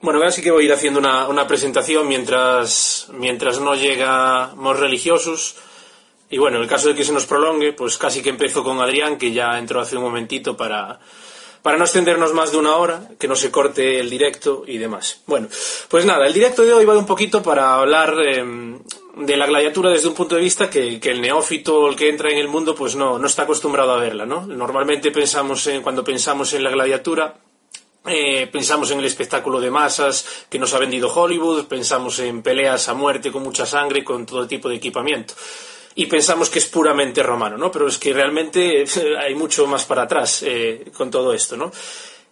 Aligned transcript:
Bueno, 0.00 0.18
ahora 0.18 0.30
sí 0.30 0.42
que 0.42 0.50
voy 0.50 0.64
a 0.64 0.66
ir 0.66 0.72
haciendo 0.72 1.00
una, 1.00 1.26
una 1.26 1.46
presentación 1.46 2.06
mientras, 2.06 3.08
mientras 3.12 3.60
no 3.60 3.74
llegamos 3.74 4.78
religiosos. 4.78 5.56
Y 6.28 6.38
bueno, 6.38 6.58
en 6.58 6.64
el 6.64 6.68
caso 6.68 6.88
de 6.88 6.94
que 6.94 7.04
se 7.04 7.12
nos 7.12 7.26
prolongue, 7.26 7.72
pues 7.72 7.96
casi 7.96 8.22
que 8.22 8.30
empiezo 8.30 8.62
con 8.62 8.80
Adrián, 8.80 9.16
que 9.16 9.32
ya 9.32 9.58
entró 9.58 9.80
hace 9.80 9.96
un 9.96 10.02
momentito 10.02 10.56
para, 10.56 10.98
para 11.62 11.78
no 11.78 11.84
extendernos 11.84 12.34
más 12.34 12.52
de 12.52 12.58
una 12.58 12.76
hora, 12.76 13.08
que 13.18 13.26
no 13.26 13.36
se 13.36 13.50
corte 13.50 13.98
el 13.98 14.10
directo 14.10 14.64
y 14.66 14.78
demás. 14.78 15.22
Bueno, 15.26 15.48
pues 15.88 16.04
nada, 16.04 16.26
el 16.26 16.32
directo 16.32 16.62
de 16.62 16.72
hoy 16.72 16.84
va 16.84 16.98
un 16.98 17.06
poquito 17.06 17.42
para 17.42 17.74
hablar 17.74 18.16
eh, 18.24 18.44
de 19.16 19.36
la 19.36 19.46
gladiatura 19.46 19.90
desde 19.90 20.08
un 20.08 20.14
punto 20.14 20.34
de 20.34 20.42
vista 20.42 20.68
que, 20.68 21.00
que, 21.00 21.10
el 21.10 21.22
neófito, 21.22 21.88
el 21.88 21.96
que 21.96 22.08
entra 22.08 22.30
en 22.30 22.38
el 22.38 22.48
mundo, 22.48 22.74
pues 22.74 22.96
no, 22.96 23.18
no 23.18 23.26
está 23.26 23.42
acostumbrado 23.42 23.92
a 23.92 23.98
verla, 23.98 24.26
¿no? 24.26 24.46
Normalmente 24.46 25.10
pensamos 25.10 25.66
en, 25.68 25.82
cuando 25.82 26.04
pensamos 26.04 26.52
en 26.52 26.64
la 26.64 26.70
gladiatura, 26.70 27.34
eh, 28.08 28.48
pensamos 28.50 28.90
en 28.90 28.98
el 28.98 29.04
espectáculo 29.04 29.60
de 29.60 29.70
masas 29.70 30.44
que 30.48 30.58
nos 30.58 30.72
ha 30.74 30.78
vendido 30.78 31.12
Hollywood, 31.12 31.66
pensamos 31.66 32.18
en 32.18 32.42
peleas 32.42 32.88
a 32.88 32.94
muerte 32.94 33.32
con 33.32 33.42
mucha 33.42 33.66
sangre, 33.66 34.04
con 34.04 34.26
todo 34.26 34.46
tipo 34.46 34.68
de 34.68 34.76
equipamiento. 34.76 35.34
Y 35.94 36.06
pensamos 36.06 36.50
que 36.50 36.58
es 36.58 36.66
puramente 36.66 37.22
romano, 37.22 37.56
¿no? 37.56 37.70
Pero 37.70 37.88
es 37.88 37.98
que 37.98 38.12
realmente 38.12 38.84
hay 39.18 39.34
mucho 39.34 39.66
más 39.66 39.84
para 39.84 40.02
atrás 40.02 40.42
eh, 40.46 40.90
con 40.96 41.10
todo 41.10 41.32
esto, 41.32 41.56
¿no? 41.56 41.72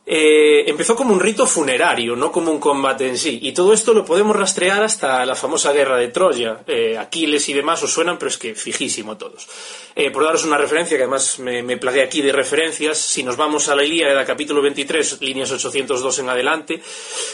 Eh, 0.07 0.69
empezó 0.69 0.95
como 0.95 1.15
un 1.15 1.21
rito 1.21 1.47
funerario, 1.47 2.15
no 2.15 2.31
como 2.31 2.51
un 2.51 2.61
combate 2.61 3.09
en 3.09 3.17
sí. 3.17 3.39
Y 3.43 3.53
todo 3.53 3.73
esto 3.73 3.95
lo 3.95 4.05
podemos 4.05 4.37
rastrear 4.37 4.83
hasta 4.83 5.25
la 5.25 5.35
famosa 5.35 5.73
guerra 5.73 5.97
de 5.97 6.09
Troya. 6.09 6.61
Eh, 6.67 6.99
Aquiles 6.99 7.49
y 7.49 7.55
demás 7.55 7.83
os 7.83 7.93
suenan, 7.93 8.19
pero 8.19 8.29
es 8.29 8.37
que 8.37 8.55
fijísimo 8.55 9.17
todos. 9.17 9.49
Eh, 9.97 10.11
por 10.11 10.25
daros 10.25 10.45
una 10.45 10.59
referencia, 10.59 10.99
que 10.99 11.05
además 11.05 11.39
me, 11.39 11.63
me 11.63 11.79
plagué 11.79 12.03
aquí 12.03 12.21
de 12.21 12.33
referencias, 12.33 12.99
si 12.99 13.23
nos 13.23 13.37
vamos 13.37 13.69
a 13.69 13.75
la 13.75 13.85
Ilíada, 13.85 14.25
capítulo 14.27 14.61
23, 14.61 15.23
líneas 15.23 15.51
802 15.51 16.19
en 16.19 16.29
adelante, 16.29 16.83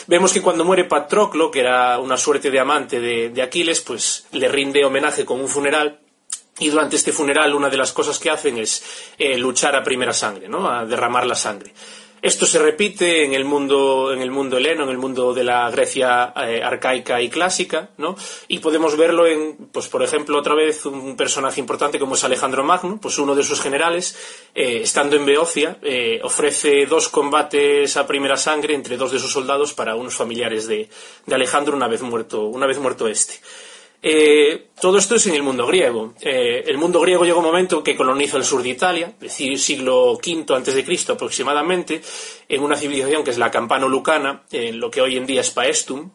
vemos 0.06 0.32
que 0.32 0.42
cuando 0.42 0.64
muere 0.64 0.84
Patroclo, 0.84 1.50
que 1.50 1.60
era 1.60 1.98
una 1.98 2.16
suerte 2.16 2.50
de 2.50 2.60
amante 2.60 3.00
de, 3.00 3.42
Aquiles, 3.42 3.80
pues 3.80 4.26
le 4.32 4.48
rinde 4.48 4.84
homenaje 4.84 5.24
con 5.24 5.40
un 5.40 5.48
funeral 5.48 6.00
y 6.58 6.68
durante 6.68 6.96
este 6.96 7.10
funeral 7.10 7.54
una 7.54 7.70
de 7.70 7.78
las 7.78 7.90
cosas 7.92 8.18
que 8.18 8.28
hacen 8.28 8.58
es 8.58 9.16
luchar 9.38 9.74
a 9.74 9.82
primera 9.82 10.12
sangre, 10.12 10.46
¿no? 10.46 10.70
a 10.70 10.84
derramar 10.84 11.26
la 11.26 11.34
sangre. 11.34 11.72
Esto 12.22 12.44
se 12.44 12.58
repite 12.58 13.24
en 13.24 13.32
el 13.32 13.44
mundo, 13.44 14.12
en 14.12 14.20
el 14.20 14.30
mundo 14.30 14.58
heleno, 14.58 14.84
en 14.84 14.90
el 14.90 14.98
mundo 14.98 15.32
de 15.32 15.42
la 15.42 15.70
Grecia 15.70 16.34
eh, 16.36 16.62
arcaica 16.62 17.20
y 17.22 17.30
clásica, 17.30 17.90
¿no? 17.96 18.16
Y 18.48 18.58
podemos 18.58 18.96
verlo 18.96 19.26
en, 19.26 19.56
pues 19.72 19.88
por 19.88 20.02
ejemplo, 20.02 20.38
otra 20.38 20.54
vez 20.54 20.84
un 20.84 21.16
personaje 21.16 21.60
importante 21.60 21.98
como 21.98 22.16
es 22.16 22.24
Alejandro 22.24 22.62
Magno, 22.62 22.98
pues 23.00 23.18
uno 23.18 23.34
de 23.34 23.42
sus 23.42 23.60
generales, 23.60 24.16
eh, 24.54 24.80
estando 24.82 25.16
en 25.16 25.24
Beocia, 25.24 25.78
eh, 25.82 26.20
ofrece 26.22 26.84
dos 26.86 27.08
combates 27.08 27.96
a 27.96 28.06
primera 28.06 28.36
sangre 28.36 28.74
entre 28.74 28.98
dos 28.98 29.12
de 29.12 29.18
sus 29.18 29.32
soldados 29.32 29.72
para 29.72 29.94
unos 29.94 30.14
familiares 30.14 30.66
de, 30.66 30.90
de 31.24 31.34
Alejandro 31.34 31.74
una 31.74 31.88
vez 31.88 32.02
muerto, 32.02 32.44
una 32.44 32.66
vez 32.66 32.78
muerto 32.78 33.08
este. 33.08 33.40
Eh, 34.02 34.70
todo 34.80 34.96
esto 34.96 35.16
es 35.16 35.26
en 35.26 35.34
el 35.34 35.42
mundo 35.42 35.66
griego. 35.66 36.14
Eh, 36.20 36.64
el 36.66 36.78
mundo 36.78 37.00
griego 37.00 37.24
llegó 37.24 37.40
un 37.40 37.44
momento 37.44 37.82
que 37.82 37.96
colonizó 37.96 38.38
el 38.38 38.44
sur 38.44 38.62
de 38.62 38.70
Italia, 38.70 39.12
es 39.14 39.20
decir, 39.20 39.58
siglo 39.58 40.12
V 40.12 40.46
antes 40.54 40.74
de 40.74 40.84
Cristo 40.84 41.12
aproximadamente, 41.12 42.00
en 42.48 42.62
una 42.62 42.76
civilización 42.76 43.22
que 43.22 43.30
es 43.30 43.38
la 43.38 43.50
Campano-Lucana, 43.50 44.44
en 44.50 44.80
lo 44.80 44.90
que 44.90 45.02
hoy 45.02 45.16
en 45.16 45.26
día 45.26 45.42
es 45.42 45.50
Paestum. 45.50 46.10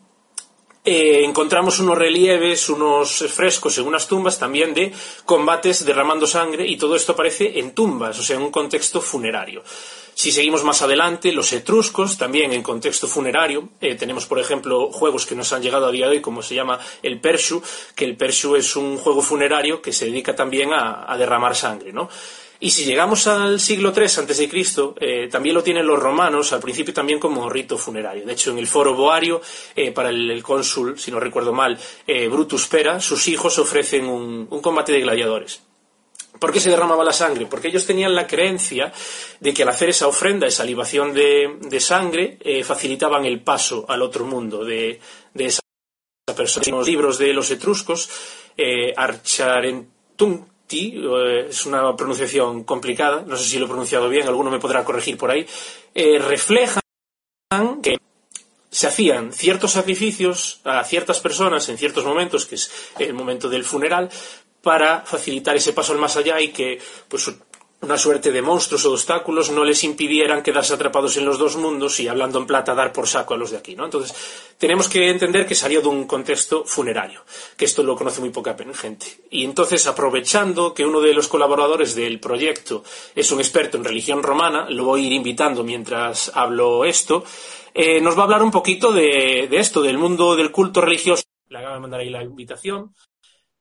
Eh, 0.83 1.23
encontramos 1.23 1.79
unos 1.79 1.97
relieves, 1.97 2.69
unos 2.69 3.25
frescos 3.33 3.77
en 3.79 3.87
unas 3.87 4.07
tumbas 4.07 4.37
también 4.37 4.71
de 4.73 4.91
combates 5.25 5.83
derramando 5.83 6.27
sangre 6.27 6.67
y 6.67 6.77
todo 6.77 6.95
esto 6.95 7.13
aparece 7.13 7.59
en 7.59 7.73
tumbas, 7.73 8.19
o 8.19 8.23
sea, 8.23 8.35
en 8.35 8.43
un 8.43 8.51
contexto 8.51 9.01
funerario. 9.01 9.63
Si 10.15 10.31
seguimos 10.31 10.63
más 10.63 10.81
adelante, 10.81 11.33
los 11.33 11.51
etruscos, 11.51 12.17
también 12.17 12.53
en 12.53 12.63
contexto 12.63 13.05
funerario, 13.05 13.67
eh, 13.81 13.95
tenemos, 13.95 14.25
por 14.25 14.39
ejemplo, 14.39 14.89
juegos 14.89 15.25
que 15.25 15.35
nos 15.35 15.51
han 15.51 15.61
llegado 15.61 15.87
a 15.87 15.91
día 15.91 16.05
de 16.05 16.13
hoy, 16.13 16.21
como 16.21 16.41
se 16.41 16.55
llama 16.55 16.79
el 17.03 17.19
Pershu, 17.19 17.61
que 17.93 18.05
el 18.05 18.15
Pershu 18.15 18.55
es 18.55 18.77
un 18.77 18.95
juego 18.95 19.21
funerario 19.21 19.81
que 19.81 19.91
se 19.91 20.05
dedica 20.05 20.33
también 20.33 20.71
a, 20.71 21.17
derramar 21.17 21.53
sangre, 21.53 21.91
¿no? 21.91 22.07
Y 22.61 22.69
si 22.69 22.85
llegamos 22.85 23.27
al 23.27 23.59
siglo 23.59 23.91
III 23.93 24.05
antes 24.19 24.37
de 24.37 24.47
Cristo, 24.47 24.95
eh, 25.01 25.27
también 25.29 25.53
lo 25.53 25.61
tienen 25.61 25.85
los 25.85 25.99
romanos, 25.99 26.53
al 26.53 26.61
principio 26.61 26.93
también 26.93 27.19
como 27.19 27.49
rito 27.49 27.77
funerario. 27.77 28.25
De 28.25 28.31
hecho, 28.31 28.51
en 28.51 28.59
el 28.59 28.67
foro 28.67 28.93
boario, 28.93 29.41
eh, 29.75 29.91
para 29.91 30.07
el, 30.11 30.41
cónsul, 30.41 30.97
si 30.97 31.11
no 31.11 31.19
recuerdo 31.19 31.51
mal, 31.51 31.77
Brutus 32.31 32.67
Pera, 32.67 33.01
sus 33.01 33.27
hijos 33.27 33.59
ofrecen 33.59 34.05
un 34.05 34.61
combate 34.61 34.93
de 34.93 35.01
gladiadores. 35.01 35.64
¿Por 36.39 36.51
qué 36.51 36.59
se 36.59 36.69
derramaba 36.69 37.03
la 37.03 37.13
sangre? 37.13 37.45
Porque 37.45 37.69
ellos 37.69 37.85
tenían 37.85 38.15
la 38.15 38.27
creencia 38.27 38.91
de 39.39 39.53
que 39.53 39.63
al 39.63 39.69
hacer 39.69 39.89
esa 39.89 40.07
ofrenda, 40.07 40.47
esa 40.47 40.63
libación 40.63 41.13
de, 41.13 41.79
sangre, 41.79 42.37
eh, 42.41 42.63
facilitaban 42.63 43.25
el 43.25 43.41
paso 43.41 43.85
al 43.87 44.01
otro 44.01 44.25
mundo 44.25 44.63
de, 44.63 44.99
esa 45.35 45.61
persona. 46.35 46.63
En 46.67 46.75
los 46.75 46.87
libros 46.87 47.17
de 47.17 47.33
los 47.33 47.49
etruscos, 47.51 48.09
eh, 48.57 48.93
Archarentunti, 48.95 50.49
eh, 50.71 51.47
es 51.49 51.65
una 51.65 51.95
pronunciación 51.95 52.63
complicada, 52.63 53.23
no 53.25 53.37
sé 53.37 53.45
si 53.45 53.59
lo 53.59 53.65
he 53.65 53.69
pronunciado 53.69 54.09
bien, 54.09 54.27
alguno 54.27 54.49
me 54.49 54.59
podrá 54.59 54.83
corregir 54.83 55.17
por 55.17 55.31
ahí, 55.31 55.45
eh, 55.93 56.19
reflejan 56.19 56.81
que 57.81 57.97
se 58.69 58.87
hacían 58.87 59.31
ciertos 59.31 59.71
sacrificios 59.71 60.59
a 60.65 60.83
ciertas 60.83 61.19
personas 61.19 61.69
en 61.69 61.77
ciertos 61.77 62.03
momentos, 62.03 62.45
que 62.45 62.55
es 62.55 62.71
el 62.99 63.13
momento 63.13 63.47
del 63.47 63.63
funeral, 63.63 64.09
para 64.65 65.01
facilitar 65.01 65.55
ese 65.55 65.73
paso 65.73 65.93
al 65.93 65.99
más 65.99 66.17
allá 66.17 66.41
y 66.41 66.47
que 66.47 66.79
pues, 67.07 67.31
una 67.81 67.99
suerte 67.99 68.31
de 68.31 68.41
monstruos 68.41 68.83
o 68.85 68.89
de 68.89 68.95
obstáculos 68.95 69.51
no 69.51 69.63
les 69.63 69.83
impidieran 69.83 70.41
quedarse 70.41 70.73
atrapados 70.73 71.17
en 71.17 71.25
los 71.25 71.37
dos 71.37 71.55
mundos 71.55 71.99
y, 71.99 72.07
hablando 72.07 72.39
en 72.39 72.47
plata, 72.47 72.73
dar 72.73 72.91
por 72.91 73.07
saco 73.07 73.35
a 73.35 73.37
los 73.37 73.51
de 73.51 73.57
aquí. 73.57 73.75
¿no? 73.75 73.85
Entonces, 73.85 74.15
tenemos 74.57 74.89
que 74.89 75.07
entender 75.07 75.45
que 75.45 75.53
salió 75.53 75.83
de 75.83 75.89
un 75.89 76.07
contexto 76.07 76.65
funerario, 76.65 77.23
que 77.55 77.65
esto 77.65 77.83
lo 77.83 77.95
conoce 77.95 78.21
muy 78.21 78.31
poca 78.31 78.57
gente. 78.73 79.05
Y 79.29 79.43
entonces, 79.43 79.85
aprovechando 79.85 80.73
que 80.73 80.83
uno 80.83 80.99
de 80.99 81.13
los 81.13 81.27
colaboradores 81.27 81.93
del 81.93 82.19
proyecto 82.19 82.83
es 83.13 83.31
un 83.31 83.37
experto 83.37 83.77
en 83.77 83.83
religión 83.83 84.23
romana, 84.23 84.67
lo 84.67 84.85
voy 84.85 85.03
a 85.03 85.05
ir 85.05 85.13
invitando 85.13 85.63
mientras 85.63 86.31
hablo 86.33 86.85
esto, 86.85 87.23
eh, 87.71 88.01
nos 88.01 88.17
va 88.17 88.21
a 88.21 88.23
hablar 88.23 88.41
un 88.41 88.49
poquito 88.49 88.91
de, 88.91 89.47
de 89.47 89.57
esto, 89.57 89.83
del 89.83 89.99
mundo 89.99 90.35
del 90.35 90.51
culto 90.51 90.81
religioso. 90.81 91.21
Le 91.49 91.59
acabo 91.59 91.75
de 91.75 91.81
mandar 91.81 91.99
ahí 91.99 92.09
la 92.09 92.23
invitación. 92.23 92.95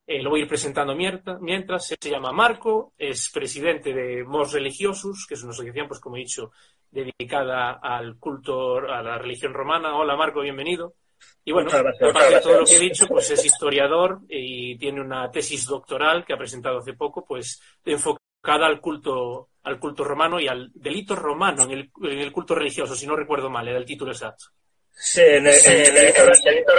Eh, 0.07 0.23
lo 0.23 0.31
voy 0.31 0.41
a 0.41 0.43
ir 0.43 0.49
presentando 0.49 0.95
mientras. 0.95 1.87
Se 1.87 2.11
llama 2.11 2.33
Marco, 2.33 2.93
es 2.99 3.31
presidente 3.31 3.93
de 3.93 4.23
Mos 4.25 4.53
Religiosus, 4.53 5.27
que 5.27 5.35
es 5.35 5.43
una 5.43 5.53
asociación, 5.53 5.89
pues 5.89 6.01
como 6.01 6.17
he 6.17 6.21
dicho, 6.21 6.53
dedicada 6.91 7.79
al 7.83 8.19
culto, 8.19 8.79
a 8.79 9.03
la 9.03 9.19
religión 9.19 9.55
romana. 9.55 9.97
Hola 9.97 10.17
Marco, 10.17 10.43
bienvenido. 10.43 10.95
Y 11.43 11.53
bueno, 11.53 11.71
aparte 11.71 12.35
de 12.35 12.41
todo 12.41 12.61
lo 12.61 12.67
que 12.67 12.77
he 12.77 12.81
dicho, 12.81 13.07
pues 13.07 13.31
es 13.31 13.45
historiador 13.45 14.21
y 14.29 14.77
tiene 14.77 15.01
una 15.01 15.31
tesis 15.31 15.67
doctoral 15.67 16.25
que 16.25 16.35
ha 16.35 16.39
presentado 16.39 16.79
hace 16.79 16.93
poco, 16.93 17.25
pues 17.25 17.63
enfocada 17.83 18.67
al 18.67 18.81
culto, 18.81 19.49
al 19.63 19.79
culto 19.79 20.05
romano 20.05 20.39
y 20.39 20.49
al 20.49 20.71
delito 20.75 21.17
romano 21.17 21.63
en 21.63 21.71
el, 21.71 21.91
en 22.03 22.19
el 22.19 22.33
culto 22.33 22.55
religioso, 22.55 22.95
si 22.95 23.07
no 23.07 23.17
recuerdo 23.17 23.49
mal, 23.49 23.67
era 23.67 23.79
el 23.79 23.87
título 23.87 24.13
exacto. 24.13 24.47
Sí, 24.91 25.23
en 25.23 25.47
el, 25.47 25.55
en 25.55 25.81
el, 25.81 25.97
en 25.97 26.29
el 26.29 26.39
delito 26.45 26.73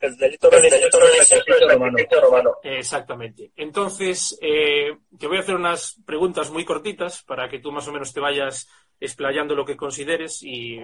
el 0.00 0.16
delito 0.16 0.48
del 0.48 1.70
romano. 1.70 1.98
romano. 2.22 2.50
Exactamente. 2.62 3.52
Entonces, 3.56 4.38
eh, 4.40 4.96
te 5.18 5.26
voy 5.26 5.36
a 5.36 5.40
hacer 5.40 5.54
unas 5.54 6.00
preguntas 6.06 6.50
muy 6.50 6.64
cortitas 6.64 7.22
para 7.22 7.48
que 7.48 7.58
tú 7.58 7.70
más 7.70 7.86
o 7.86 7.92
menos 7.92 8.12
te 8.12 8.20
vayas 8.20 8.68
explayando 8.98 9.54
lo 9.54 9.64
que 9.64 9.76
consideres 9.76 10.42
y 10.42 10.80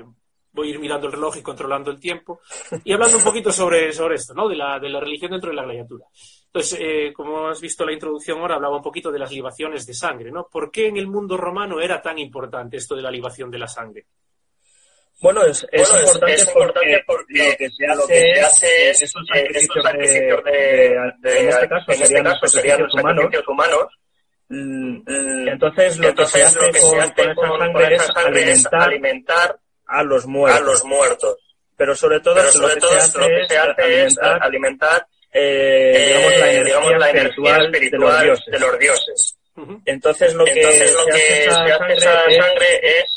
voy 0.53 0.69
a 0.69 0.71
ir 0.71 0.79
mirando 0.79 1.07
el 1.07 1.13
reloj 1.13 1.37
y 1.37 1.43
controlando 1.43 1.91
el 1.91 2.01
tiempo 2.01 2.41
y 2.83 2.93
hablando 2.93 3.19
un 3.19 3.25
poquito 3.25 3.53
sobre, 3.53 3.93
sobre 3.93 4.17
esto, 4.17 4.35
¿no? 4.35 4.49
De 4.49 4.57
la, 4.57 4.79
de 4.79 4.89
la 4.89 5.01
religión 5.01 5.31
dentro 5.31 5.51
de 5.51 5.57
la 5.57 5.65
gladiatura. 5.65 6.07
Entonces, 6.47 6.79
eh, 6.81 7.13
como 7.13 7.49
has 7.49 7.61
visto 7.61 7.85
la 7.85 7.93
introducción 7.93 8.39
ahora, 8.39 8.55
hablaba 8.57 8.77
un 8.77 8.83
poquito 8.83 9.13
de 9.13 9.19
las 9.19 9.31
libaciones 9.31 9.87
de 9.87 9.93
sangre, 9.93 10.31
¿no? 10.31 10.49
¿Por 10.51 10.71
qué 10.71 10.89
en 10.89 10.97
el 10.97 11.07
mundo 11.07 11.37
romano 11.37 11.81
era 11.81 12.01
tan 12.01 12.19
importante 12.19 12.79
esto 12.79 12.97
de 12.97 13.03
la 13.03 13.11
libación 13.11 13.51
de 13.51 13.59
la 13.59 13.69
sangre? 13.69 14.07
Bueno, 15.21 15.43
es, 15.45 15.67
es, 15.73 15.89
Bueno, 15.91 16.05
importante, 16.07 16.35
es 16.35 16.45
porque, 16.47 16.61
importante 16.61 17.05
porque 17.07 17.49
lo 17.51 17.57
que 17.57 17.71
se 17.71 17.87
lo 17.87 17.93
hace, 18.05 18.13
que 18.13 18.35
se 18.35 18.41
hace 18.43 18.91
es, 18.91 19.01
de, 19.01 19.09
de- 20.45 21.13
de- 21.21 21.41
en 21.41 21.49
este 21.49 21.69
caso 21.69 21.85
en 21.89 21.95
este 21.95 22.07
serían 22.07 22.25
los 22.25 22.41
caso 22.41 22.49
serían 22.49 22.83
los 22.83 22.93
sacrificios 22.93 22.95
humanos. 22.95 23.25
sacrificios 23.25 23.49
humanos. 23.49 23.87
Mm, 24.49 25.49
Entonces, 25.49 25.99
lo 25.99 26.09
Entonces, 26.09 26.33
que 26.35 26.39
se 26.39 26.45
hace 26.47 26.67
lo 26.67 26.73
que 26.73 26.81
con, 26.81 26.91
se 26.91 26.99
hace 27.01 27.15
con 27.15 27.25
esa 27.31 27.35
con- 27.35 27.59
sangre 27.59 27.73
con 27.73 27.93
es 27.93 28.03
esa 28.03 28.13
sangre 28.13 28.41
es 28.43 28.47
alimentar 28.67 28.83
alimentar 28.83 29.57
a 29.87 30.03
los 30.03 30.27
muertos. 30.27 30.61
a 30.61 30.65
los 30.65 30.85
muertos. 30.85 31.37
pero 31.77 31.95
sobre 31.95 32.21
todo, 32.21 32.35
Pero 32.37 32.47
lo 32.47 32.53
sobre 32.53 32.75
que 32.75 32.81
todo 32.81 32.91
se 32.91 32.97
hace, 32.99 33.19
lo 33.19 33.27
que 33.27 33.47
se 33.49 33.59
hace 33.59 34.03
es 34.05 34.13
es 34.13 34.19
alimentar, 34.19 34.43
alimentar 34.43 35.07
eh, 35.33 36.05
digamos, 36.07 36.31
la 36.31 36.47
eh, 36.47 36.51
energía, 36.51 36.65
digamos, 36.65 36.99
la 37.01 37.11
energía 37.11 37.57
espiritual, 37.57 37.75
espiritual 37.75 38.01
de 38.01 38.09
los 38.09 38.23
dioses. 38.23 38.53
de 38.53 38.59
los 38.61 38.79
dioses. 38.79 39.37
Entonces, 39.87 40.35
lo 40.35 40.45
que 40.45 40.51
Entonces 40.53 40.93
lo 40.95 40.99
se 41.05 41.11
que 41.11 41.13
hace 41.17 41.27
se 41.27 41.45
esa 41.45 41.63
hace 41.77 41.93
esa 41.95 42.13
sangre 42.13 42.37
es, 42.37 42.45
sangre 42.45 42.81
es 43.01 43.16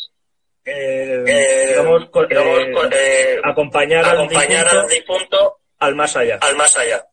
digamos, 1.67 2.03
eh, 2.03 2.09
co- 2.11 2.85
eh, 2.91 3.39
acompañar, 3.43 4.05
acompañar 4.05 4.67
al, 4.67 4.77
al 4.79 4.87
difunto 4.87 5.59
al 5.79 5.95
más 5.95 6.15
allá. 6.15 6.37
al 6.41 6.55
más 6.55 6.75
allá. 6.77 7.05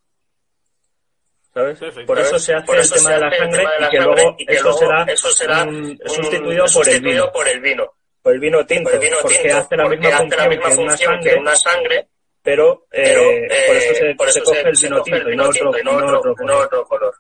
¿sabes? 1.55 1.79
Por 2.07 2.19
eso 2.19 2.39
se 2.39 2.53
hace 2.55 2.67
Por 2.67 2.77
el 2.77 2.89
tema 2.91 3.09
se 3.09 3.15
de 3.15 3.21
la 3.21 3.31
sangre 3.31 3.59
tema 3.59 3.73
de 3.73 3.81
la 3.81 3.87
y 3.87 3.91
que 3.91 3.97
sangre 3.97 4.15
luego 4.15 4.35
y 4.39 4.47
que 4.47 4.53
eso 4.55 4.63
luego 4.65 4.79
será, 4.79 5.03
eso 5.05 5.31
será 5.31 5.63
un- 5.65 5.75
un- 5.87 5.99
sustituido 6.07 6.43
por 6.43 6.57
el 6.59 6.69
sustituido 6.69 7.11
vino, 7.25 7.33
por 7.33 7.49
el 7.49 7.61
vino, 7.61 7.93
por 8.23 8.33
el 8.35 8.41
vino 8.41 8.67
tinto, 8.67 8.85
por 8.85 8.95
el 8.95 9.01
vino 9.01 9.17
porque 9.23 9.39
tinto, 9.39 9.57
hace 9.57 9.77
la 9.77 9.83
porque 9.85 9.97
misma 9.97 10.09
hace 10.09 10.19
función, 10.19 10.41
la 10.41 10.49
misma 10.49 10.69
que, 10.69 10.75
una 10.75 10.91
función 10.91 11.13
sangre, 11.15 11.31
que 11.33 11.39
una 11.41 11.57
sangre, 11.57 12.09
pero, 12.43 12.87
eh, 12.93 13.47
pero 13.49 13.67
por 13.69 13.77
eso 13.77 13.95
se, 13.95 14.11
eh, 14.11 14.15
por 14.17 14.31
se 14.31 14.39
eso 14.39 14.45
coge 14.51 14.61
se, 14.63 14.69
el 14.69 14.77
se 14.77 14.87
vino 14.87 15.03
tinto 15.03 15.17
y 15.19 15.31
vino 15.31 15.45
no 15.45 15.51
tinto 15.51 15.69
otro, 15.69 15.81
y 15.81 15.85
no 15.85 15.93
no 15.93 16.07
otro, 16.07 16.19
otro 16.19 16.31
no 16.31 16.37
color. 16.37 16.65
otro 16.67 16.85
color. 16.87 17.15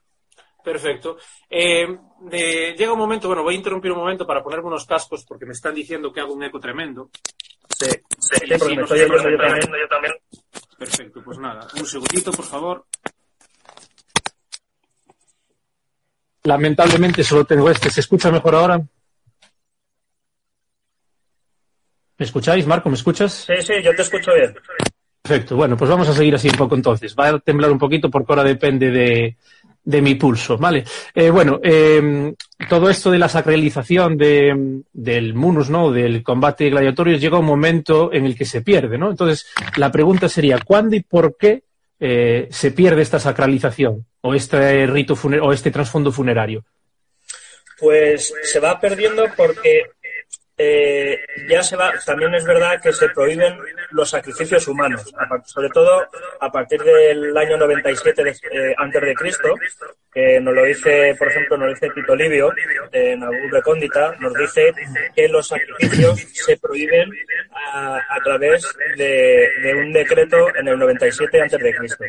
Perfecto. 0.66 1.16
Eh, 1.48 1.86
de- 2.22 2.74
llega 2.76 2.92
un 2.92 2.98
momento, 2.98 3.28
bueno, 3.28 3.44
voy 3.44 3.54
a 3.54 3.56
interrumpir 3.56 3.92
un 3.92 3.98
momento 3.98 4.26
para 4.26 4.42
ponerme 4.42 4.66
unos 4.66 4.84
cascos 4.84 5.24
porque 5.24 5.46
me 5.46 5.52
están 5.52 5.72
diciendo 5.72 6.12
que 6.12 6.18
hago 6.18 6.32
un 6.34 6.42
eco 6.42 6.58
tremendo. 6.58 7.08
Sí, 7.78 7.86
sí, 7.86 7.94
Sí, 8.18 8.46
porque 8.48 8.58
sí, 8.58 8.70
me 8.70 8.76
no 8.78 8.82
estoy 8.82 8.98
sé, 8.98 9.04
oyendo 9.04 9.30
yo 9.30 9.36
pero- 9.36 9.48
también. 9.48 9.70
Yo 9.80 9.88
también. 9.88 10.14
Perfecto, 10.76 11.22
pues 11.24 11.38
nada, 11.38 11.68
un 11.78 11.86
segundito, 11.86 12.32
por 12.32 12.44
favor. 12.44 12.84
Lamentablemente 16.42 17.22
solo 17.22 17.44
tengo 17.44 17.70
este. 17.70 17.88
¿Se 17.88 18.00
escucha 18.00 18.32
mejor 18.32 18.56
ahora? 18.56 18.78
¿Me 22.18 22.26
escucháis, 22.26 22.66
Marco? 22.66 22.88
¿Me 22.88 22.96
escuchas? 22.96 23.32
Sí, 23.46 23.54
sí, 23.62 23.74
yo 23.84 23.94
te 23.94 24.02
escucho 24.02 24.34
bien. 24.34 24.52
Perfecto. 25.22 25.54
Bueno, 25.54 25.76
pues 25.76 25.88
vamos 25.88 26.08
a 26.08 26.12
seguir 26.12 26.34
así 26.34 26.48
un 26.48 26.56
poco 26.56 26.74
entonces. 26.74 27.14
Va 27.14 27.28
a 27.28 27.38
temblar 27.38 27.70
un 27.70 27.78
poquito 27.78 28.10
porque 28.10 28.32
ahora 28.32 28.42
depende 28.44 28.90
de, 28.90 29.36
de 29.86 30.02
mi 30.02 30.16
pulso, 30.16 30.58
¿vale? 30.58 30.84
Eh, 31.14 31.30
bueno, 31.30 31.60
eh, 31.62 32.34
todo 32.68 32.90
esto 32.90 33.10
de 33.10 33.20
la 33.20 33.28
sacralización 33.28 34.16
de, 34.16 34.82
del 34.92 35.32
munus, 35.32 35.70
¿no? 35.70 35.92
Del 35.92 36.24
combate 36.24 36.68
gladiatorio 36.68 37.16
llega 37.16 37.38
un 37.38 37.46
momento 37.46 38.12
en 38.12 38.26
el 38.26 38.36
que 38.36 38.44
se 38.44 38.62
pierde, 38.62 38.98
¿no? 38.98 39.10
Entonces, 39.10 39.46
la 39.76 39.92
pregunta 39.92 40.28
sería, 40.28 40.58
¿cuándo 40.58 40.96
y 40.96 41.00
por 41.00 41.36
qué 41.36 41.62
eh, 42.00 42.48
se 42.50 42.72
pierde 42.72 43.02
esta 43.02 43.20
sacralización 43.20 44.04
o 44.22 44.34
este 44.34 44.86
rito 44.88 45.14
o 45.40 45.52
este 45.52 45.70
trasfondo 45.70 46.10
funerario? 46.10 46.64
Pues 47.78 48.32
se 48.42 48.58
va 48.58 48.80
perdiendo 48.80 49.26
porque 49.36 49.82
eh, 50.58 51.18
ya 51.48 51.62
se 51.62 51.76
va, 51.76 51.92
también 52.04 52.34
es 52.34 52.44
verdad 52.44 52.80
que 52.80 52.92
se 52.92 53.08
prohíben 53.10 53.58
los 53.90 54.08
sacrificios 54.10 54.66
humanos, 54.68 55.12
sobre 55.44 55.68
todo 55.70 56.06
a 56.40 56.50
partir 56.50 56.82
del 56.82 57.36
año 57.36 57.56
97 57.58 58.24
de- 58.24 58.30
eh, 58.30 58.74
antes 58.78 59.02
de 59.02 59.14
Cristo, 59.14 59.54
que 60.12 60.40
nos 60.40 60.54
lo 60.54 60.64
dice, 60.64 61.14
por 61.18 61.28
ejemplo, 61.28 61.56
nos 61.58 61.68
dice 61.74 61.90
Tito 61.94 62.16
Livio 62.16 62.52
en 62.90 63.22
Abu 63.22 63.34
Recóndita, 63.50 64.14
nos 64.18 64.32
dice 64.34 64.72
que 65.14 65.28
los 65.28 65.46
sacrificios 65.48 66.20
se 66.32 66.56
prohíben 66.56 67.10
a, 67.74 68.00
través 68.24 68.64
de, 68.96 69.48
de 69.62 69.74
un 69.74 69.92
decreto 69.92 70.54
en 70.56 70.68
el 70.68 70.78
97 70.78 71.40
antes 71.42 71.60
de 71.60 71.74
Cristo. 71.74 72.04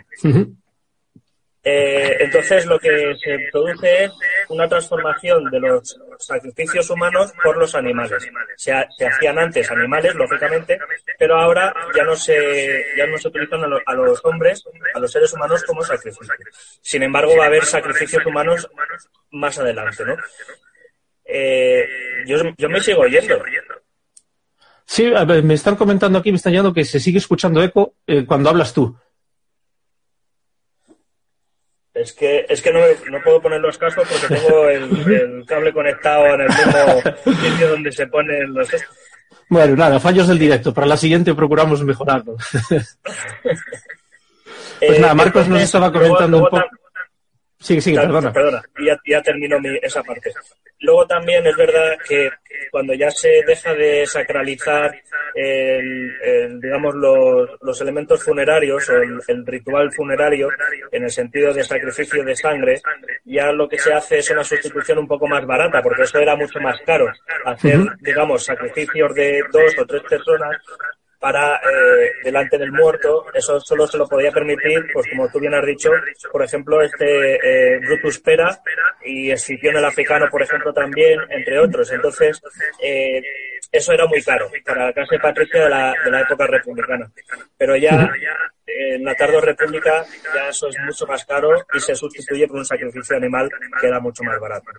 Eh, 1.70 2.16
entonces 2.22 2.66
lo 2.66 2.80
que 2.80 3.14
se 3.22 3.38
produce 3.52 4.06
es 4.06 4.12
una 4.48 4.70
transformación 4.70 5.52
de 5.52 5.60
los 5.60 6.00
sacrificios 6.18 6.90
humanos 6.90 7.34
por 7.44 7.58
los 7.58 7.76
animales. 7.76 8.26
Se, 8.56 8.72
ha- 8.72 8.88
se 8.98 9.06
hacían 9.06 9.38
antes 9.38 9.70
animales, 9.70 10.16
lógicamente, 10.16 10.80
pero 11.20 11.38
ahora 11.38 11.74
ya 11.94 12.06
no 12.06 12.16
se, 12.16 12.86
ya 12.96 13.06
no 13.08 13.18
se 13.18 13.28
utilizan 13.28 13.66
a, 13.66 13.68
lo- 13.68 13.82
a 13.86 13.94
los 13.96 14.24
hombres, 14.24 14.64
a 14.94 15.00
los 15.00 15.12
seres 15.12 15.34
humanos 15.34 15.62
como 15.66 15.82
sacrificios. 15.84 16.30
Sin 16.82 17.04
embargo, 17.04 17.36
va 17.36 17.44
a 17.44 17.48
haber 17.48 17.66
sacrificios 17.66 18.26
humanos 18.26 18.70
más 19.32 19.60
adelante, 19.60 20.06
¿no? 20.06 20.16
Eh, 21.26 21.86
yo, 22.26 22.38
yo 22.58 22.70
me 22.70 22.80
sigo 22.80 23.02
oyendo. 23.02 23.44
Sí, 24.86 25.14
a 25.14 25.26
ver, 25.26 25.44
me 25.44 25.56
están 25.56 25.76
comentando 25.76 26.18
aquí, 26.20 26.32
me 26.32 26.38
están 26.38 26.54
llamando 26.54 26.74
que 26.74 26.86
se 26.86 27.02
sigue 27.02 27.18
escuchando 27.18 27.62
eco 27.62 27.96
eh, 28.08 28.26
cuando 28.26 28.50
hablas 28.50 28.74
tú. 28.74 28.98
Es 32.00 32.14
que, 32.14 32.46
es 32.48 32.62
que 32.62 32.72
no, 32.72 32.80
no 33.10 33.22
puedo 33.24 33.42
poner 33.42 33.60
los 33.60 33.78
cascos 33.78 34.08
porque 34.08 34.36
tengo 34.36 34.70
el, 34.70 34.84
el 35.14 35.46
cable 35.46 35.74
conectado 35.74 36.26
en 36.28 36.42
el 36.42 36.48
mismo 36.48 37.42
sitio 37.42 37.70
donde 37.70 37.92
se 37.92 38.06
ponen 38.08 38.54
los... 38.54 38.70
Bueno, 39.50 39.76
nada, 39.76 40.00
fallos 40.00 40.28
del 40.28 40.38
directo. 40.40 40.74
Para 40.74 40.86
la 40.88 40.98
siguiente 40.98 41.34
procuramos 41.34 41.84
mejorarlo. 41.84 42.36
Pues 44.80 44.98
Eh, 44.98 45.00
nada, 45.00 45.16
Marcos 45.16 45.48
nos 45.48 45.62
estaba 45.64 45.90
luego- 45.90 46.04
comentando 46.06 46.38
un 46.38 46.44
poco. 46.50 46.64
Sigue, 47.60 47.94
Claro, 47.94 48.08
perdona. 48.14 48.34
perdona, 48.34 48.62
ya, 48.86 48.98
ya 49.06 49.22
termino 49.22 49.60
mi- 49.60 49.80
esa 49.82 50.04
parte. 50.04 50.32
Luego 50.80 51.08
también 51.08 51.46
es 51.48 51.56
verdad 51.58 51.98
que 52.08 52.30
cuando 52.70 52.94
ya 52.94 53.10
se 53.10 53.44
deja 53.48 53.74
de 53.74 54.06
sacralizar 54.06 54.94
el, 55.34 56.16
el, 56.22 56.60
digamos 56.62 56.94
los, 56.96 57.50
los 57.62 57.82
elementos 57.82 58.24
funerarios 58.24 58.88
o 58.90 58.98
el, 58.98 59.20
el 59.28 59.46
ritual 59.46 59.92
funerario 59.92 60.50
en 60.92 61.04
el 61.04 61.10
sentido 61.12 61.52
de 61.54 61.64
sacrificio 61.64 62.24
de 62.24 62.36
sangre, 62.36 62.82
ya 63.26 63.52
lo 63.52 63.68
que 63.68 63.80
se 63.80 63.92
hace 63.92 64.20
es 64.20 64.30
una 64.30 64.44
sustitución 64.44 65.00
un 65.00 65.08
poco 65.08 65.28
más 65.28 65.46
barata, 65.48 65.82
porque 65.82 66.04
eso 66.04 66.20
era 66.20 66.36
mucho 66.36 66.60
más 66.60 66.80
caro. 66.86 67.08
Hacer, 67.46 67.80
digamos, 68.02 68.46
sacrificios 68.46 69.14
de 69.16 69.44
dos 69.52 69.74
o 69.80 69.86
tres 69.86 70.04
personas 70.04 70.58
para 71.20 71.56
eh, 71.56 72.12
delante 72.24 72.58
del 72.58 72.72
muerto, 72.72 73.26
eso 73.34 73.60
solo 73.60 73.88
se 73.88 73.98
lo 73.98 74.08
podía 74.08 74.32
permitir, 74.32 74.86
pues 74.94 75.08
como 75.10 75.30
tú 75.30 75.40
bien 75.40 75.54
has 75.54 75.66
dicho, 75.66 75.90
por 76.32 76.44
ejemplo, 76.44 76.82
este 76.82 77.36
eh, 77.76 77.80
Brutus 77.80 78.20
Pera 78.20 78.62
y 79.04 79.32
Escipión 79.32 79.76
el 79.78 79.86
africano, 79.86 80.28
por 80.30 80.42
ejemplo, 80.42 80.74
también, 80.74 81.20
entre 81.30 81.60
otros. 81.60 81.92
Entonces, 81.92 82.40
eh, 82.84 83.22
eso 83.78 83.94
era 83.94 84.06
muy 84.06 84.22
caro 84.22 84.50
para 84.66 84.88
la 84.88 84.94
clase 84.94 85.20
patricia 85.20 85.64
de 85.64 85.70
la, 85.70 85.96
de 86.04 86.12
la 86.12 86.22
época 86.22 86.48
republicana. 86.48 87.10
Pero 87.58 87.76
ya 87.76 88.10
eh, 88.66 88.96
en 88.96 89.04
la 89.04 89.16
tardo 89.16 89.40
república 89.40 90.06
ya 90.34 90.50
eso 90.50 90.68
es 90.68 90.76
mucho 90.86 91.06
más 91.08 91.26
caro 91.26 91.50
y 91.74 91.80
se 91.80 91.96
sustituye 91.96 92.48
por 92.48 92.58
un 92.58 92.66
sacrificio 92.66 93.16
animal 93.18 93.50
que 93.80 93.88
era 93.88 94.00
mucho 94.00 94.24
más 94.24 94.40
barato. 94.40 94.72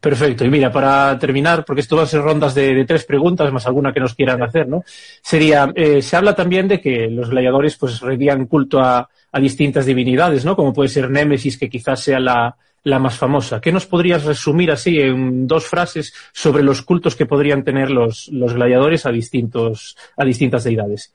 Perfecto. 0.00 0.44
Y 0.44 0.50
mira, 0.50 0.70
para 0.70 1.18
terminar, 1.18 1.64
porque 1.64 1.80
esto 1.80 1.96
va 1.96 2.04
a 2.04 2.06
ser 2.06 2.20
rondas 2.20 2.54
de, 2.54 2.74
de 2.74 2.84
tres 2.84 3.04
preguntas, 3.04 3.52
más 3.52 3.66
alguna 3.66 3.92
que 3.92 4.00
nos 4.00 4.14
quieran 4.14 4.42
hacer, 4.42 4.68
¿no? 4.68 4.84
Sería, 4.86 5.72
eh, 5.74 6.00
se 6.00 6.16
habla 6.16 6.34
también 6.34 6.68
de 6.68 6.80
que 6.80 7.08
los 7.08 7.30
gladiadores 7.30 7.76
pues 7.76 8.00
rendían 8.00 8.46
culto 8.46 8.80
a, 8.80 9.08
a 9.32 9.40
distintas 9.40 9.86
divinidades, 9.86 10.44
¿no? 10.44 10.54
Como 10.54 10.72
puede 10.72 10.88
ser 10.88 11.10
Némesis, 11.10 11.58
que 11.58 11.68
quizás 11.68 12.00
sea 12.00 12.20
la, 12.20 12.56
la 12.84 12.98
más 12.98 13.18
famosa. 13.18 13.60
¿Qué 13.60 13.72
nos 13.72 13.86
podrías 13.86 14.24
resumir 14.24 14.70
así 14.70 15.00
en 15.00 15.46
dos 15.46 15.66
frases 15.66 16.14
sobre 16.32 16.62
los 16.62 16.82
cultos 16.82 17.16
que 17.16 17.26
podrían 17.26 17.64
tener 17.64 17.90
los, 17.90 18.28
los 18.28 18.54
gladiadores 18.54 19.06
a, 19.06 19.10
distintos, 19.10 19.96
a 20.16 20.24
distintas 20.24 20.64
deidades? 20.64 21.14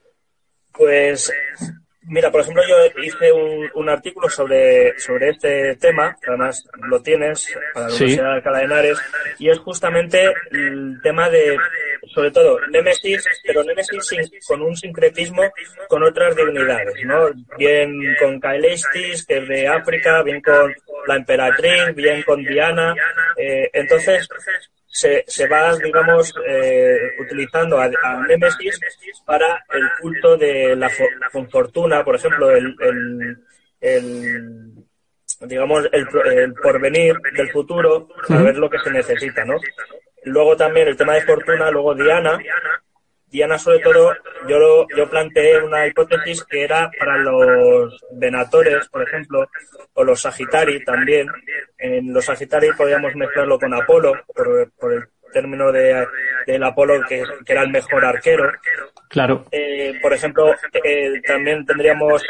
Pues 0.72 1.32
mira, 2.02 2.30
por 2.30 2.40
ejemplo, 2.40 2.62
yo 2.68 3.02
hice 3.02 3.32
un, 3.32 3.70
un 3.74 3.88
artículo 3.88 4.28
sobre, 4.28 4.98
sobre 4.98 5.30
este 5.30 5.76
tema, 5.76 6.16
que 6.20 6.28
además 6.30 6.66
lo 6.88 7.00
tienes 7.02 7.52
para 7.74 7.86
la 7.86 7.92
Sí. 7.92 8.04
Universidad 8.04 8.24
de 8.30 8.34
Alcalá 8.36 8.58
de 8.58 8.64
Henares, 8.64 8.98
y 9.38 9.48
es 9.50 9.58
justamente 9.58 10.32
el 10.50 10.98
tema 11.02 11.28
de, 11.30 11.56
sobre 12.14 12.30
todo, 12.30 12.58
Némesis, 12.70 13.24
pero 13.44 13.62
Némesis 13.64 14.04
sin- 14.06 14.30
con 14.46 14.62
un 14.62 14.76
sincretismo 14.76 15.42
con 15.88 16.02
otras 16.02 16.34
divinidades, 16.36 16.94
¿no? 17.04 17.30
Bien 17.58 17.92
con 18.18 18.40
Caelestis, 18.40 19.24
que 19.26 19.38
es 19.38 19.48
de 19.48 19.68
África, 19.68 20.22
bien 20.22 20.40
con 20.40 20.74
la 21.06 21.16
emperatriz, 21.16 21.94
bien 21.94 22.22
con 22.22 22.42
Diana. 22.44 22.94
eh, 23.36 23.70
entonces, 23.72 24.28
se, 24.90 25.24
se 25.26 25.46
va, 25.46 25.76
digamos, 25.76 26.34
eh, 26.46 26.98
utilizando 27.20 27.78
a, 27.80 27.84
a 28.02 28.26
Némesis 28.26 28.78
para 29.24 29.64
el 29.72 29.88
culto 30.00 30.36
de 30.36 30.74
la, 30.76 30.88
fo- 30.90 31.08
la 31.20 31.30
fortuna, 31.48 32.04
por 32.04 32.16
ejemplo, 32.16 32.50
el, 32.50 32.74
el, 32.80 33.38
el, 33.80 34.72
digamos, 35.42 35.88
el, 35.92 36.06
el 36.32 36.54
porvenir 36.54 37.16
del 37.36 37.50
futuro, 37.50 38.08
para 38.28 38.42
ver 38.42 38.56
lo 38.56 38.68
que 38.68 38.78
se 38.80 38.90
necesita, 38.90 39.44
¿no? 39.44 39.54
Luego 40.24 40.56
también 40.56 40.88
el 40.88 40.96
tema 40.96 41.14
de 41.14 41.22
fortuna, 41.22 41.70
luego 41.70 41.94
Diana. 41.94 42.38
Diana, 43.30 43.58
sobre 43.58 43.78
todo, 43.80 44.12
yo, 44.48 44.58
lo- 44.58 44.86
yo 44.96 45.08
planteé 45.08 45.62
una 45.62 45.86
hipótesis 45.86 46.44
que 46.44 46.64
era 46.64 46.90
para 46.98 47.16
los 47.18 47.98
venatores, 48.12 48.88
por 48.88 49.02
ejemplo, 49.02 49.48
o 49.94 50.04
los 50.04 50.20
Sagitari 50.22 50.84
también. 50.84 51.28
En 51.78 52.12
los 52.12 52.24
Sagitari 52.24 52.72
podríamos 52.76 53.14
mezclarlo 53.14 53.58
con 53.58 53.72
Apolo, 53.74 54.14
por, 54.34 54.70
por 54.72 54.92
el 54.92 55.04
término 55.32 55.70
de, 55.70 56.06
del 56.46 56.62
Apolo 56.64 57.00
que, 57.08 57.22
que 57.46 57.52
era 57.52 57.62
el 57.62 57.70
mejor 57.70 58.04
arquero. 58.04 58.50
Claro. 59.08 59.44
Eh, 59.50 59.98
por 60.00 60.12
ejemplo, 60.12 60.54
eh, 60.84 61.20
también 61.26 61.64
tendríamos 61.66 62.22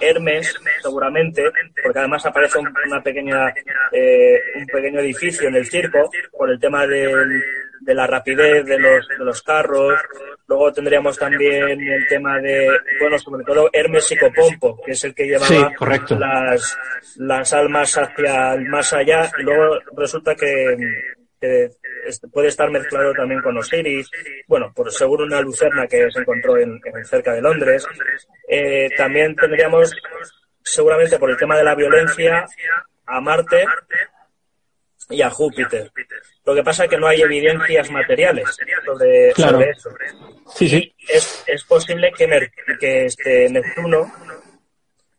Hermes, 0.00 0.54
seguramente, 0.82 1.44
porque 1.82 1.98
además 1.98 2.24
aparece 2.26 2.58
un, 2.58 2.72
una 2.86 3.02
pequeña, 3.02 3.52
eh, 3.92 4.38
un 4.56 4.66
pequeño 4.66 5.00
edificio 5.00 5.48
en 5.48 5.56
el 5.56 5.66
circo 5.66 6.10
por 6.36 6.50
el 6.50 6.60
tema 6.60 6.86
del, 6.86 7.42
de 7.80 7.94
la 7.94 8.06
rapidez 8.06 8.64
de 8.64 8.78
los, 8.78 9.06
de 9.08 9.24
los 9.24 9.42
carros. 9.42 10.00
Luego 10.46 10.72
tendríamos 10.72 11.18
también 11.18 11.80
el 11.80 12.06
tema 12.08 12.38
de, 12.40 12.70
bueno, 13.00 13.18
sobre 13.18 13.44
todo 13.44 13.68
Hermes 13.72 14.10
y 14.12 14.16
Copompo, 14.16 14.80
que 14.84 14.92
es 14.92 15.04
el 15.04 15.14
que 15.14 15.26
llevaba 15.26 15.46
Sí, 15.46 15.64
correcto. 15.76 16.18
las, 16.18 16.76
las 17.16 17.52
almas 17.52 17.96
hacia 17.96 18.54
el 18.54 18.66
más 18.68 18.92
allá. 18.92 19.30
Y 19.38 19.42
luego 19.42 19.78
resulta 19.96 20.34
que, 20.34 20.76
que 21.40 21.70
puede 22.32 22.48
estar 22.48 22.70
mezclado 22.70 23.12
también 23.12 23.42
con 23.42 23.56
Osiris. 23.58 24.10
Bueno, 24.46 24.72
por 24.74 24.90
seguro 24.92 25.24
una 25.24 25.40
lucerna 25.40 25.86
que 25.86 26.10
se 26.10 26.20
encontró 26.20 26.56
en, 26.56 26.80
en 26.84 27.04
cerca 27.04 27.32
de 27.34 27.42
Londres. 27.42 27.86
Eh, 28.48 28.88
también 28.96 29.36
tendríamos, 29.36 29.94
seguramente 30.62 31.18
por 31.18 31.30
el 31.30 31.36
tema 31.36 31.56
de 31.56 31.64
la 31.64 31.74
violencia, 31.74 32.46
a 33.06 33.20
Marte 33.20 33.64
y 35.10 35.22
a 35.22 35.30
Júpiter. 35.30 35.90
Lo 36.44 36.54
que 36.54 36.62
pasa 36.62 36.84
es 36.84 36.90
que 36.90 36.96
no 36.98 37.06
hay 37.06 37.22
evidencias 37.22 37.90
materiales 37.90 38.44
sobre, 38.84 39.32
Claro. 39.32 39.52
sobre 39.58 39.70
eso. 39.70 39.90
Sí, 40.54 40.68
sí. 40.68 40.94
Es, 41.08 41.44
es 41.46 41.64
posible 41.64 42.12
que, 42.16 42.26
Mer- 42.26 42.52
que 42.78 43.06
este 43.06 43.48
Neptuno 43.50 44.10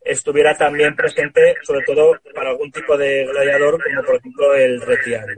estuviera 0.01 0.55
también 0.57 0.95
presente, 0.95 1.55
sobre 1.63 1.83
todo 1.85 2.19
para 2.33 2.49
algún 2.51 2.71
tipo 2.71 2.97
de 2.97 3.25
gladiador, 3.25 3.83
como 3.83 4.03
por 4.03 4.15
ejemplo 4.15 4.55
el 4.55 4.81
retiano. 4.81 5.33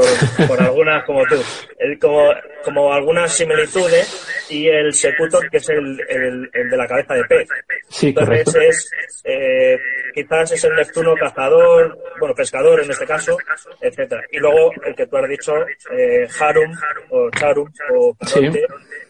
Por, 0.00 0.46
por 0.48 0.60
algunas, 0.62 1.04
como 1.04 1.24
tú, 1.26 1.36
el- 1.78 1.98
como, 1.98 2.32
como 2.64 2.92
algunas 2.92 3.32
similitudes, 3.32 4.26
y 4.50 4.68
el 4.68 4.92
secutor, 4.92 5.48
que 5.50 5.58
es 5.58 5.68
el, 5.68 6.00
el- 6.08 6.50
el 6.52 6.70
de 6.70 6.76
la 6.76 6.86
cabeza 6.86 7.14
de 7.14 7.24
pez. 7.24 7.48
Sí, 7.88 8.08
Entonces 8.08 8.44
correcto. 8.44 8.60
es, 8.60 8.90
eh, 9.24 9.78
quizás 10.14 10.52
es 10.52 10.64
el 10.64 10.74
Neptuno 10.74 11.14
cazador, 11.14 11.98
bueno, 12.18 12.34
pescador 12.34 12.80
en 12.82 12.90
este 12.90 13.06
caso, 13.06 13.36
etcétera. 13.80 14.22
Y 14.32 14.38
luego 14.38 14.72
el 14.84 14.94
que 14.94 15.06
tú 15.06 15.16
has 15.16 15.28
dicho, 15.28 15.52
eh, 15.92 16.26
Harum 16.40 16.72
o 17.10 17.30
Charum 17.30 17.68
o 17.94 18.16
Sí. 18.26 18.34
Caronte, 18.40 18.66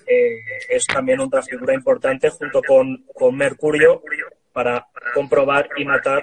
eh, 0.06 0.34
es 0.68 0.86
también 0.86 1.20
otra 1.20 1.42
figura 1.42 1.72
importante 1.74 2.28
junto 2.28 2.60
con, 2.62 3.04
con 3.14 3.36
Mercurio 3.36 4.02
para 4.54 4.86
comprobar 5.12 5.68
y 5.76 5.84
matar 5.84 6.22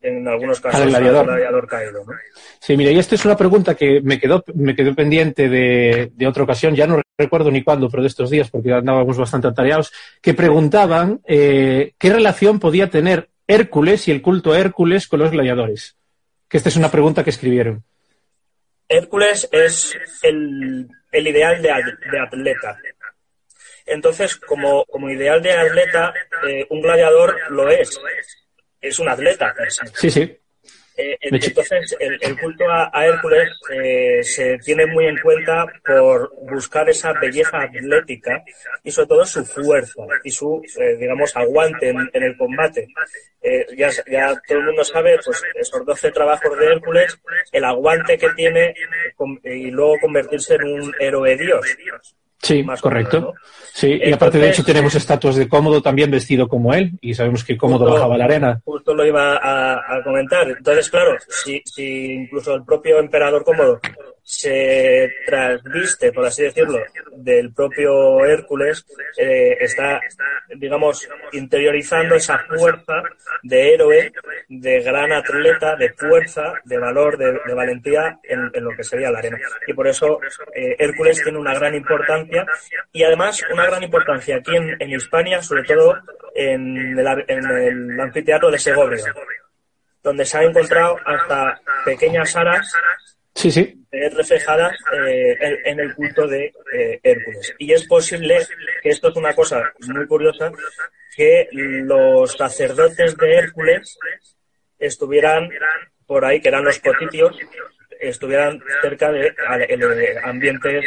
en 0.00 0.26
algunos 0.26 0.60
casos 0.60 0.80
Al 0.80 0.88
gladiador. 0.88 1.26
gladiador 1.26 1.68
caído. 1.68 2.04
¿no? 2.04 2.12
Sí, 2.58 2.74
mira, 2.74 2.90
y 2.90 2.98
esta 2.98 3.14
es 3.14 3.24
una 3.26 3.36
pregunta 3.36 3.74
que 3.74 4.00
me 4.02 4.18
quedó, 4.18 4.42
me 4.54 4.74
quedó 4.74 4.94
pendiente 4.94 5.48
de, 5.50 6.10
de 6.14 6.26
otra 6.26 6.44
ocasión, 6.44 6.74
ya 6.74 6.86
no 6.86 7.02
recuerdo 7.18 7.50
ni 7.50 7.62
cuándo, 7.62 7.90
pero 7.90 8.02
de 8.02 8.08
estos 8.08 8.30
días, 8.30 8.50
porque 8.50 8.72
andábamos 8.72 9.18
bastante 9.18 9.48
atareados, 9.48 9.92
que 10.22 10.32
preguntaban 10.32 11.20
eh, 11.26 11.92
qué 11.98 12.10
relación 12.10 12.58
podía 12.60 12.88
tener 12.88 13.28
Hércules 13.46 14.08
y 14.08 14.10
el 14.10 14.22
culto 14.22 14.52
a 14.52 14.58
Hércules 14.58 15.06
con 15.06 15.20
los 15.20 15.30
gladiadores. 15.30 15.96
Que 16.48 16.56
esta 16.56 16.70
es 16.70 16.76
una 16.76 16.90
pregunta 16.90 17.22
que 17.22 17.30
escribieron. 17.30 17.84
Hércules 18.88 19.48
es 19.52 19.94
el, 20.22 20.88
el 21.12 21.26
ideal 21.26 21.60
de 21.60 21.70
atleta. 22.20 22.78
Entonces, 23.86 24.36
como, 24.36 24.84
como 24.86 25.10
ideal 25.10 25.40
de 25.40 25.52
atleta, 25.52 26.12
eh, 26.46 26.66
un 26.70 26.82
gladiador 26.82 27.36
lo 27.50 27.68
es. 27.70 27.98
Es 28.80 28.98
un 28.98 29.08
atleta. 29.08 29.54
Sí, 29.94 30.10
sí. 30.10 30.36
Eh, 30.98 31.18
entonces, 31.20 31.94
el, 32.00 32.18
el 32.22 32.40
culto 32.40 32.64
a, 32.70 32.90
a 32.92 33.06
Hércules 33.06 33.50
eh, 33.70 34.22
se 34.24 34.56
tiene 34.58 34.86
muy 34.86 35.06
en 35.06 35.18
cuenta 35.18 35.66
por 35.84 36.32
buscar 36.50 36.88
esa 36.88 37.12
belleza 37.12 37.60
atlética 37.60 38.42
y 38.82 38.90
sobre 38.90 39.08
todo 39.08 39.26
su 39.26 39.44
fuerza 39.44 40.02
y 40.24 40.30
su, 40.30 40.62
eh, 40.80 40.96
digamos, 40.96 41.36
aguante 41.36 41.90
en, 41.90 42.10
en 42.12 42.22
el 42.22 42.36
combate. 42.36 42.88
Ya, 43.76 43.90
ya 44.10 44.34
todo 44.48 44.58
el 44.58 44.64
mundo 44.64 44.82
sabe, 44.82 45.18
pues, 45.24 45.40
esos 45.54 45.84
12 45.84 46.10
trabajos 46.10 46.58
de 46.58 46.66
Hércules, 46.66 47.16
el 47.52 47.64
aguante 47.64 48.18
que 48.18 48.30
tiene 48.30 48.74
y 49.44 49.70
luego 49.70 49.98
convertirse 50.00 50.54
en 50.54 50.64
un 50.64 50.94
héroe 50.98 51.36
dios. 51.36 51.76
Sí, 52.42 52.62
Más 52.62 52.80
correcto. 52.80 53.34
Sí, 53.72 54.00
y 54.02 54.12
aparte 54.12 54.38
de 54.38 54.50
hecho 54.50 54.64
tenemos 54.64 54.94
estatuas 54.94 55.36
de 55.36 55.48
Cómodo 55.48 55.82
también 55.82 56.10
vestido 56.10 56.48
como 56.48 56.72
él, 56.72 56.92
y 57.00 57.12
sabemos 57.14 57.44
que 57.44 57.56
Cómodo 57.56 57.80
Justo- 57.80 57.94
bajaba 57.94 58.16
la 58.18 58.24
arena. 58.24 58.60
Justo 58.64 58.94
lo 58.94 59.04
iba 59.04 59.36
a, 59.36 59.74
a 59.74 60.02
comentar. 60.04 60.48
Entonces, 60.48 60.88
claro, 60.88 61.16
si, 61.28 61.60
si 61.64 62.12
incluso 62.12 62.54
el 62.54 62.64
propio 62.64 62.98
emperador 62.98 63.44
cómodo 63.44 63.80
se 64.28 65.08
trasviste, 65.24 66.10
por 66.10 66.26
así 66.26 66.42
decirlo, 66.42 66.80
del 67.12 67.52
propio 67.52 68.24
Hércules, 68.24 68.84
eh, 69.16 69.56
está, 69.60 70.00
digamos, 70.56 71.08
interiorizando 71.30 72.16
esa 72.16 72.40
fuerza 72.40 73.04
de 73.44 73.74
héroe, 73.74 74.12
de 74.48 74.80
gran 74.80 75.12
atleta, 75.12 75.76
de 75.76 75.92
fuerza, 75.92 76.54
de 76.64 76.76
valor, 76.76 77.16
de, 77.16 77.54
valentía 77.54 78.18
en, 78.24 78.50
en 78.52 78.64
lo 78.64 78.70
que 78.70 78.82
sería 78.82 79.12
la 79.12 79.20
arena. 79.20 79.38
Y 79.64 79.72
por 79.74 79.86
eso 79.86 80.18
eh, 80.52 80.74
Hércules 80.76 81.22
tiene 81.22 81.38
una 81.38 81.54
gran 81.54 81.76
importancia 81.76 82.44
y 82.92 83.04
además 83.04 83.44
una 83.52 83.66
gran 83.66 83.84
importancia 83.84 84.38
aquí 84.38 84.56
en, 84.56 84.76
en 84.82 84.90
Hispania, 84.90 85.40
sobre 85.40 85.62
todo 85.62 85.98
en 86.34 86.98
el, 86.98 87.24
en 87.28 87.44
el 87.44 88.00
anfiteatro 88.00 88.50
de 88.50 88.58
Segovia, 88.58 89.04
donde 90.02 90.24
se 90.24 90.36
han 90.36 90.44
encontrado 90.46 90.96
hasta 91.04 91.60
pequeñas 91.84 92.34
aras 92.34 92.74
Sí, 93.36 93.50
sí. 93.50 93.85
Eh, 93.96 94.08
reflejadas 94.10 94.74
eh, 94.92 95.36
en, 95.64 95.80
el 95.80 95.94
culto 95.94 96.26
de 96.26 96.52
eh, 96.72 97.00
Hércules. 97.02 97.54
Y 97.58 97.72
es 97.72 97.86
posible 97.86 98.38
que 98.82 98.90
esto 98.90 99.08
es 99.08 99.16
una 99.16 99.34
cosa 99.34 99.72
muy 99.88 100.06
curiosa, 100.06 100.50
que 101.16 101.48
los 101.52 102.32
sacerdotes 102.32 103.16
de 103.16 103.34
Hércules 103.34 103.98
estuvieran 104.78 105.48
por 106.06 106.24
ahí, 106.24 106.40
que 106.40 106.48
eran 106.48 106.64
los 106.64 106.78
cotitios, 106.80 107.36
estuvieran 107.98 108.60
cerca 108.82 109.10
de, 109.10 109.34
ale- 109.48 109.66
de 109.66 110.18
ambientes 110.22 110.84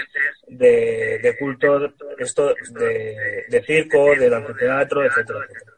de, 0.48 1.20
de 1.22 1.38
culto, 1.38 1.92
esto 2.20 2.54
de, 2.72 3.46
de 3.50 3.62
circo, 3.64 4.16
del 4.16 4.34
anfiteatro, 4.34 5.04
etcétera, 5.04 5.40
etcétera. 5.50 5.78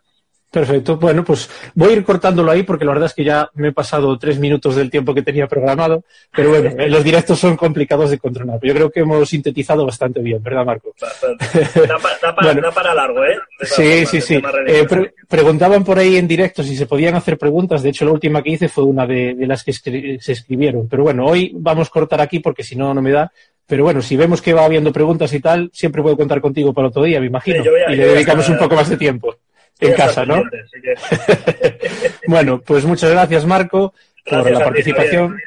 Perfecto. 0.51 0.98
Bueno, 0.98 1.24
pues 1.24 1.50
voy 1.75 1.89
a 1.89 1.93
ir 1.93 2.03
cortándolo 2.03 2.51
ahí 2.51 2.63
porque 2.63 2.84
la 2.84 2.91
verdad 2.91 3.05
es 3.08 3.13
que 3.13 3.24
ya 3.24 3.50
me 3.53 3.70
he 3.70 3.72
pasado 3.72 4.20
tres 4.20 4.38
minutos 4.38 4.75
del 4.75 4.89
tiempo 4.91 5.13
que 5.13 5.22
tenía 5.22 5.48
programado. 5.48 6.03
Pero 6.36 6.50
bueno, 6.50 6.72
los 6.89 7.03
directos 7.05 7.39
son 7.39 7.55
complicados 7.55 8.10
de 8.12 8.17
controlar. 8.20 8.60
Yo 8.62 8.74
creo 8.74 8.89
que 8.91 9.00
hemos 9.00 9.29
sintetizado 9.29 9.86
bastante 9.86 10.20
bien, 10.20 10.43
¿verdad, 10.43 10.65
Marco? 10.65 10.93
Bastante. 11.00 11.46
Da, 11.88 11.98
pa- 11.98 12.10
da 12.22 12.36
pa- 12.36 12.41
Bueno. 12.43 12.62
da 12.62 12.72
para 12.72 12.93
largo, 12.93 13.24
¿eh? 13.24 13.38
Sí, 13.62 14.05
sí, 14.05 14.20
sí. 14.20 14.41
Eh, 14.67 14.86
pre- 14.89 15.13
preguntaban 15.29 15.86
por 15.86 15.98
ahí 15.98 16.17
en 16.17 16.27
directo 16.27 16.63
si 16.63 16.75
se 16.75 16.86
podían 16.86 17.15
hacer 17.15 17.38
preguntas. 17.38 17.81
De 17.81 17.89
hecho, 17.89 18.03
la 18.03 18.12
última 18.12 18.43
que 18.43 18.50
hice 18.51 18.67
fue 18.67 18.84
una 18.84 19.08
de, 19.08 19.34
de 19.36 19.48
las 19.48 19.63
que 19.63 19.72
escri- 19.72 20.20
se 20.20 20.34
escribieron. 20.34 20.89
Pero 20.89 21.03
bueno, 21.03 21.27
hoy 21.27 21.53
vamos 21.55 21.88
a 21.88 21.91
cortar 21.91 22.20
aquí 22.20 22.39
porque 22.39 22.63
si 22.65 22.75
no, 22.75 22.93
no 22.93 23.01
me 23.01 23.12
da. 23.12 23.31
Pero 23.65 23.86
bueno, 23.86 24.01
si 24.01 24.17
vemos 24.17 24.41
que 24.41 24.53
va 24.53 24.65
habiendo 24.65 24.91
preguntas 24.91 25.31
y 25.34 25.39
tal, 25.39 25.70
siempre 25.74 26.01
puedo 26.01 26.17
contar 26.17 26.41
contigo 26.41 26.74
para 26.74 26.89
otro 26.89 27.03
día, 27.03 27.22
me 27.22 27.27
imagino. 27.27 27.63
Sí, 27.63 27.70
a- 27.88 27.93
y 27.93 27.96
le 27.96 28.03
a 28.03 28.08
dedicamos 28.08 28.50
un 28.50 28.58
poco 28.58 28.75
más 28.75 28.89
de 28.89 28.98
tiempo 28.98 29.34
en 29.82 29.94
casa, 29.94 30.26
¿no? 30.26 30.44
Bueno, 32.28 32.62
pues 32.62 32.86
muchas 32.86 33.12
gracias, 33.12 33.46
Marco, 33.46 33.94
por 34.26 34.50
la 34.50 34.60
ti, 34.60 34.64
participación. 34.64 35.38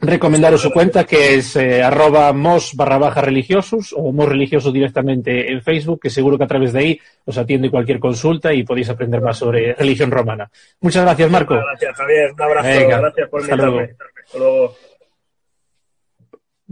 Recomendaros 0.00 0.60
su 0.60 0.70
cuenta 0.70 1.04
que 1.04 1.36
es 1.36 1.56
eh, 1.56 1.82
arroba 1.82 2.32
mos 2.32 2.72
barra 2.74 2.98
baja 2.98 3.20
religiosos 3.20 3.94
o 3.96 4.12
mos 4.12 4.28
religiosos 4.28 4.72
directamente 4.72 5.50
en 5.52 5.62
Facebook, 5.62 6.00
que 6.02 6.10
seguro 6.10 6.36
que 6.36 6.44
a 6.44 6.48
través 6.48 6.72
de 6.72 6.78
ahí 6.78 7.00
os 7.24 7.38
atiende 7.38 7.70
cualquier 7.70 8.00
consulta 8.00 8.52
y 8.52 8.64
podéis 8.64 8.90
aprender 8.90 9.20
más 9.20 9.38
sobre 9.38 9.74
religión 9.74 10.10
romana. 10.10 10.50
Muchas 10.80 11.04
gracias, 11.04 11.30
Marco. 11.30 11.54
Gracias, 11.54 11.96
Javier. 11.96 12.32
Un 12.32 12.42
abrazo. 12.42 12.68
Venga, 12.68 12.98
Gracias 12.98 13.28
por 13.28 13.40
invitarme. 13.40 13.96
Hasta 14.24 14.38
luego. 14.38 14.76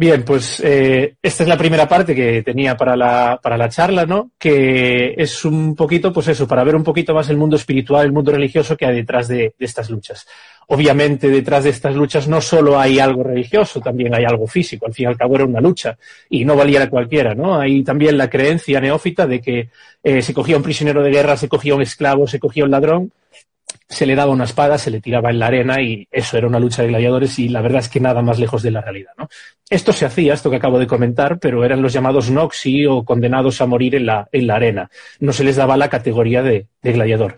Bien, 0.03 0.25
pues 0.25 0.59
eh, 0.65 1.15
esta 1.23 1.45
es 1.45 1.49
la 1.49 1.57
primera 1.57 1.87
parte 1.87 2.13
que 2.13 2.43
tenía 2.43 2.77
para 2.77 2.97
la, 2.97 3.39
para 3.41 3.57
la 3.57 3.69
charla, 3.69 4.05
¿no? 4.05 4.33
Que 4.37 5.15
es 5.17 5.45
un 5.45 5.77
poquito, 5.77 6.13
pues 6.13 6.27
eso, 6.27 6.49
para 6.49 6.65
ver 6.65 6.75
un 6.75 6.83
poquito 6.83 7.15
más 7.15 7.29
el 7.29 7.37
mundo 7.37 7.55
espiritual, 7.55 8.07
el 8.07 8.11
mundo 8.11 8.33
religioso 8.33 8.77
que 8.77 8.85
hay 8.85 8.97
detrás 8.97 9.29
de, 9.29 9.55
de 9.57 9.65
estas 9.65 9.91
luchas. 9.91 10.27
Obviamente, 10.67 11.29
detrás 11.29 11.63
de 11.63 11.71
estas 11.71 11.95
luchas 11.95 12.27
no 12.27 12.41
solo 12.41 12.81
hay 12.81 12.99
algo 12.99 13.23
religioso, 13.23 13.81
también 13.81 14.13
hay 14.13 14.25
algo 14.25 14.49
físico. 14.49 14.87
Al 14.87 14.93
fin 14.93 15.05
y 15.05 15.07
al 15.07 15.17
cabo 15.17 15.37
era 15.37 15.45
una 15.45 15.61
lucha 15.61 15.97
y 16.29 16.45
no 16.45 16.57
valía 16.57 16.91
cualquiera, 16.91 17.37
¿no? 17.37 17.61
Hay 17.61 17.85
también 17.85 18.19
la 18.19 18.29
creencia 18.29 18.81
neófita 18.81 19.29
de 19.29 19.41
que 19.41 19.69
eh, 20.03 20.21
se 20.21 20.35
cogía 20.35 20.57
un 20.57 20.65
prisionero 20.65 21.05
de 21.05 21.13
guerra, 21.13 21.37
se 21.37 21.49
cogía 21.49 21.77
un 21.77 21.83
esclavo, 21.83 22.27
se 22.27 22.41
cogía 22.41 22.65
un 22.65 22.73
ladrón 22.73 23.13
se 23.93 24.07
le 24.07 24.15
daba 24.15 24.33
una 24.33 24.45
espada, 24.45 24.79
se 24.79 24.91
le 24.91 25.03
tiraba 25.03 25.31
en 25.31 25.39
la 25.39 25.49
arena 25.49 25.81
y 25.83 26.09
eso 26.11 26.39
era 26.39 26.47
una 26.47 26.59
lucha 26.59 26.81
de 26.81 26.89
gladiadores 26.89 27.39
y 27.39 27.51
la 27.51 27.61
verdad 27.61 27.81
es 27.81 27.91
que 27.91 28.01
nada 28.01 28.23
más 28.23 28.39
lejos 28.39 28.63
de 28.63 28.71
la 28.71 28.81
realidad. 28.81 29.13
¿no? 29.19 29.29
Esto 29.69 29.93
se 29.93 30.07
hacía, 30.07 30.33
esto 30.33 30.49
que 30.49 30.57
acabo 30.57 30.79
de 30.79 30.87
comentar, 30.87 31.39
pero 31.39 31.63
eran 31.63 31.83
los 31.83 31.93
llamados 31.93 32.31
noxi 32.31 32.87
o 32.87 33.05
condenados 33.05 33.61
a 33.61 33.67
morir 33.67 33.95
en 33.95 34.07
la, 34.07 34.29
en 34.33 34.47
la 34.47 34.55
arena. 34.55 34.91
No 35.21 35.35
se 35.35 35.45
les 35.45 35.57
daba 35.57 35.77
la 35.77 35.91
categoría 35.91 36.43
de, 36.43 36.69
de 36.83 36.93
gladiador. 36.93 37.37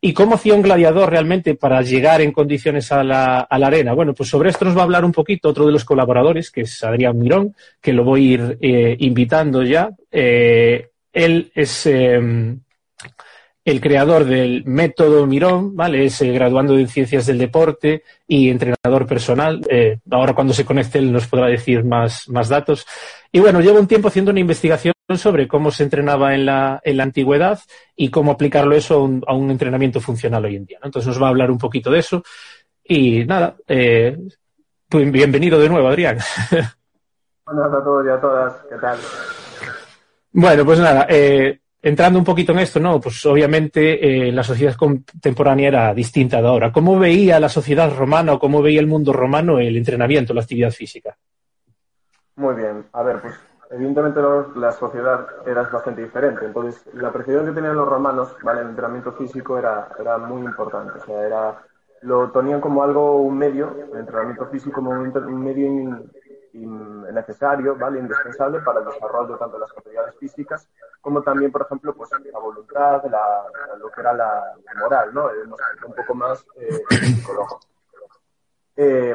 ¿Y 0.00 0.14
cómo 0.14 0.36
hacía 0.36 0.54
un 0.54 0.62
gladiador 0.62 1.10
realmente 1.10 1.54
para 1.54 1.82
llegar 1.82 2.22
en 2.22 2.32
condiciones 2.32 2.90
a 2.92 3.04
la, 3.04 3.40
a 3.40 3.58
la, 3.58 3.66
arena? 3.66 3.92
Bueno, 3.92 4.14
pues 4.14 4.30
sobre 4.30 4.48
esto 4.48 4.64
nos 4.64 4.74
va 4.74 4.80
a 4.80 4.84
hablar 4.84 5.04
un 5.04 5.12
poquito 5.12 5.50
otro 5.50 5.66
de 5.66 5.72
los 5.72 5.84
colaboradores, 5.84 6.50
que 6.50 6.62
es 6.62 6.82
Adrián 6.82 7.18
Mirón, 7.18 7.54
que 7.82 7.92
lo 7.92 8.04
voy 8.04 8.22
a 8.22 8.32
ir 8.32 8.58
eh, 8.62 8.96
invitando 9.00 9.62
ya. 9.62 9.90
Eh, 10.10 10.88
él 11.12 11.52
es... 11.54 11.84
Eh, 11.84 12.56
el 13.64 13.80
creador 13.80 14.24
del 14.24 14.64
método 14.64 15.26
Mirón, 15.26 15.76
¿vale? 15.76 16.06
Es 16.06 16.20
eh, 16.22 16.32
graduando 16.32 16.78
en 16.78 16.88
ciencias 16.88 17.26
del 17.26 17.38
deporte 17.38 18.04
y 18.26 18.48
entrenador 18.48 19.06
personal. 19.06 19.60
Eh, 19.68 19.98
ahora 20.10 20.34
cuando 20.34 20.54
se 20.54 20.64
conecte 20.64 20.98
él 20.98 21.12
nos 21.12 21.26
podrá 21.26 21.46
decir 21.46 21.84
más, 21.84 22.28
más 22.28 22.48
datos. 22.48 22.86
Y 23.30 23.40
bueno, 23.40 23.60
llevo 23.60 23.78
un 23.78 23.86
tiempo 23.86 24.08
haciendo 24.08 24.30
una 24.30 24.40
investigación 24.40 24.94
sobre 25.16 25.46
cómo 25.46 25.70
se 25.70 25.82
entrenaba 25.82 26.34
en 26.34 26.46
la, 26.46 26.80
en 26.82 26.96
la 26.96 27.02
antigüedad 27.02 27.58
y 27.96 28.10
cómo 28.10 28.32
aplicarlo 28.32 28.74
eso 28.74 28.94
a 28.94 29.02
un, 29.02 29.22
a 29.26 29.34
un 29.34 29.50
entrenamiento 29.50 30.00
funcional 30.00 30.44
hoy 30.44 30.56
en 30.56 30.64
día. 30.64 30.78
¿no? 30.80 30.86
Entonces 30.86 31.08
nos 31.08 31.22
va 31.22 31.26
a 31.26 31.30
hablar 31.30 31.50
un 31.50 31.58
poquito 31.58 31.90
de 31.90 31.98
eso. 31.98 32.22
Y 32.84 33.24
nada, 33.24 33.56
eh, 33.68 34.16
pues 34.88 35.12
bienvenido 35.12 35.60
de 35.60 35.68
nuevo, 35.68 35.88
Adrián. 35.88 36.18
Buenas 37.44 37.72
a 37.72 37.84
todos 37.84 38.06
y 38.06 38.08
a 38.08 38.20
todas, 38.20 38.54
¿qué 38.68 38.76
tal? 38.76 38.98
Bueno, 40.32 40.64
pues 40.64 40.78
nada, 40.78 41.06
eh, 41.08 41.60
entrando 41.82 42.18
un 42.18 42.24
poquito 42.24 42.52
en 42.52 42.58
esto, 42.58 42.78
¿no? 42.80 43.00
Pues 43.00 43.24
obviamente 43.26 44.28
eh, 44.28 44.32
la 44.32 44.42
sociedad 44.42 44.74
contemporánea 44.74 45.68
era 45.68 45.94
distinta 45.94 46.40
de 46.40 46.48
ahora. 46.48 46.72
¿Cómo 46.72 46.98
veía 46.98 47.40
la 47.40 47.48
sociedad 47.48 47.94
romana 47.96 48.34
o 48.34 48.38
cómo 48.38 48.62
veía 48.62 48.80
el 48.80 48.86
mundo 48.86 49.12
romano 49.12 49.58
el 49.58 49.76
entrenamiento, 49.76 50.34
la 50.34 50.42
actividad 50.42 50.70
física? 50.70 51.16
Muy 52.36 52.54
bien, 52.54 52.84
a 52.92 53.02
ver, 53.02 53.20
pues 53.20 53.34
evidentemente 53.70 54.20
la 54.56 54.72
sociedad 54.72 55.26
era 55.46 55.62
bastante 55.62 56.02
diferente. 56.02 56.46
Entonces, 56.46 56.84
la 56.94 57.12
percepción 57.12 57.46
que 57.46 57.52
tenían 57.52 57.76
los 57.76 57.88
romanos, 57.88 58.36
¿vale? 58.42 58.60
El 58.60 58.68
entrenamiento 58.68 59.12
físico 59.12 59.58
era, 59.58 59.88
muy 60.18 60.42
importante. 60.42 60.98
O 60.98 61.04
sea, 61.04 61.26
era, 61.26 61.62
lo 62.02 62.30
tenían 62.30 62.60
como 62.60 62.82
algo, 62.82 63.16
un 63.22 63.38
medio, 63.38 63.76
el 63.92 64.00
entrenamiento 64.00 64.46
físico 64.46 64.76
como 64.76 64.90
un, 64.90 65.16
un 65.16 65.44
medio 65.44 65.66
in, 65.66 66.10
necesario, 66.52 67.76
¿vale? 67.76 68.00
Indispensable 68.00 68.60
para 68.60 68.80
el 68.80 68.86
desarrollo 68.86 69.36
tanto 69.36 69.56
de 69.56 69.60
las 69.60 69.72
capacidades 69.72 70.16
físicas 70.16 70.68
como 71.00 71.22
también, 71.22 71.50
por 71.50 71.62
ejemplo, 71.62 71.94
pues 71.94 72.10
la 72.10 72.38
voluntad, 72.38 73.02
la, 73.10 73.44
lo 73.78 73.90
que 73.90 74.00
era 74.00 74.12
la, 74.12 74.54
la 74.64 74.80
moral, 74.80 75.14
¿no? 75.14 75.30
Un 75.86 75.94
poco 75.94 76.14
más 76.14 76.44
eh, 76.56 76.82
psicológico. 76.90 77.60
Eh, 78.76 79.14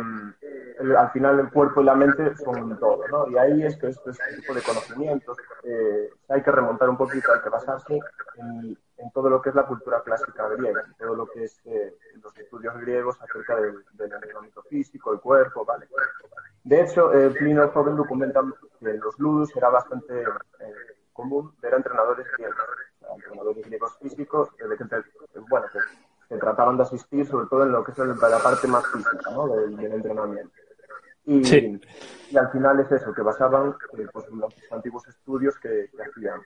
el, 0.79 0.95
al 0.95 1.11
final 1.11 1.39
el 1.39 1.51
cuerpo 1.51 1.81
y 1.81 1.85
la 1.85 1.95
mente 1.95 2.35
son 2.37 2.77
todo, 2.79 3.07
¿no? 3.07 3.29
Y 3.29 3.37
ahí 3.37 3.63
es 3.63 3.77
que 3.77 3.87
este 3.87 4.11
tipo 4.35 4.53
de 4.53 4.61
conocimientos 4.61 5.37
eh, 5.63 6.09
hay 6.29 6.41
que 6.41 6.51
remontar 6.51 6.89
un 6.89 6.97
poquito, 6.97 7.31
hay 7.33 7.41
que 7.41 7.49
basarse 7.49 7.99
en, 8.37 8.77
en, 8.97 9.11
todo 9.11 9.29
lo 9.29 9.41
que 9.41 9.49
es 9.49 9.55
la 9.55 9.65
cultura 9.65 10.01
clásica 10.01 10.47
griega, 10.49 10.83
en 10.85 10.93
todo 10.95 11.15
lo 11.15 11.27
que 11.27 11.43
es 11.43 11.59
eh, 11.65 11.95
los 12.21 12.37
estudios 12.37 12.75
griegos 12.77 13.21
acerca 13.21 13.55
del, 13.55 13.83
del, 13.93 14.11
entrenamiento 14.11 14.61
físico, 14.63 15.13
el 15.13 15.19
cuerpo, 15.19 15.65
¿vale? 15.65 15.87
De 16.63 16.81
hecho, 16.81 17.13
eh, 17.13 17.29
Plinio 17.29 17.63
el 17.63 17.69
Joven 17.69 17.95
documenta 17.95 18.41
que 18.79 18.89
en 18.89 18.99
los 18.99 19.19
ludus 19.19 19.55
era 19.55 19.69
bastante 19.69 20.21
eh, 20.21 20.73
común 21.13 21.53
ver 21.61 21.73
a 21.73 21.77
entrenadores 21.77 22.25
griegos, 22.37 22.55
entrenadores 23.15 23.65
griegos 23.65 23.97
físicos, 23.99 24.49
de 24.57 24.75
que, 24.75 24.85
bueno, 25.49 25.67
que 25.71 25.79
se 26.27 26.37
trataban 26.37 26.77
de 26.77 26.83
asistir 26.83 27.25
sobre 27.25 27.47
todo 27.47 27.63
en 27.63 27.71
lo 27.71 27.83
que 27.83 27.91
es 27.91 27.97
la 27.97 28.39
parte 28.39 28.67
más 28.67 28.85
física 28.87 29.31
¿no? 29.31 29.47
del, 29.47 29.75
del, 29.77 29.93
entrenamiento. 29.93 30.51
Y, 31.25 31.43
sí. 31.43 31.79
y, 32.29 32.37
al 32.37 32.51
final 32.51 32.79
es 32.79 32.91
eso, 32.91 33.13
que 33.13 33.21
basaban 33.21 33.75
eh, 33.97 34.07
pues, 34.11 34.29
los 34.29 34.53
antiguos 34.71 35.07
estudios 35.07 35.57
que, 35.57 35.89
que, 35.95 36.03
hacían. 36.03 36.41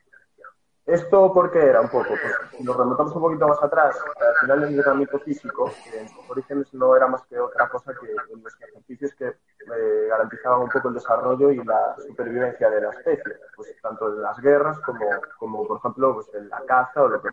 ¿Esto 0.89 1.31
por 1.31 1.51
qué 1.51 1.60
era 1.60 1.81
un 1.81 1.89
poco? 1.89 2.10
Pues 2.10 2.34
si 2.58 2.63
nos 2.63 2.75
remontamos 2.75 3.15
un 3.15 3.22
poquito 3.22 3.48
más 3.48 3.62
atrás, 3.62 3.96
al 4.19 4.36
final 4.41 4.63
el 4.63 4.69
entrenamiento 4.69 5.19
físico, 5.19 5.72
que 5.84 6.00
en 6.00 6.10
sus 6.10 6.29
orígenes 6.29 6.74
no 6.74 6.96
era 6.96 7.08
más 7.08 7.24
que 7.27 7.39
otra 7.39 7.69
cosa 7.69 7.93
que 7.93 8.08
los 8.36 8.62
ejercicios 8.62 9.13
que 9.13 9.27
eh, 9.27 10.08
garantizaban 10.10 10.62
un 10.62 10.69
poco 10.69 10.88
el 10.88 10.96
desarrollo 10.96 11.51
y 11.51 11.63
la 11.63 11.96
supervivencia 12.08 12.72
de 12.72 12.81
la 12.81 12.89
especie, 12.89 13.36
pues 13.55 13.75
tanto 13.81 14.13
en 14.13 14.22
las 14.22 14.39
guerras 14.39 14.79
como, 14.79 15.05
como 15.38 15.67
por 15.67 15.77
ejemplo, 15.77 16.15
pues 16.15 16.34
en 16.34 16.50
la 16.50 16.62
caza 16.65 17.03
o 17.03 17.08
lo 17.08 17.22
que, 17.22 17.29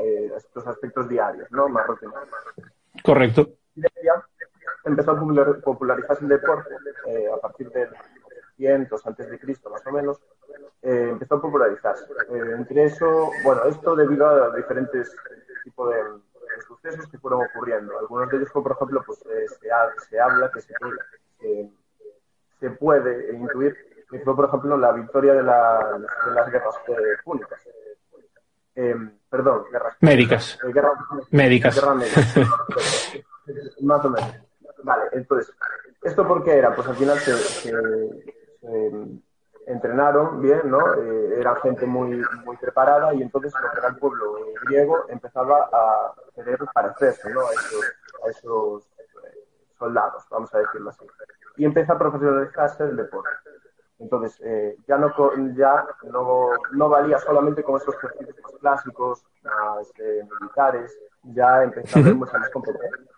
eh, 0.00 0.32
estos 0.36 0.66
aspectos 0.66 1.08
diarios, 1.08 1.48
¿no? 1.52 1.68
Más 1.68 1.86
rutinarios. 1.86 2.34
Correcto. 3.04 3.48
Empezó 4.84 5.12
a 5.12 5.60
popularizarse 5.62 6.24
el 6.24 6.30
deporte 6.30 6.74
eh, 7.06 7.28
a 7.32 7.36
partir 7.36 7.70
de 7.70 7.88
200 8.58 9.06
antes 9.06 9.30
de 9.30 9.38
Cristo, 9.38 9.70
más 9.70 9.86
o 9.86 9.92
menos, 9.92 10.20
eh, 10.82 11.08
empezó 11.10 11.36
a 11.36 11.42
popularizarse. 11.42 12.04
Eh, 12.04 12.54
entre 12.56 12.84
eso, 12.84 13.30
bueno, 13.42 13.64
esto 13.64 13.96
debido 13.96 14.26
a 14.28 14.56
diferentes 14.56 15.14
tipos 15.64 15.90
de, 15.90 15.96
de, 15.96 16.62
sucesos 16.66 17.08
que 17.08 17.18
fueron 17.18 17.44
ocurriendo. 17.44 17.98
Algunos 17.98 18.30
de 18.30 18.36
ellos 18.38 18.50
fue, 18.52 18.62
por 18.62 18.72
ejemplo, 18.72 19.02
pues 19.04 19.18
eh, 19.26 19.46
se, 19.60 19.70
ha, 19.70 19.88
se, 20.08 20.20
habla 20.20 20.50
que 20.52 20.60
se, 20.60 20.74
que 21.40 21.70
se 22.60 22.70
puede 22.70 23.34
intuir 23.34 23.76
que 24.10 24.20
fue, 24.20 24.34
por 24.34 24.46
ejemplo, 24.46 24.76
la 24.78 24.92
victoria 24.92 25.34
de, 25.34 25.42
la, 25.42 25.98
de 25.98 26.34
las 26.34 26.50
guerras 26.50 26.74
púnicas. 27.22 27.60
perdón, 29.28 29.64
guerras 29.70 29.96
médicas. 30.00 30.58
Guerra, 30.72 30.92
médicas. 31.30 31.74
Guerra 31.74 31.94
médica. 31.94 32.20
más 33.82 34.04
o 34.04 34.10
menos. 34.10 34.34
Vale, 34.82 35.02
entonces, 35.12 35.54
¿esto 36.02 36.26
por 36.26 36.42
qué 36.42 36.56
era? 36.56 36.74
Pues 36.74 36.88
al 36.88 36.96
final 36.96 37.18
se, 37.18 37.36
se, 37.36 37.70
se 37.70 39.18
entrenaron 39.68 40.40
bien, 40.40 40.62
¿no? 40.64 40.94
Eh, 40.94 41.40
era 41.40 41.54
gente 41.56 41.86
muy, 41.86 42.22
muy 42.44 42.56
preparada 42.56 43.14
y 43.14 43.22
entonces 43.22 43.52
lo 43.60 43.70
que 43.70 43.78
era 43.78 43.88
el 43.88 43.96
pueblo 43.96 44.34
griego 44.64 45.04
empezaba 45.08 45.68
a 45.72 46.14
querer 46.34 46.58
parecerse, 46.72 47.30
¿no? 47.30 47.40
A 47.40 47.52
esos, 47.52 47.84
a 48.24 48.28
esos 48.30 48.84
eh, 49.24 49.44
soldados, 49.78 50.24
vamos 50.30 50.52
a 50.54 50.58
decirlo 50.58 50.90
así. 50.90 51.06
Y 51.56 51.64
empieza 51.64 51.92
a 51.92 51.98
profesionalizarse 51.98 52.84
el 52.84 52.96
deporte. 52.96 53.28
Entonces, 53.98 54.40
eh, 54.44 54.76
ya, 54.86 54.96
no, 54.96 55.12
ya 55.54 55.84
no, 56.04 56.50
no, 56.72 56.88
valía 56.88 57.18
solamente 57.18 57.62
con 57.62 57.76
esos 57.76 57.94
ejercicios 57.96 58.36
clásicos, 58.60 59.24
más 59.42 59.90
eh, 59.98 60.22
militares, 60.40 60.96
ya 61.24 61.64
empezaba 61.64 62.00
a 62.00 62.04
haber 62.04 62.14
mucha 62.16 62.38
más 62.38 62.50
competencia. 62.50 63.17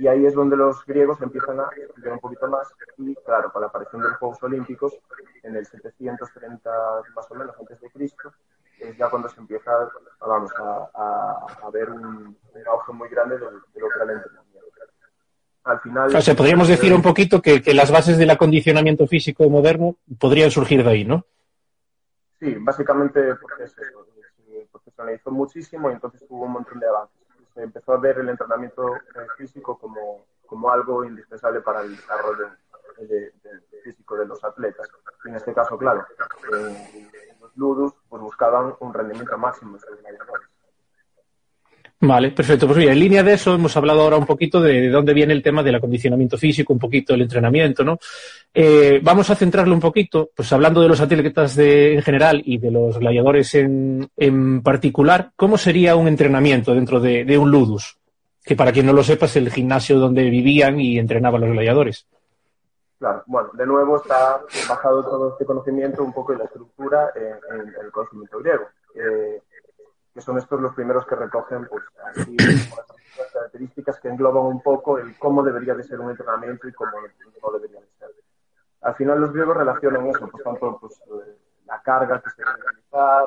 Y 0.00 0.08
ahí 0.08 0.24
es 0.24 0.32
donde 0.32 0.56
los 0.56 0.82
griegos 0.86 1.20
empiezan 1.20 1.60
a 1.60 1.68
estudiar 1.76 2.14
un 2.14 2.20
poquito 2.20 2.48
más 2.48 2.66
y, 2.96 3.14
claro, 3.16 3.52
con 3.52 3.60
la 3.60 3.68
aparición 3.68 4.00
de 4.00 4.08
los 4.08 4.16
Juegos 4.16 4.42
Olímpicos 4.42 4.94
en 5.42 5.54
el 5.56 5.66
730 5.66 6.70
más 7.14 7.30
o 7.30 7.34
menos 7.34 7.54
antes 7.60 7.78
de 7.82 7.90
Cristo, 7.90 8.32
es 8.78 8.96
ya 8.96 9.10
cuando 9.10 9.28
se 9.28 9.38
empieza, 9.38 9.70
vamos, 10.20 10.50
a, 10.58 10.88
a, 10.94 11.66
a 11.66 11.70
ver 11.70 11.90
un, 11.90 12.02
un, 12.06 12.66
auge 12.66 12.94
muy 12.94 13.10
grande 13.10 13.36
de, 13.36 13.44
de, 13.44 13.50
lo 13.78 13.88
que 13.90 13.96
era 13.96 14.04
el 14.04 14.10
entrenamiento. 14.16 14.68
Al 15.64 15.80
final... 15.80 16.16
O 16.16 16.20
sea, 16.22 16.34
podríamos 16.34 16.68
decir 16.68 16.94
un 16.94 17.02
poquito 17.02 17.42
que, 17.42 17.60
que 17.60 17.74
las 17.74 17.92
bases 17.92 18.16
del 18.16 18.30
acondicionamiento 18.30 19.06
físico 19.06 19.50
moderno 19.50 19.96
podrían 20.18 20.50
surgir 20.50 20.82
de 20.82 20.90
ahí, 20.90 21.04
¿no? 21.04 21.26
Sí, 22.38 22.54
básicamente 22.58 23.34
porque 23.34 23.64
es 23.64 23.76
eso, 23.76 24.06
se 24.46 24.66
profesionalizó 24.72 25.30
muchísimo 25.30 25.90
y 25.90 25.92
entonces 25.92 26.24
hubo 26.30 26.46
un 26.46 26.52
montón 26.52 26.80
de 26.80 26.86
avances 26.86 27.19
se 27.54 27.62
empezó 27.62 27.92
a 27.92 27.98
ver 27.98 28.18
el 28.18 28.28
entrenamiento 28.28 28.94
físico 29.36 29.78
como, 29.78 30.24
como 30.46 30.70
algo 30.70 31.04
indispensable 31.04 31.60
para 31.60 31.82
el 31.82 31.96
desarrollo 31.96 32.50
de, 32.98 33.06
de, 33.06 33.32
de 33.42 33.80
físico 33.82 34.16
de 34.16 34.26
los 34.26 34.42
atletas. 34.44 34.88
En 35.24 35.34
este 35.34 35.52
caso, 35.52 35.76
claro, 35.78 36.06
eh, 36.52 37.36
los 37.40 37.56
ludus 37.56 37.94
pues, 38.08 38.22
buscaban 38.22 38.74
un 38.80 38.94
rendimiento 38.94 39.36
máximo 39.38 39.74
de 39.74 39.80
sus 39.80 40.00
gladiadores. 40.00 40.48
Vale, 42.02 42.30
perfecto. 42.30 42.66
Pues 42.66 42.78
mira, 42.78 42.92
en 42.92 42.98
línea 42.98 43.22
de 43.22 43.34
eso 43.34 43.54
hemos 43.54 43.76
hablado 43.76 44.00
ahora 44.00 44.16
un 44.16 44.24
poquito 44.24 44.58
de, 44.58 44.80
de 44.80 44.88
dónde 44.88 45.12
viene 45.12 45.34
el 45.34 45.42
tema 45.42 45.62
del 45.62 45.74
acondicionamiento 45.74 46.38
físico, 46.38 46.72
un 46.72 46.78
poquito 46.78 47.12
el 47.12 47.20
entrenamiento, 47.20 47.84
¿no? 47.84 47.98
Eh, 48.54 49.00
vamos 49.02 49.28
a 49.28 49.34
centrarlo 49.34 49.74
un 49.74 49.80
poquito, 49.80 50.30
pues 50.34 50.50
hablando 50.50 50.80
de 50.80 50.88
los 50.88 51.00
atletas 51.02 51.54
de, 51.56 51.94
en 51.94 52.02
general 52.02 52.42
y 52.42 52.56
de 52.56 52.70
los 52.70 52.98
gladiadores 52.98 53.54
en, 53.54 54.10
en 54.16 54.62
particular, 54.62 55.32
¿cómo 55.36 55.58
sería 55.58 55.94
un 55.94 56.08
entrenamiento 56.08 56.74
dentro 56.74 57.00
de, 57.00 57.36
un 57.36 57.50
ludus? 57.50 57.98
Que 58.42 58.56
para 58.56 58.72
quien 58.72 58.86
no 58.86 58.94
lo 58.94 59.02
sepa 59.02 59.26
es 59.26 59.36
el 59.36 59.52
gimnasio 59.52 59.98
donde 59.98 60.30
vivían 60.30 60.80
y 60.80 60.98
entrenaban 60.98 61.42
los 61.42 61.50
gladiadores. 61.50 62.06
Claro, 62.98 63.22
bueno, 63.26 63.50
de 63.52 63.66
nuevo 63.66 63.98
está 63.98 64.40
basado 64.66 65.04
todo 65.04 65.32
este 65.32 65.44
conocimiento 65.44 66.02
un 66.02 66.14
poco 66.14 66.32
en 66.32 66.38
la 66.38 66.44
estructura 66.46 67.10
en, 67.14 67.60
en 67.60 67.84
el 67.84 67.92
conocimiento 67.92 68.38
griego. 68.38 68.64
Eh, 68.94 69.42
que 70.12 70.20
son 70.20 70.38
estos 70.38 70.60
los 70.60 70.74
primeros 70.74 71.06
que 71.06 71.14
recogen 71.14 71.66
pues, 71.66 71.84
así, 72.04 72.36
las 72.36 73.32
características 73.32 74.00
que 74.00 74.08
engloban 74.08 74.44
un 74.44 74.62
poco 74.62 74.98
el 74.98 75.16
cómo 75.18 75.42
debería 75.42 75.74
de 75.74 75.84
ser 75.84 76.00
un 76.00 76.10
entrenamiento 76.10 76.68
y 76.68 76.72
cómo 76.72 76.90
no 76.92 77.50
debería 77.52 77.80
de 77.80 77.86
ser. 77.98 78.10
Al 78.82 78.94
final 78.94 79.20
los 79.20 79.32
griegos 79.32 79.56
relacionan 79.56 80.06
eso, 80.06 80.28
por 80.28 80.42
tanto, 80.42 80.78
pues, 80.80 81.00
la 81.66 81.80
carga 81.82 82.20
que 82.20 82.30
se 82.30 82.42
debe 82.42 82.56
realizar, 82.56 83.26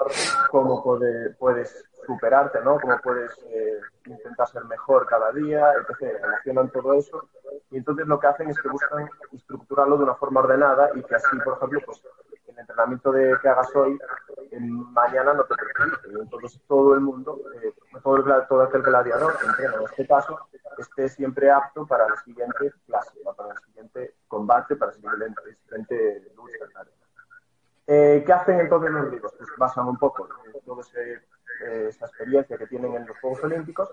cómo 0.50 0.84
puede, 0.84 1.30
puedes 1.36 1.86
superarte, 2.06 2.60
¿no? 2.62 2.78
Cómo 2.80 2.98
puedes 3.02 3.32
eh, 3.46 3.80
intentar 4.06 4.48
ser 4.48 4.66
mejor 4.66 5.06
cada 5.06 5.32
día, 5.32 5.72
etc. 5.72 6.22
Relacionan 6.22 6.70
todo 6.70 6.94
eso 6.94 7.30
y 7.72 7.78
entonces 7.78 8.06
lo 8.06 8.20
que 8.20 8.28
hacen 8.28 8.50
es 8.50 8.62
que 8.62 8.70
buscan 8.70 9.10
estructurarlo 9.32 9.98
de 9.98 10.04
una 10.04 10.16
forma 10.16 10.42
ordenada 10.42 10.90
y 10.96 11.04
que 11.04 11.16
así, 11.16 11.38
por 11.44 11.56
ejemplo, 11.56 11.80
pues 11.86 12.04
el 12.54 12.60
entrenamiento 12.60 13.12
de 13.12 13.38
que 13.42 13.50
hagas 13.50 13.76
hoy 13.76 14.00
mañana 14.60 15.34
no 15.34 15.44
te 15.44 15.56
perjudique. 15.56 16.22
Entonces 16.22 16.62
todo 16.68 16.94
el 16.94 17.02
mundo, 17.02 17.40
eh, 17.62 17.74
todo, 18.02 18.18
el, 18.18 18.48
todo 18.48 18.62
aquel 18.62 18.82
gladiador 18.82 19.38
que 19.38 19.46
entrena 19.46 19.76
en 19.76 19.84
este 19.84 20.08
caso, 20.08 20.40
esté 20.78 21.10
siempre 21.10 21.52
apto 21.52 21.86
para 21.86 22.08
la 22.08 22.16
siguiente 22.18 22.72
clase, 22.86 23.20
para 23.36 23.54
el 23.54 23.60
siguiente 23.60 24.16
combate, 24.28 24.76
para 24.76 24.92
la 24.92 24.98
siguiente, 24.98 26.32
lucha. 26.36 26.66
Eh, 27.86 28.24
¿Qué 28.26 28.34
hacen 28.34 28.60
entonces 28.60 28.92
los 28.92 29.08
griegos? 29.08 29.34
Pues 29.38 29.50
basan 29.58 29.88
un 29.88 29.98
poco 29.98 30.28
todo 30.66 30.82
ese 30.82 31.22
eh, 31.66 31.88
esa 31.90 32.06
experiencia 32.06 32.58
que 32.58 32.68
tienen 32.68 32.96
en 32.96 33.06
los 33.06 33.18
Juegos 33.20 33.44
Olímpicos 33.44 33.90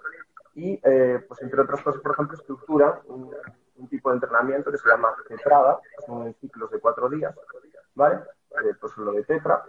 y, 0.55 0.77
pues 0.79 1.43
entre 1.43 1.61
otras 1.61 1.83
cosas, 1.83 2.01
por 2.01 2.13
ejemplo, 2.13 2.37
estructuran 2.37 2.95
un, 3.07 3.31
tipo 3.89 4.11
de 4.11 4.17
entrenamiento 4.17 4.71
que 4.71 4.79
se 4.79 4.89
llama 4.89 5.15
tetrada, 5.27 5.81
son 6.07 6.35
ciclos 6.35 6.71
de 6.71 6.81
cuatro 6.81 7.09
días, 7.09 7.35
¿vale? 7.95 8.21
Eh, 8.51 8.75
pues 8.81 8.97
lo 8.99 9.13
de 9.13 9.23
tetra, 9.23 9.63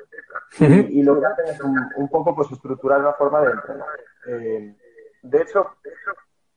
y, 0.60 1.00
y 1.00 1.04
lo 1.04 1.20
que 1.20 1.26
hacen 1.28 1.46
es 1.46 1.62
un, 1.62 1.78
un 1.98 2.10
poco 2.10 2.36
pues 2.36 2.52
estructurar 2.52 3.00
la 3.02 3.13
forma 3.13 3.41
de 3.41 3.52
entrenar. 3.52 4.00
Eh, 4.26 4.76
de 5.22 5.41
hecho, 5.41 5.76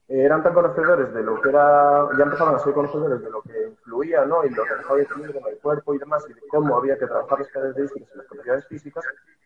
eran 0.09 0.43
tan 0.43 0.55
conocedores 0.55 1.13
de 1.13 1.23
lo 1.23 1.39
que 1.41 1.51
era, 1.51 2.09
ya 2.17 2.25
empezaban 2.25 2.55
a 2.55 2.59
ser 2.61 2.73
conocedores 2.73 3.21
de 3.21 3.31
lo 3.31 3.43
que 3.43 3.69
influía, 3.69 4.25
¿no? 4.25 4.43
Y 4.43 4.51
lo 4.51 4.65
que 4.65 4.75
dejaba 4.75 4.97
de 4.97 5.03
influir 5.03 5.37
en 5.37 5.47
el 5.47 5.59
cuerpo 5.59 5.95
y 5.95 5.99
demás, 5.99 6.25
y 6.29 6.33
de 6.33 6.41
cómo 6.49 6.79
había 6.79 6.99
que 6.99 7.07
trabajar 7.07 7.41
las 7.41 7.49
características 7.49 8.09
y 8.15 8.17
las 8.17 8.27
capacidades 8.27 8.67
físicas, 8.69 9.05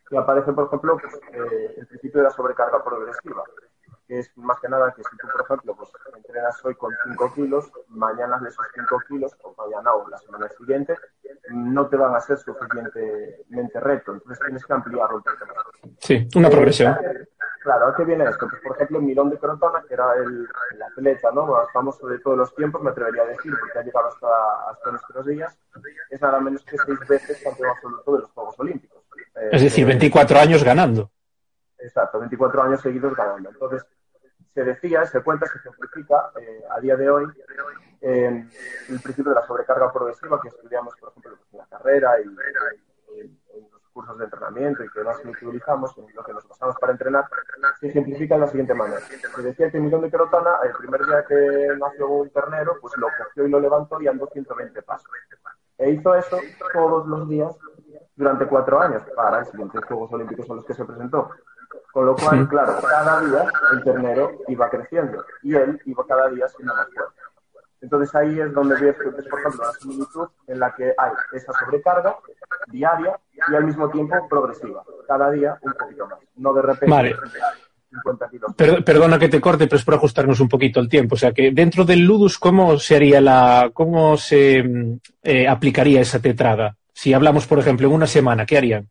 que 0.09 0.17
aparece, 0.17 0.53
por 0.53 0.67
ejemplo, 0.67 0.99
pues, 0.99 1.15
eh, 1.33 1.75
el 1.79 1.87
principio 1.89 2.21
de 2.21 2.25
la 2.25 2.31
sobrecarga 2.31 2.83
progresiva, 2.85 3.43
que 4.09 4.19
es 4.19 4.37
más 4.39 4.59
que 4.59 4.69
nada 4.69 4.93
que 4.95 5.03
si 5.05 5.17
tú, 5.19 5.29
por 5.29 5.43
ejemplo, 5.43 5.77
pues 5.77 5.91
entrenas 6.17 6.65
hoy 6.65 6.75
con 6.75 6.93
5 7.05 7.35
kilos, 7.35 7.71
mañana 7.89 8.39
de 8.39 8.49
esos 8.49 8.67
5 8.75 9.01
kilos, 9.07 9.37
o 9.43 9.55
mañana 9.57 9.95
o 9.95 10.09
la 10.09 10.17
semana 10.19 10.49
siguiente, 10.49 10.97
no 11.51 11.87
te 11.89 11.97
van 11.97 12.15
a 12.15 12.21
ser 12.21 12.39
suficientemente 12.39 13.81
reto, 13.81 14.15
entonces 14.15 14.39
tienes 14.45 14.65
que 14.65 14.73
ampliarlo. 14.73 15.23
Sí, 15.99 16.27
una 16.35 16.49
progresión. 16.51 16.95
Eh, 16.95 17.29
Claro, 17.61 17.89
¿a 17.89 17.97
qué 17.97 18.05
viene 18.05 18.25
esto? 18.25 18.47
Pues, 18.49 18.63
por 18.63 18.77
ejemplo, 18.77 19.01
Milón 19.01 19.31
de 19.31 19.39
Crotona, 19.39 19.83
que 19.87 19.93
era 19.93 20.15
el, 20.15 20.49
el 20.73 20.83
atleta 20.83 21.31
¿no? 21.33 21.47
más 21.47 21.71
famoso 21.73 22.07
de 22.07 22.19
todos 22.21 22.39
los 22.39 22.55
tiempos, 22.55 22.81
me 22.83 22.91
atrevería 22.91 23.23
a 23.23 23.27
decir, 23.27 23.53
porque 23.59 23.79
ha 23.79 23.83
llegado 23.83 24.09
hasta, 24.09 24.71
hasta 24.71 24.91
nuestros 24.93 25.27
días, 25.27 25.59
es 26.09 26.23
nada 26.23 26.41
menos 26.41 26.65
que 26.65 26.79
seis 26.79 26.99
veces 27.07 27.43
campeón 27.43 27.71
absoluto 27.71 28.13
de 28.15 28.19
los 28.21 28.31
Juegos 28.31 28.61
Olímpicos. 28.61 29.03
Eh, 29.35 29.49
Es 29.53 29.63
decir, 29.63 29.85
eh, 29.85 29.89
24 29.89 30.39
años 30.39 30.65
ganando. 30.65 31.11
Exacto, 31.79 32.21
24 32.21 32.63
años 32.63 32.81
seguidos 32.81 33.15
ganando. 33.15 33.51
Entonces, 33.51 33.85
se 34.59 34.65
decía, 34.65 35.07
se 35.07 35.23
cuenta, 35.23 35.47
se 35.47 35.59
ejemplifica 35.59 36.33
eh, 36.41 36.65
a 36.77 36.81
día 36.81 36.97
de 36.97 37.09
hoy 37.09 37.27
eh, 38.01 38.45
el 38.89 39.01
principio 39.01 39.31
de 39.31 39.37
la 39.37 39.47
sobrecarga 39.47 39.93
progresiva 39.93 40.41
que 40.41 40.49
estudiamos, 40.49 40.97
por 40.97 41.11
ejemplo, 41.11 41.39
en 41.53 41.59
la 41.59 41.67
carrera 41.67 42.21
y 42.21 42.25
en, 42.25 43.39
los 43.71 43.83
cursos 43.93 44.19
de 44.19 44.25
entrenamiento 44.25 44.83
y 44.83 44.89
que 44.91 45.05
más 45.05 45.25
utilizamos, 45.25 45.97
en 45.97 46.07
lo 46.13 46.25
que 46.25 46.33
nos 46.33 46.49
basamos 46.49 46.75
para 46.81 46.93
entrenar, 46.93 47.25
se 47.79 47.87
ejemplifica 47.87 48.35
de 48.35 48.41
la 48.41 48.47
siguiente 48.49 48.75
manera. 48.75 49.01
Se 49.01 49.43
decía 49.43 49.71
que 49.71 49.79
Milón 49.79 50.03
de 50.03 50.11
Crotona, 50.11 50.57
el 50.65 50.73
primer 50.73 51.07
día 51.07 51.25
que 51.25 51.69
nació 51.79 52.09
un 52.09 52.31
ternero, 52.31 52.79
pues 52.81 52.97
lo 52.97 53.07
cogió 53.17 53.47
y 53.47 53.51
lo 53.51 53.61
levantó 53.61 54.03
y 54.03 54.09
andó 54.09 54.27
120 54.27 54.83
pasos. 54.83 55.09
E 55.79 55.91
hizo 55.91 56.17
eso 56.17 56.39
todos 56.73 57.07
los 57.07 57.29
días 57.29 57.57
durante 58.17 58.47
cuatro 58.47 58.81
años 58.81 59.05
para 59.15 59.39
los 59.39 59.51
siguientes 59.51 59.85
Juegos 59.85 60.13
Olímpicos 60.13 60.51
a 60.51 60.55
los 60.55 60.65
que 60.65 60.75
se 60.75 60.85
presentó. 60.85 61.31
Con 61.93 62.07
lo 62.07 62.15
cual, 62.17 62.49
claro, 62.49 62.77
cada 62.81 63.21
día 63.23 63.47
el 63.73 63.83
ternero 63.83 64.39
iba 64.49 64.69
creciendo 64.71 65.25
y 65.43 65.55
él 65.55 65.81
iba 65.85 66.05
cada 66.07 66.29
día 66.29 66.47
siendo 66.49 66.75
más 66.75 66.87
fuerte. 66.95 67.15
Entonces 67.81 68.15
ahí 68.15 68.41
es 68.41 68.53
donde 68.53 68.75
ves, 68.81 68.97
por 68.97 69.39
ejemplo, 69.41 69.65
la 69.65 69.73
similitud 69.81 70.29
en 70.49 70.59
la 70.59 70.75
que 70.75 70.93
hay 70.97 71.13
esa 71.33 71.53
sobrecarga 71.53 72.17
diaria 72.67 73.19
y 73.51 73.55
al 73.55 73.65
mismo 73.65 73.89
tiempo 73.91 74.17
progresiva. 74.29 74.83
Cada 75.07 75.31
día 75.31 75.57
un 75.63 75.73
poquito 75.73 76.07
más. 76.09 76.19
No 76.37 76.53
de 76.55 76.63
repente 76.63 76.87
Vale. 76.91 77.17
50 77.91 78.29
kilos. 78.29 78.55
Per- 78.55 78.85
perdona 78.85 79.19
que 79.19 79.29
te 79.29 79.41
corte, 79.41 79.67
pero 79.67 79.77
es 79.77 79.85
por 79.85 79.95
ajustarnos 79.95 80.41
un 80.41 80.49
poquito 80.49 80.81
el 80.81 80.89
tiempo. 80.89 81.15
O 81.15 81.19
sea, 81.19 81.33
que 81.33 81.53
dentro 81.53 81.85
del 81.85 82.01
ludus, 82.05 82.39
¿cómo 82.39 82.79
se 82.79 82.97
haría 82.97 83.21
la, 83.21 83.71
cómo 83.73 84.17
se 84.17 84.99
eh, 85.23 85.49
aplicaría 85.49 86.01
esa 86.01 86.19
tetrada? 86.21 86.77
Si 86.93 87.15
hablamos, 87.15 87.47
por 87.47 87.61
ejemplo, 87.61 87.87
en 87.89 87.95
una 87.95 88.07
semana, 88.07 88.45
¿qué 88.45 88.59
harían? 88.59 88.89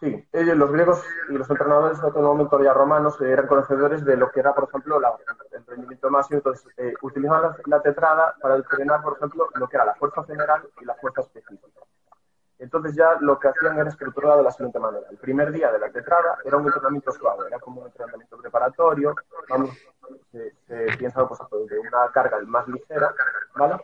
Sí, 0.00 0.28
ellos, 0.32 0.56
los 0.56 0.70
griegos 0.70 1.02
y 1.30 1.32
los 1.32 1.48
entrenadores 1.48 2.00
de 2.00 2.08
aquel 2.08 2.22
momento 2.22 2.62
ya 2.62 2.74
romanos 2.74 3.18
eh, 3.20 3.30
eran 3.30 3.46
conocedores 3.46 4.04
de 4.04 4.16
lo 4.16 4.30
que 4.30 4.40
era, 4.40 4.54
por 4.54 4.64
ejemplo, 4.64 4.98
el 4.98 5.66
rendimiento 5.66 6.10
máximo. 6.10 6.38
Entonces, 6.38 6.66
eh, 6.76 6.92
utilizaban 7.00 7.42
la, 7.42 7.56
la 7.64 7.82
tetrada 7.82 8.34
para 8.40 8.56
entrenar, 8.56 9.02
por 9.02 9.16
ejemplo, 9.16 9.48
lo 9.54 9.68
que 9.68 9.76
era 9.76 9.86
la 9.86 9.94
fuerza 9.94 10.22
general 10.24 10.62
y 10.80 10.84
la 10.84 10.94
fuerza 10.96 11.22
específica. 11.22 11.80
Entonces 12.58 12.94
ya 12.94 13.16
lo 13.20 13.38
que 13.38 13.48
hacían 13.48 13.78
era 13.78 13.90
estructurarlo 13.90 14.38
de 14.38 14.44
la 14.44 14.50
siguiente 14.50 14.78
manera. 14.78 15.06
El 15.10 15.18
primer 15.18 15.52
día 15.52 15.70
de 15.70 15.78
la 15.78 15.90
tetrada 15.90 16.38
era 16.44 16.56
un 16.56 16.66
entrenamiento 16.66 17.12
suave, 17.12 17.44
era 17.48 17.58
como 17.58 17.82
un 17.82 17.86
entrenamiento 17.86 18.38
preparatorio, 18.38 19.14
vamos, 19.48 19.70
se, 20.32 20.54
se 20.66 20.96
piensa 20.96 21.26
pues, 21.28 21.40
de 21.68 21.78
una 21.78 22.10
carga 22.12 22.38
más 22.46 22.66
ligera, 22.68 23.14
¿vale? 23.56 23.76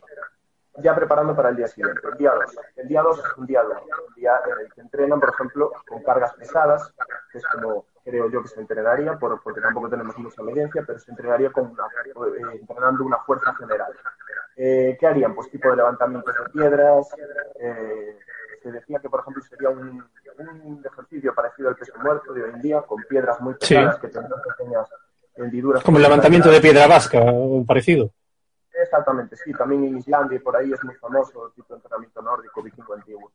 Ya 0.79 0.95
preparando 0.95 1.37
para 1.37 1.51
el 1.51 1.57
día 1.57 1.69
siguiente, 1.69 2.01
el 2.11 2.17
día 2.17 2.33
2. 2.33 2.57
El 2.77 2.89
día 2.89 3.03
2 3.03 3.19
es 3.19 3.37
un 3.37 3.47
día 3.47 3.63
duro, 3.63 3.83
día 4.23 4.41
en 4.47 4.67
el 4.67 4.73
que 4.73 4.81
entrenan, 4.81 5.19
por 5.21 5.31
ejemplo, 5.31 5.73
con 5.89 6.03
cargas 6.03 6.33
pesadas, 6.35 6.95
que 7.31 7.39
es 7.39 7.45
como 7.47 7.87
creo 8.05 8.31
yo 8.31 8.43
que 8.43 8.49
se 8.49 8.61
entrenaría, 8.61 9.17
por, 9.19 9.41
porque 9.43 9.61
tampoco 9.61 9.89
tenemos 9.89 10.17
mucha 10.19 10.43
evidencia, 10.43 10.83
pero 10.87 10.99
se 10.99 11.11
entrenaría 11.11 11.51
con 11.51 11.67
una, 11.71 11.85
eh, 11.85 12.59
entrenando 12.61 13.05
una 13.05 13.19
fuerza 13.19 13.55
general. 13.55 13.93
Eh, 14.57 14.97
¿Qué 14.99 15.07
harían? 15.07 15.35
Pues 15.35 15.51
tipo 15.51 15.71
de 15.71 15.77
levantamientos 15.77 16.35
de 16.35 16.51
piedras, 16.51 17.09
eh, 17.61 18.19
se 18.63 18.71
decía 18.73 18.99
que, 19.01 19.09
por 19.09 19.21
ejemplo, 19.21 19.43
sería 19.43 19.71
un, 19.71 20.05
un 20.39 20.83
ejercicio 20.85 21.35
parecido 21.35 21.69
al 21.69 21.77
peso 21.77 21.93
muerto 22.03 22.33
de 22.33 22.43
hoy 22.45 22.51
en 22.55 22.61
día, 22.61 22.83
con 22.83 23.03
piedras 23.09 23.41
muy 23.41 23.55
Sí. 23.61 23.75
pesadas 23.75 23.99
que 23.99 24.09
tendrán 24.09 24.41
pequeñas 24.43 24.89
hendiduras. 25.37 25.83
Como 25.83 25.97
el 25.99 26.03
levantamiento 26.03 26.51
de 26.51 26.61
piedra 26.61 26.87
vasca 26.87 27.19
o 27.23 27.65
parecido. 27.65 28.11
Exactamente, 28.75 29.37
sí, 29.37 29.53
también 29.53 29.85
en 29.85 29.99
Islandia 29.99 30.37
y 30.37 30.41
por 30.41 30.57
ahí 30.57 30.73
es 30.73 30.83
muy 30.83 30.95
famoso 30.97 31.47
el 31.47 31.53
tipo 31.53 31.69
de 31.75 31.79
entrenamiento 31.79 32.21
nórdico 32.21 32.63
vikingo 32.63 32.95
antiguo. 32.95 33.31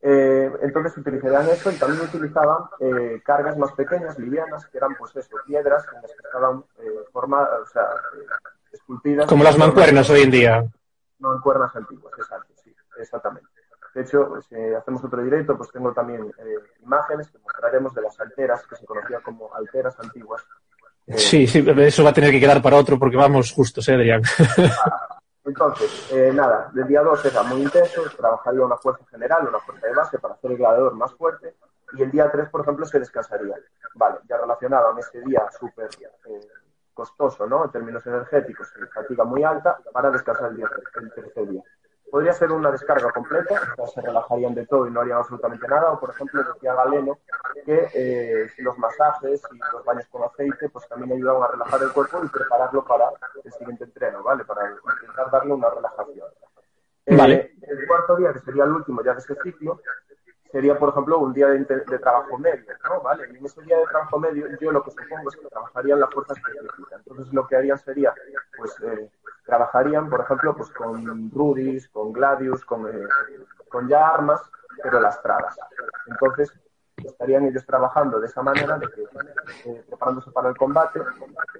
Eh, 0.00 0.50
entonces 0.62 0.96
utilizarían 0.96 1.48
eso 1.48 1.70
y 1.72 1.74
también 1.74 2.02
utilizaban 2.02 2.58
eh, 2.78 3.20
cargas 3.24 3.58
más 3.58 3.72
pequeñas, 3.72 4.18
livianas, 4.18 4.66
que 4.66 4.78
eran 4.78 4.94
pues 4.96 5.14
eso, 5.16 5.36
piedras 5.46 5.84
en 5.94 6.02
las 6.02 6.10
que 6.12 6.26
estaban 6.26 6.64
eh, 6.78 7.04
formadas, 7.12 7.60
o 7.62 7.66
sea, 7.66 7.86
esculpidas. 8.72 9.26
Como 9.26 9.44
las 9.44 9.58
mancuernas 9.58 10.08
hoy 10.10 10.22
en 10.22 10.30
día. 10.30 10.64
Mancuernas 11.18 11.74
antiguas, 11.74 12.12
exacto, 12.16 12.54
sí, 12.62 12.72
exactamente. 13.00 13.48
De 13.94 14.02
hecho, 14.02 14.40
si 14.48 14.54
hacemos 14.74 15.02
otro 15.02 15.22
directo, 15.22 15.56
pues 15.56 15.72
tengo 15.72 15.92
también 15.92 16.30
imágenes 16.84 17.28
que 17.30 17.38
mostraremos 17.38 17.92
de 17.94 18.02
las 18.02 18.20
alteras, 18.20 18.64
que 18.68 18.76
se 18.76 18.86
conocían 18.86 19.22
como 19.22 19.52
alteras 19.52 19.98
antiguas. 19.98 20.44
Sí, 21.16 21.46
sí, 21.46 21.64
eso 21.78 22.04
va 22.04 22.10
a 22.10 22.12
tener 22.12 22.30
que 22.30 22.40
quedar 22.40 22.60
para 22.60 22.76
otro 22.76 22.98
porque 22.98 23.16
vamos 23.16 23.50
justos, 23.52 23.88
¿eh, 23.88 23.94
Adrián? 23.94 24.22
Entonces, 25.48 26.12
eh, 26.12 26.30
nada, 26.34 26.70
del 26.74 26.86
día 26.86 27.00
2 27.02 27.24
era 27.24 27.42
muy 27.42 27.62
intenso, 27.62 28.02
trabajaría 28.16 28.62
una 28.66 28.76
fuerza 28.76 29.02
general, 29.06 29.48
una 29.48 29.58
fuerza 29.60 29.86
de 29.86 29.94
base 29.94 30.18
para 30.18 30.34
hacer 30.34 30.50
el 30.50 30.58
gladiador 30.58 30.94
más 30.94 31.14
fuerte, 31.14 31.54
y 31.94 32.02
el 32.02 32.10
día 32.10 32.30
3, 32.30 32.50
por 32.50 32.60
ejemplo, 32.60 32.84
se 32.84 32.98
descansaría. 32.98 33.54
Vale, 33.94 34.18
ya 34.28 34.36
relacionaban 34.36 34.98
ese 34.98 35.22
día 35.22 35.46
súper 35.58 35.88
eh, 36.26 36.48
costoso, 36.92 37.46
¿no? 37.46 37.64
En 37.64 37.70
términos 37.70 38.06
energéticos, 38.06 38.70
fatiga 38.92 39.24
muy 39.24 39.42
alta, 39.42 39.78
para 39.90 40.10
descansar 40.10 40.50
el, 40.50 40.56
día, 40.56 40.68
el 41.00 41.12
tercer 41.14 41.48
día. 41.48 41.62
Podría 42.10 42.32
ser 42.32 42.50
una 42.52 42.70
descarga 42.70 43.12
completa, 43.12 43.60
o 43.76 43.86
sea, 43.86 44.02
se 44.02 44.06
relajarían 44.06 44.54
de 44.54 44.66
todo 44.66 44.86
y 44.86 44.90
no 44.90 45.00
harían 45.00 45.18
absolutamente 45.18 45.68
nada, 45.68 45.92
o 45.92 46.00
por 46.00 46.10
ejemplo, 46.10 46.42
decía 46.42 46.74
Galeno 46.74 47.18
que 47.64 47.88
eh, 47.94 48.50
los 48.58 48.78
masajes 48.78 49.42
y 49.52 49.58
los 49.72 49.84
baños 49.84 50.06
con 50.08 50.22
aceite 50.22 50.68
pues 50.70 50.88
también 50.88 51.12
ayudaban 51.12 51.42
a 51.42 51.52
relajar 51.52 51.82
el 51.82 51.92
cuerpo 51.92 52.22
y 52.24 52.28
prepararlo 52.28 52.84
para 52.84 53.10
el 53.44 53.52
siguiente 53.52 53.84
entreno, 53.84 54.22
¿vale? 54.22 54.44
Para 54.44 54.70
intentar 54.70 55.30
darle 55.30 55.52
una 55.52 55.68
relajación. 55.70 56.28
Eh, 57.06 57.16
Vale. 57.16 57.54
El 57.62 57.86
cuarto 57.86 58.16
día, 58.16 58.32
que 58.32 58.40
sería 58.40 58.64
el 58.64 58.72
último 58.72 59.02
ya 59.02 59.12
de 59.12 59.18
ese 59.18 59.34
ciclo, 59.42 59.80
sería, 60.50 60.78
por 60.78 60.90
ejemplo, 60.90 61.18
un 61.18 61.32
día 61.32 61.48
de, 61.48 61.58
de 61.58 61.98
trabajo 61.98 62.38
medio, 62.38 62.72
¿no? 62.88 63.00
¿Vale? 63.00 63.28
Y 63.32 63.36
en 63.36 63.46
ese 63.46 63.62
día 63.62 63.78
de 63.78 63.84
trabajo 63.86 64.18
medio, 64.18 64.46
yo 64.60 64.72
lo 64.72 64.82
que 64.82 64.90
supongo 64.90 65.28
es 65.30 65.36
que 65.36 65.46
trabajarían 65.46 66.00
la 66.00 66.08
fuerza 66.08 66.34
específica. 66.34 66.96
Entonces, 66.96 67.32
lo 67.32 67.46
que 67.46 67.56
harían 67.56 67.78
sería, 67.78 68.14
pues, 68.56 68.74
eh, 68.82 69.10
trabajarían, 69.48 70.10
por 70.10 70.20
ejemplo, 70.20 70.54
pues 70.54 70.68
con 70.70 71.30
Rudis, 71.30 71.88
con 71.88 72.12
Gladius, 72.12 72.62
con, 72.66 72.86
eh, 72.86 73.08
con 73.70 73.88
ya 73.88 74.06
armas, 74.10 74.42
pero 74.82 75.00
lastradas. 75.00 75.56
Entonces, 76.06 76.52
estarían 76.98 77.46
ellos 77.46 77.64
trabajando 77.64 78.20
de 78.20 78.26
esa 78.26 78.42
manera, 78.42 78.76
de 78.76 78.86
que, 78.88 79.02
eh, 79.70 79.82
preparándose 79.88 80.30
para 80.32 80.50
el 80.50 80.56
combate, 80.56 81.00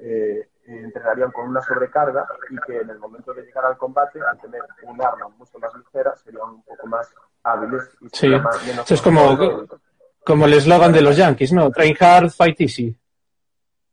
eh, 0.00 0.46
eh, 0.66 0.80
entrenarían 0.84 1.30
con 1.32 1.48
una 1.48 1.62
sobrecarga 1.62 2.26
y 2.50 2.58
que 2.66 2.78
en 2.78 2.90
el 2.90 2.98
momento 2.98 3.32
de 3.32 3.42
llegar 3.42 3.64
al 3.64 3.78
combate, 3.78 4.20
al 4.20 4.38
tener 4.38 4.60
un 4.82 5.00
arma 5.00 5.28
mucho 5.38 5.58
más 5.58 5.72
ligera, 5.74 6.14
serían 6.16 6.46
un 6.46 6.62
poco 6.64 6.86
más 6.88 7.10
hábiles 7.42 7.88
y 8.02 8.08
Sí. 8.12 8.28
más, 8.28 8.66
menos 8.66 8.84
Eso 8.84 8.94
es 8.94 9.00
como, 9.02 9.38
como 10.26 10.44
el 10.44 10.52
eslogan 10.52 10.92
de 10.92 11.00
los 11.00 11.16
Yankees, 11.16 11.54
¿no? 11.54 11.70
Train 11.70 11.96
hard, 11.98 12.28
fight 12.32 12.60
easy. 12.60 12.94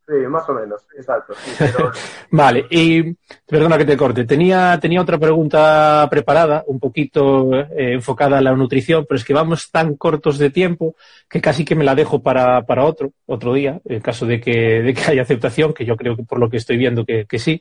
Sí, 0.07 0.13
más 0.29 0.47
o 0.47 0.53
menos, 0.53 0.83
exacto. 0.95 1.33
sí, 1.33 1.51
pero- 1.57 1.91
Vale, 2.29 2.65
y 2.69 3.15
perdona 3.47 3.75
que 3.77 3.85
te 3.85 3.97
corte. 3.97 4.23
Tenía, 4.25 4.77
tenía 4.79 5.01
otra 5.01 5.17
pregunta 5.17 6.07
preparada, 6.11 6.63
un 6.67 6.79
poquito 6.79 7.55
eh, 7.55 7.93
enfocada 7.93 8.37
a 8.37 8.41
la 8.41 8.55
nutrición, 8.55 9.05
pero 9.09 9.17
es 9.17 9.25
que 9.25 9.33
vamos 9.33 9.71
tan 9.71 9.95
cortos 9.95 10.37
de 10.37 10.51
tiempo 10.51 10.95
que 11.27 11.41
casi 11.41 11.65
que 11.65 11.73
me 11.73 11.83
la 11.83 11.95
dejo 11.95 12.21
para, 12.21 12.61
para 12.67 12.83
otro, 12.83 13.13
otro 13.25 13.53
día, 13.53 13.81
en 13.83 13.99
caso 14.01 14.27
de 14.27 14.39
que, 14.39 14.83
de 14.83 14.93
que 14.93 15.11
haya 15.11 15.23
aceptación, 15.23 15.73
que 15.73 15.85
yo 15.85 15.97
creo 15.97 16.15
que 16.15 16.23
por 16.23 16.39
lo 16.39 16.51
que 16.51 16.57
estoy 16.57 16.77
viendo 16.77 17.03
que, 17.03 17.25
que 17.25 17.39
sí. 17.39 17.59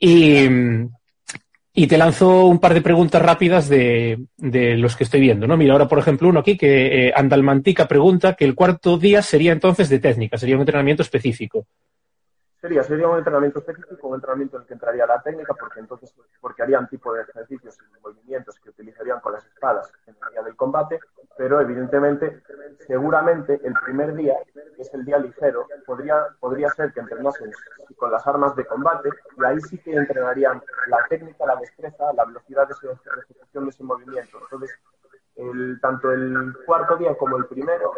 Y, 0.00 0.48
Y 1.78 1.88
te 1.88 1.98
lanzo 1.98 2.46
un 2.46 2.58
par 2.58 2.72
de 2.72 2.80
preguntas 2.80 3.20
rápidas 3.20 3.68
de, 3.68 4.28
de 4.38 4.78
los 4.78 4.96
que 4.96 5.04
estoy 5.04 5.20
viendo, 5.20 5.46
¿no? 5.46 5.58
Mira, 5.58 5.74
ahora, 5.74 5.86
por 5.86 5.98
ejemplo, 5.98 6.26
uno 6.26 6.40
aquí 6.40 6.56
que 6.56 7.08
eh, 7.08 7.12
Andalmantica 7.14 7.86
pregunta 7.86 8.32
que 8.32 8.46
el 8.46 8.54
cuarto 8.54 8.96
día 8.96 9.20
sería 9.20 9.52
entonces 9.52 9.90
de 9.90 9.98
técnica, 9.98 10.38
sería 10.38 10.54
un 10.54 10.62
entrenamiento 10.62 11.02
específico. 11.02 11.66
Sería, 12.62 12.82
sería 12.82 13.06
un 13.06 13.18
entrenamiento 13.18 13.58
específico, 13.58 14.08
un 14.08 14.14
entrenamiento 14.14 14.56
en 14.56 14.62
el 14.62 14.66
que 14.66 14.72
entraría 14.72 15.04
la 15.04 15.20
técnica, 15.20 15.52
porque 15.52 15.80
entonces, 15.80 16.14
porque 16.40 16.62
harían 16.62 16.88
tipo 16.88 17.12
de 17.12 17.20
ejercicios 17.20 17.76
y 17.78 18.00
movimientos 18.00 18.58
que 18.58 18.70
utilizarían 18.70 19.20
con 19.20 19.34
las 19.34 19.44
espadas 19.44 19.92
en 20.06 20.14
el 20.14 20.32
día 20.32 20.42
del 20.44 20.56
combate, 20.56 20.98
pero 21.36 21.60
evidentemente, 21.60 22.40
seguramente 22.86 23.60
el 23.62 23.74
primer 23.84 24.14
día, 24.14 24.34
que 24.54 24.82
es 24.82 24.94
el 24.94 25.04
día 25.04 25.18
ligero, 25.18 25.66
podría, 25.84 26.26
podría 26.40 26.68
ser 26.70 26.92
que 26.92 27.00
entrenasen 27.00 27.50
con 27.96 28.10
las 28.10 28.26
armas 28.26 28.56
de 28.56 28.64
combate 28.64 29.10
y 29.38 29.44
ahí 29.44 29.60
sí 29.60 29.78
que 29.78 29.94
entrenarían 29.94 30.62
la 30.88 30.98
técnica, 31.08 31.46
la 31.46 31.56
destreza, 31.56 32.12
la 32.14 32.24
velocidad 32.24 32.66
de, 32.68 32.74
de 32.88 32.94
ejecución 33.22 33.64
de 33.64 33.70
ese 33.70 33.84
movimiento. 33.84 34.38
Entonces, 34.42 34.78
el, 35.36 35.78
tanto 35.80 36.10
el 36.10 36.54
cuarto 36.64 36.96
día 36.96 37.14
como 37.16 37.36
el 37.36 37.46
primero, 37.46 37.92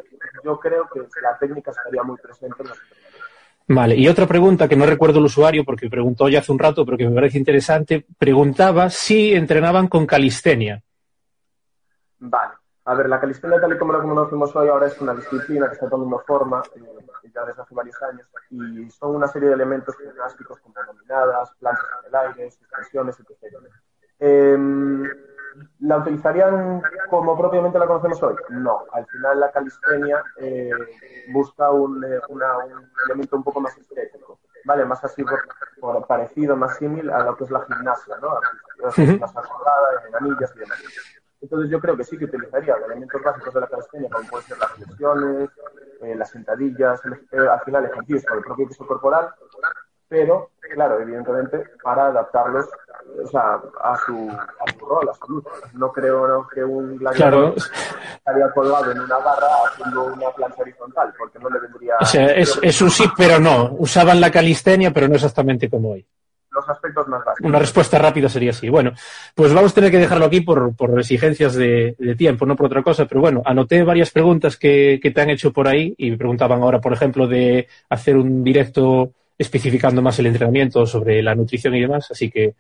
yo 0.45 0.59
creo 0.59 0.89
que 0.93 1.01
la 1.23 1.39
técnica 1.39 1.71
estaría 1.71 2.03
muy 2.03 2.17
presente 2.17 2.63
en 2.63 2.69
los. 2.69 2.79
Vale, 3.71 3.97
y 3.97 4.09
otra 4.09 4.27
pregunta 4.27 4.67
que 4.67 4.77
no 4.77 4.87
recuerdo 4.87 5.19
el 5.19 5.27
usuario 5.27 5.63
porque 5.65 5.91
preguntó 5.91 6.29
ya 6.29 6.39
hace 6.39 6.51
un 6.51 6.59
rato, 6.59 6.85
pero 6.85 6.97
que 6.97 7.07
me 7.07 7.15
parece 7.15 7.39
interesante, 7.39 8.07
preguntaba 8.17 8.89
si 8.89 9.35
entrenaban 9.35 9.89
con 9.89 10.07
calistenia. 10.07 10.83
Vale. 12.19 12.55
A 12.89 12.95
ver, 12.95 13.07
la 13.07 13.21
calistenia 13.21 13.61
tal 13.61 13.75
y 13.75 13.79
como 13.79 13.93
la 13.93 14.01
conocemos 14.01 14.57
hoy 14.57 14.69
ahora 14.69 14.87
es 14.87 14.99
una 14.99 15.13
disciplina 15.15 15.67
que 15.67 15.75
está 15.75 15.91
tomando 15.91 16.19
forma 16.21 16.63
eh, 16.75 17.31
ya 17.35 17.45
desde 17.45 17.61
hace 17.61 17.75
varios 17.75 18.03
años 18.03 18.27
y 18.49 18.89
son 18.89 19.17
una 19.17 19.29
serie 19.29 19.51
de 19.51 19.57
elementos 19.57 19.95
gimnásticos 19.99 20.59
como 20.61 20.75
dominadas, 20.87 21.55
planchas 21.61 21.85
en 22.01 22.09
el 22.09 22.15
aire, 22.15 22.51
suspensiones, 22.51 23.21
etc. 23.21 23.57
Eh, 24.21 24.57
¿La 25.81 25.99
utilizarían 25.99 26.81
como 27.11 27.37
propiamente 27.37 27.79
la 27.79 27.87
conocemos 27.87 28.23
hoy? 28.23 28.37
No. 28.49 28.85
Al 28.93 29.05
final 29.05 29.39
la 29.39 29.51
calistenia 29.51 30.25
eh, 30.39 30.71
busca 31.31 31.71
un, 31.71 32.03
eh, 32.03 32.21
una, 32.31 32.57
un, 32.57 32.91
elemento 33.05 33.37
un 33.37 33.45
poco 33.45 33.61
más 33.61 33.77
estético, 33.77 34.39
¿vale? 34.65 34.87
Más 34.87 35.05
así 35.05 35.23
por, 35.25 35.41
por 35.79 36.07
parecido, 36.07 36.57
más 36.57 36.79
símil 36.79 37.11
a 37.11 37.23
lo 37.23 37.37
que 37.37 37.45
es 37.45 37.51
la 37.51 37.67
gimnasia, 37.67 38.17
¿no? 38.23 38.29
Uh 38.29 38.91
-huh. 38.93 39.21
Más 39.21 39.37
arrojada, 39.37 39.89
en 40.09 40.15
anillas 40.17 40.53
y 40.57 40.59
demás. 40.61 40.79
Entonces 41.41 41.71
yo 41.71 41.81
creo 41.81 41.97
que 41.97 42.05
sí 42.05 42.19
que 42.19 42.25
utilizaría 42.25 42.75
elementos 42.75 43.23
básicos 43.23 43.55
de 43.55 43.61
la 43.61 43.67
calistenia, 43.69 44.11
como 44.11 44.29
pueden 44.29 44.47
ser 44.47 44.59
las 44.59 44.73
flexiones, 44.73 45.51
eh, 46.03 46.15
las 46.17 46.31
sentadillas, 46.31 47.01
al 47.05 47.61
final 47.65 47.85
ejercicios 47.85 48.25
con 48.25 48.39
el 48.39 48.45
propio 48.45 48.69
peso 48.69 48.87
corporal, 48.87 49.29
pero, 50.09 50.51
claro, 50.75 51.01
evidentemente, 51.01 51.65
para 51.83 52.07
adaptarlos 52.07 52.69
o 53.25 53.27
sea, 53.29 53.61
a 53.83 53.97
su, 54.05 54.31
a 54.31 54.73
su 54.73 54.87
rol, 54.87 55.09
a 55.09 55.15
su 55.15 55.33
lucha. 55.33 55.51
No 55.75 55.93
creo 55.93 56.27
¿no? 56.27 56.49
que 56.49 56.65
un 56.65 56.97
gladiador 56.97 57.55
Claro. 57.55 57.73
estaría 58.17 58.51
colgado 58.53 58.91
en 58.91 59.01
una 59.01 59.19
barra 59.19 59.47
haciendo 59.67 60.05
una 60.05 60.31
plancha 60.31 60.61
horizontal, 60.63 61.15
porque 61.19 61.39
no 61.39 61.51
le 61.51 61.61
vendría... 61.61 61.97
O 62.01 62.07
sea, 62.07 62.27
es, 62.27 62.59
es 62.63 62.83
un 62.83 62.91
sí, 62.91 63.05
pero 63.17 63.39
no. 63.39 63.75
Usaban 63.79 64.21
la 64.21 64.31
calistenia, 64.31 64.93
pero 64.93 65.09
no 65.09 65.15
exactamente 65.15 65.69
como 65.71 65.91
hoy. 65.91 66.07
Los 66.59 66.69
aspectos 66.69 67.09
más 67.09 67.25
básicos. 67.25 67.49
Una 67.49 67.59
respuesta 67.59 67.99
rápida 67.99 68.29
sería 68.29 68.51
así. 68.51 68.69
Bueno, 68.69 68.93
pues 69.35 69.53
vamos 69.53 69.73
a 69.73 69.75
tener 69.75 69.91
que 69.91 69.99
dejarlo 69.99 70.27
aquí 70.27 70.41
por, 70.41 70.75
por 70.75 70.99
exigencias 70.99 71.55
de, 71.55 71.95
de, 71.99 72.15
tiempo, 72.17 72.47
no 72.47 72.57
por 72.57 72.67
otra 72.67 72.83
cosa, 72.83 73.07
pero 73.07 73.21
bueno, 73.21 73.43
anoté 73.45 73.83
varias 73.83 74.11
preguntas 74.11 74.57
que, 74.57 74.99
que 75.03 75.11
te 75.11 75.21
han 75.21 75.31
hecho 75.31 75.53
por 75.53 75.69
ahí 75.69 75.95
y 75.97 76.11
me 76.11 76.19
preguntaban 76.19 76.63
ahora, 76.63 76.81
por 76.81 76.93
ejemplo, 76.93 77.27
de 77.27 77.69
hacer 77.89 78.17
un 78.17 78.43
directo 78.43 79.13
especificando 79.39 80.03
más 80.03 80.19
el 80.19 80.27
entrenamiento 80.27 80.85
sobre 80.85 81.23
la 81.23 81.35
nutrición 81.35 81.75
y 81.77 81.81
demás, 81.81 82.11
así 82.11 82.29
que 82.29 82.55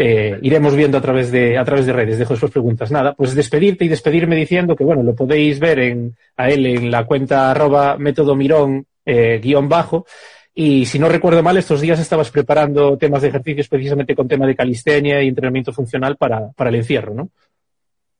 eh, 0.00 0.38
iremos 0.42 0.76
viendo 0.76 0.96
a 0.96 1.00
través 1.00 1.32
de 1.32 1.58
a 1.58 1.64
través 1.64 1.84
de 1.84 1.92
redes. 1.92 2.18
Dejo 2.18 2.34
después 2.34 2.52
preguntas. 2.52 2.92
Nada, 2.92 3.14
pues 3.14 3.34
despedirte 3.34 3.84
y 3.84 3.88
despedirme 3.88 4.36
diciendo 4.36 4.76
que 4.76 4.84
bueno, 4.84 5.02
lo 5.02 5.14
podéis 5.14 5.58
ver 5.58 5.80
en 5.80 6.16
a 6.36 6.48
él 6.50 6.66
en 6.66 6.90
la 6.90 7.04
cuenta 7.04 7.50
arroba 7.50 7.96
método 7.98 8.36
mirón 8.36 8.86
eh, 9.04 9.40
guion 9.42 9.68
bajo. 9.68 10.06
Y 10.60 10.86
si 10.86 10.98
no 10.98 11.08
recuerdo 11.08 11.40
mal, 11.40 11.56
estos 11.56 11.80
días 11.80 12.00
estabas 12.00 12.32
preparando 12.32 12.98
temas 12.98 13.22
de 13.22 13.28
ejercicios 13.28 13.68
precisamente 13.68 14.16
con 14.16 14.26
tema 14.26 14.44
de 14.44 14.56
calistenia 14.56 15.22
y 15.22 15.28
entrenamiento 15.28 15.72
funcional 15.72 16.16
para, 16.16 16.50
para 16.50 16.70
el 16.70 16.74
encierro, 16.74 17.14
¿no? 17.14 17.28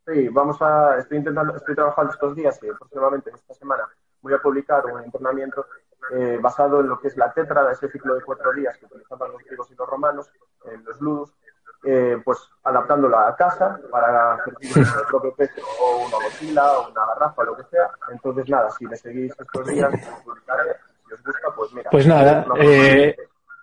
Sí, 0.07 0.29
vamos 0.29 0.57
a, 0.63 0.99
estoy 0.99 1.19
intentando, 1.19 1.57
estoy 1.57 1.75
trabajando 1.75 2.13
estos 2.13 2.37
días 2.37 2.57
y 2.63 2.69
próximamente 2.69 3.33
esta 3.35 3.55
semana 3.55 3.83
voy 4.23 4.35
a 4.35 4.39
publicar 4.39 4.87
un 4.87 5.03
entrenamiento 5.03 5.67
eh, 6.15 6.39
basado 6.41 6.79
en 6.79 6.89
lo 6.89 7.01
que 7.01 7.09
es 7.09 7.17
la 7.17 7.33
tétrada, 7.33 7.73
ese 7.73 7.91
ciclo 7.91 8.15
de 8.15 8.23
cuatro 8.23 8.53
días 8.53 8.79
que 8.79 8.87
utilizaban 8.87 9.33
los 9.33 9.43
griegos 9.43 9.69
y 9.73 9.75
los 9.75 9.89
romanos, 9.89 10.31
en 10.67 10.85
los 10.85 11.01
ludos, 11.01 11.35
eh, 11.83 12.23
pues 12.25 12.39
adaptándolo 12.63 13.19
a 13.19 13.35
casa 13.35 13.81
para 13.91 14.39
con 14.45 14.55
el 14.61 15.07
propio 15.09 15.35
peso 15.35 15.61
o 15.83 16.07
una 16.07 16.21
mochila 16.21 16.79
o 16.79 16.93
una 16.93 17.05
garrafa 17.05 17.43
o 17.43 17.47
lo 17.47 17.57
que 17.57 17.65
sea. 17.65 17.91
Entonces, 18.13 18.49
nada, 18.49 18.71
si 18.71 18.87
me 18.87 18.95
seguís 18.95 19.33
estos 19.37 19.67
días, 19.67 19.91
publicaré. 20.25 20.77
Si 21.09 21.15
os 21.15 21.25
gusta, 21.25 21.48
pues 21.59 21.73
mira. 21.73 21.91
Pues 21.91 22.07
nada, 22.07 22.47
eh, 22.61 23.17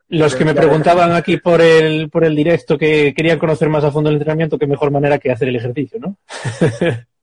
los 0.10 0.36
que 0.36 0.46
me 0.46 0.54
preguntaban 0.54 1.12
aquí 1.14 1.38
por 1.38 1.62
el, 1.62 2.10
por 2.10 2.24
el 2.24 2.36
directo 2.36 2.78
que 2.78 3.14
querían 3.16 3.40
conocer 3.40 3.70
más 3.70 3.84
a 3.84 3.92
fondo 3.92 4.10
el 4.10 4.18
entrenamiento, 4.18 4.60
qué 4.60 4.68
mejor 4.68 4.92
manera 4.92 5.18
que 5.18 5.32
hacer 5.32 5.48
el 5.48 5.56
ejercicio, 5.56 6.00
¿no? 6.00 6.18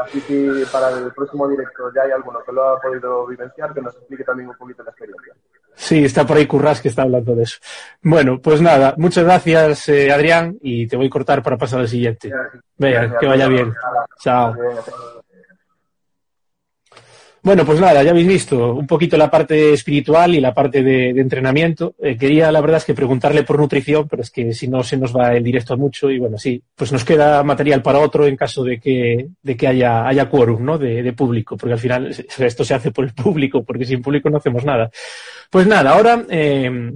Así 0.00 0.20
que 0.22 0.64
para 0.72 0.90
el 0.90 1.12
próximo 1.12 1.48
directo 1.48 1.92
ya 1.94 2.02
hay 2.02 2.12
alguno 2.12 2.40
que 2.44 2.52
lo 2.52 2.68
ha 2.68 2.80
podido 2.80 3.26
vivenciar, 3.26 3.74
que 3.74 3.82
nos 3.82 3.94
explique 3.96 4.24
también 4.24 4.48
un 4.48 4.56
poquito 4.56 4.82
la 4.82 4.90
experiencia. 4.90 5.34
Sí, 5.74 6.04
está 6.04 6.26
por 6.26 6.36
ahí 6.36 6.46
Curras 6.46 6.80
que 6.80 6.88
está 6.88 7.02
hablando 7.02 7.34
de 7.34 7.42
eso. 7.42 7.58
Bueno, 8.02 8.40
pues 8.40 8.60
nada, 8.60 8.94
muchas 8.96 9.24
gracias, 9.24 9.88
eh, 9.88 10.12
Adrián, 10.12 10.56
y 10.60 10.86
te 10.86 10.96
voy 10.96 11.06
a 11.06 11.10
cortar 11.10 11.42
para 11.42 11.56
pasar 11.56 11.80
al 11.80 11.88
siguiente. 11.88 12.30
Venga, 12.76 13.18
que 13.18 13.26
vaya 13.26 13.48
bien. 13.48 13.74
Chao. 14.20 14.54
Bueno, 17.42 17.64
pues 17.64 17.80
nada, 17.80 18.02
ya 18.02 18.10
habéis 18.10 18.26
visto 18.26 18.74
un 18.74 18.86
poquito 18.86 19.16
la 19.16 19.30
parte 19.30 19.72
espiritual 19.72 20.34
y 20.34 20.40
la 20.40 20.52
parte 20.52 20.82
de, 20.82 21.08
entrenamiento. 21.10 21.94
Eh, 21.98 22.16
quería, 22.16 22.52
la 22.52 22.60
verdad, 22.60 22.76
es 22.76 22.84
que 22.84 22.92
preguntarle 22.92 23.44
por 23.44 23.58
nutrición, 23.58 24.06
pero 24.08 24.22
es 24.22 24.30
que 24.30 24.52
si 24.52 24.68
no 24.68 24.82
se 24.82 24.98
nos 24.98 25.16
va 25.16 25.34
el 25.34 25.42
directo 25.42 25.78
mucho 25.78 26.10
y 26.10 26.18
bueno, 26.18 26.36
sí, 26.36 26.62
pues 26.74 26.92
nos 26.92 27.02
queda 27.02 27.42
material 27.42 27.80
para 27.80 28.00
otro 28.00 28.26
en 28.26 28.36
caso 28.36 28.62
de 28.62 28.78
que, 28.78 29.28
de 29.42 29.56
que 29.56 29.66
haya, 29.66 30.06
haya 30.06 30.28
quórum, 30.28 30.62
¿no? 30.62 30.76
De, 30.76 31.02
de 31.02 31.12
público, 31.14 31.56
porque 31.56 31.72
al 31.72 31.78
final 31.78 32.14
esto 32.38 32.64
se 32.64 32.74
hace 32.74 32.90
por 32.90 33.06
el 33.06 33.14
público, 33.14 33.64
porque 33.64 33.86
sin 33.86 34.02
público 34.02 34.28
no 34.28 34.36
hacemos 34.36 34.64
nada. 34.64 34.90
Pues 35.48 35.66
nada, 35.66 35.92
ahora, 35.92 36.24
eh, 36.28 36.92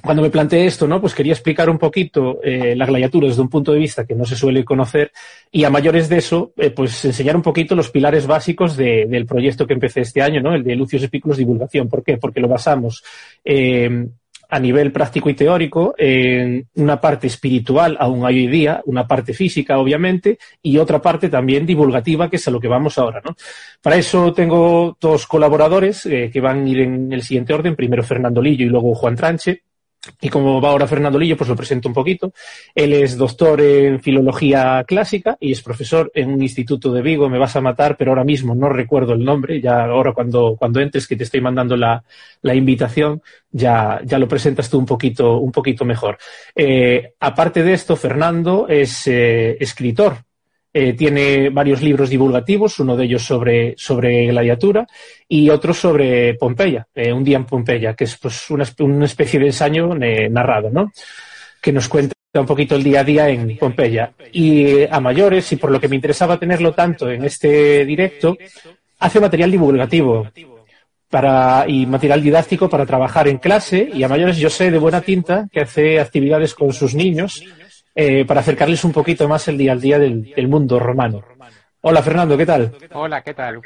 cuando 0.00 0.22
me 0.22 0.30
planteé 0.30 0.66
esto, 0.66 0.88
¿no? 0.88 1.00
Pues 1.00 1.14
quería 1.14 1.34
explicar 1.34 1.68
un 1.68 1.78
poquito 1.78 2.40
eh, 2.42 2.74
la 2.74 2.86
gladiatura 2.86 3.28
desde 3.28 3.42
un 3.42 3.50
punto 3.50 3.72
de 3.72 3.78
vista 3.78 4.06
que 4.06 4.14
no 4.14 4.24
se 4.24 4.36
suele 4.36 4.64
conocer 4.64 5.12
y 5.50 5.64
a 5.64 5.70
mayores 5.70 6.08
de 6.08 6.16
eso, 6.18 6.52
eh, 6.56 6.70
pues 6.70 7.04
enseñar 7.04 7.36
un 7.36 7.42
poquito 7.42 7.74
los 7.74 7.90
pilares 7.90 8.26
básicos 8.26 8.76
de, 8.76 9.06
del 9.06 9.26
proyecto 9.26 9.66
que 9.66 9.74
empecé 9.74 10.00
este 10.00 10.22
año, 10.22 10.40
¿no? 10.40 10.54
El 10.54 10.64
de 10.64 10.76
Lucius 10.76 11.02
Epículos 11.02 11.36
Divulgación. 11.36 11.88
¿Por 11.88 12.02
qué? 12.02 12.16
Porque 12.16 12.40
lo 12.40 12.48
basamos 12.48 13.04
eh, 13.44 14.06
a 14.52 14.58
nivel 14.58 14.92
práctico 14.92 15.30
y 15.30 15.34
teórico 15.34 15.94
en 15.96 16.68
una 16.74 17.00
parte 17.00 17.26
espiritual, 17.26 17.96
aún 17.98 18.22
hoy 18.22 18.46
día, 18.46 18.82
una 18.84 19.06
parte 19.06 19.32
física, 19.32 19.78
obviamente, 19.78 20.38
y 20.62 20.76
otra 20.76 21.00
parte 21.00 21.30
también 21.30 21.64
divulgativa, 21.64 22.28
que 22.28 22.36
es 22.36 22.46
a 22.48 22.50
lo 22.50 22.60
que 22.60 22.68
vamos 22.68 22.98
ahora, 22.98 23.22
¿no? 23.24 23.34
Para 23.80 23.96
eso 23.96 24.30
tengo 24.34 24.94
dos 25.00 25.26
colaboradores 25.26 26.04
eh, 26.04 26.28
que 26.30 26.42
van 26.42 26.66
a 26.66 26.68
ir 26.68 26.80
en 26.80 27.10
el 27.12 27.22
siguiente 27.22 27.54
orden, 27.54 27.74
primero 27.74 28.02
Fernando 28.02 28.42
Lillo 28.42 28.66
y 28.66 28.68
luego 28.68 28.94
Juan 28.94 29.16
Tranche. 29.16 29.62
Y 30.20 30.28
como 30.28 30.60
va 30.60 30.70
ahora 30.70 30.86
Fernando 30.86 31.18
Lillo, 31.18 31.36
pues 31.36 31.48
lo 31.48 31.56
presento 31.56 31.88
un 31.88 31.94
poquito. 31.94 32.32
Él 32.74 32.92
es 32.92 33.16
doctor 33.16 33.60
en 33.60 34.00
filología 34.00 34.84
clásica 34.86 35.36
y 35.38 35.52
es 35.52 35.62
profesor 35.62 36.10
en 36.14 36.30
un 36.30 36.42
instituto 36.42 36.92
de 36.92 37.02
Vigo. 37.02 37.28
Me 37.28 37.38
vas 37.38 37.54
a 37.54 37.60
matar, 37.60 37.96
pero 37.96 38.10
ahora 38.10 38.24
mismo 38.24 38.54
no 38.54 38.68
recuerdo 38.68 39.12
el 39.12 39.24
nombre. 39.24 39.60
Ya 39.60 39.84
ahora 39.84 40.12
cuando, 40.12 40.56
cuando 40.58 40.80
entres, 40.80 41.06
que 41.06 41.16
te 41.16 41.24
estoy 41.24 41.40
mandando 41.40 41.76
la, 41.76 42.02
la 42.42 42.54
invitación, 42.54 43.22
ya, 43.50 44.00
ya 44.04 44.18
lo 44.18 44.26
presentas 44.26 44.68
tú 44.68 44.78
un 44.78 44.86
poquito, 44.86 45.38
un 45.38 45.52
poquito 45.52 45.84
mejor. 45.84 46.18
Eh, 46.54 47.14
aparte 47.20 47.62
de 47.62 47.72
esto, 47.72 47.94
Fernando 47.94 48.66
es 48.68 49.06
eh, 49.06 49.56
escritor. 49.60 50.16
Eh, 50.74 50.94
tiene 50.94 51.50
varios 51.50 51.82
libros 51.82 52.08
divulgativos, 52.08 52.80
uno 52.80 52.96
de 52.96 53.04
ellos 53.04 53.22
sobre, 53.22 53.74
sobre 53.76 54.26
gladiatura 54.28 54.86
y 55.28 55.50
otro 55.50 55.74
sobre 55.74 56.32
Pompeya, 56.34 56.86
eh, 56.94 57.12
un 57.12 57.22
día 57.22 57.36
en 57.36 57.44
Pompeya, 57.44 57.92
que 57.94 58.04
es 58.04 58.16
pues 58.16 58.48
una, 58.48 58.64
especie 59.04 59.38
de 59.38 59.46
ensayo 59.46 59.94
eh, 60.00 60.30
narrado, 60.30 60.70
¿no? 60.70 60.90
Que 61.60 61.72
nos 61.72 61.88
cuenta 61.88 62.14
un 62.34 62.46
poquito 62.46 62.74
el 62.74 62.82
día 62.82 63.00
a 63.00 63.04
día 63.04 63.28
en 63.28 63.58
Pompeya. 63.58 64.12
Y 64.32 64.84
a 64.84 64.98
mayores, 64.98 65.52
y 65.52 65.56
por 65.56 65.70
lo 65.70 65.78
que 65.78 65.88
me 65.88 65.96
interesaba 65.96 66.38
tenerlo 66.38 66.72
tanto 66.72 67.10
en 67.10 67.24
este 67.24 67.84
directo, 67.84 68.38
hace 68.98 69.20
material 69.20 69.50
divulgativo 69.50 70.28
y 71.66 71.84
material 71.84 72.22
didáctico 72.22 72.70
para 72.70 72.86
trabajar 72.86 73.28
en 73.28 73.36
clase 73.36 73.90
y 73.92 74.02
a 74.02 74.08
mayores 74.08 74.38
yo 74.38 74.48
sé 74.48 74.70
de 74.70 74.78
buena 74.78 75.02
tinta 75.02 75.46
que 75.52 75.60
hace 75.60 76.00
actividades 76.00 76.54
con 76.54 76.72
sus 76.72 76.94
niños 76.94 77.44
eh, 77.94 78.24
para 78.24 78.40
acercarles 78.40 78.84
un 78.84 78.92
poquito 78.92 79.28
más 79.28 79.46
el 79.48 79.58
día 79.58 79.72
al 79.72 79.80
día 79.80 79.98
del, 79.98 80.32
del, 80.34 80.48
mundo 80.48 80.78
romano. 80.78 81.22
Hola 81.82 82.02
Fernando, 82.02 82.36
¿qué 82.36 82.46
tal? 82.46 82.72
Hola, 82.92 83.22
¿qué 83.22 83.34
tal? 83.34 83.60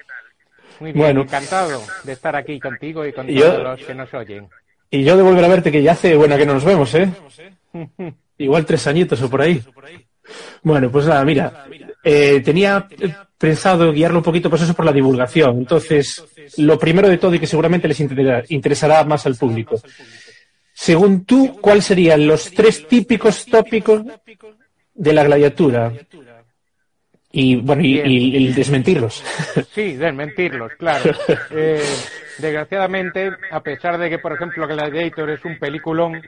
Muy 0.80 0.92
bien, 0.92 1.04
bueno, 1.04 1.22
encantado 1.22 1.82
de 2.04 2.12
estar 2.12 2.36
aquí 2.36 2.60
contigo 2.60 3.06
y 3.06 3.12
con 3.12 3.26
yo, 3.28 3.44
todos 3.44 3.62
los 3.62 3.86
que 3.86 3.94
nos 3.94 4.12
oyen. 4.14 4.48
Y 4.90 5.04
yo 5.04 5.16
de 5.16 5.22
volver 5.22 5.44
a 5.44 5.48
verte, 5.48 5.72
que 5.72 5.82
ya 5.82 5.92
hace, 5.92 6.16
bueno, 6.16 6.36
que 6.36 6.46
no 6.46 6.54
nos 6.54 6.64
vemos, 6.64 6.94
¿eh? 6.94 7.08
Igual 8.38 8.66
tres 8.66 8.86
añitos 8.86 9.20
o 9.22 9.30
por 9.30 9.42
ahí. 9.42 9.62
Bueno, 10.62 10.90
pues 10.90 11.06
nada, 11.06 11.24
mira, 11.24 11.66
eh, 12.02 12.40
tenía 12.44 12.86
pensado 13.38 13.92
guiarlo 13.92 14.18
un 14.18 14.24
poquito 14.24 14.50
pues 14.50 14.62
eso 14.62 14.74
por 14.74 14.84
la 14.84 14.92
divulgación. 14.92 15.58
Entonces, 15.58 16.24
lo 16.58 16.78
primero 16.78 17.08
de 17.08 17.18
todo 17.18 17.34
y 17.34 17.38
que 17.38 17.46
seguramente 17.46 17.88
les 17.88 18.00
interesará 18.50 19.04
más 19.04 19.26
al 19.26 19.36
público. 19.36 19.80
Según 20.78 21.24
tú, 21.24 21.58
¿cuáles 21.58 21.86
serían 21.86 22.26
los 22.26 22.50
tres 22.52 22.86
típicos 22.86 23.46
tópicos 23.46 24.02
de 24.94 25.12
la 25.14 25.24
gladiatura? 25.24 25.90
Y 27.32 27.56
bueno, 27.56 27.80
y, 27.82 28.52
desmentirlos. 28.52 29.24
Sí, 29.74 29.96
desmentirlos, 29.96 30.72
claro. 30.74 31.14
Eh, 31.50 31.82
desgraciadamente, 32.38 33.32
a 33.50 33.62
pesar 33.62 33.96
de 33.96 34.10
que, 34.10 34.18
por 34.18 34.34
ejemplo, 34.34 34.68
Gladiator 34.68 35.30
es 35.30 35.42
un 35.46 35.58
peliculón, 35.58 36.20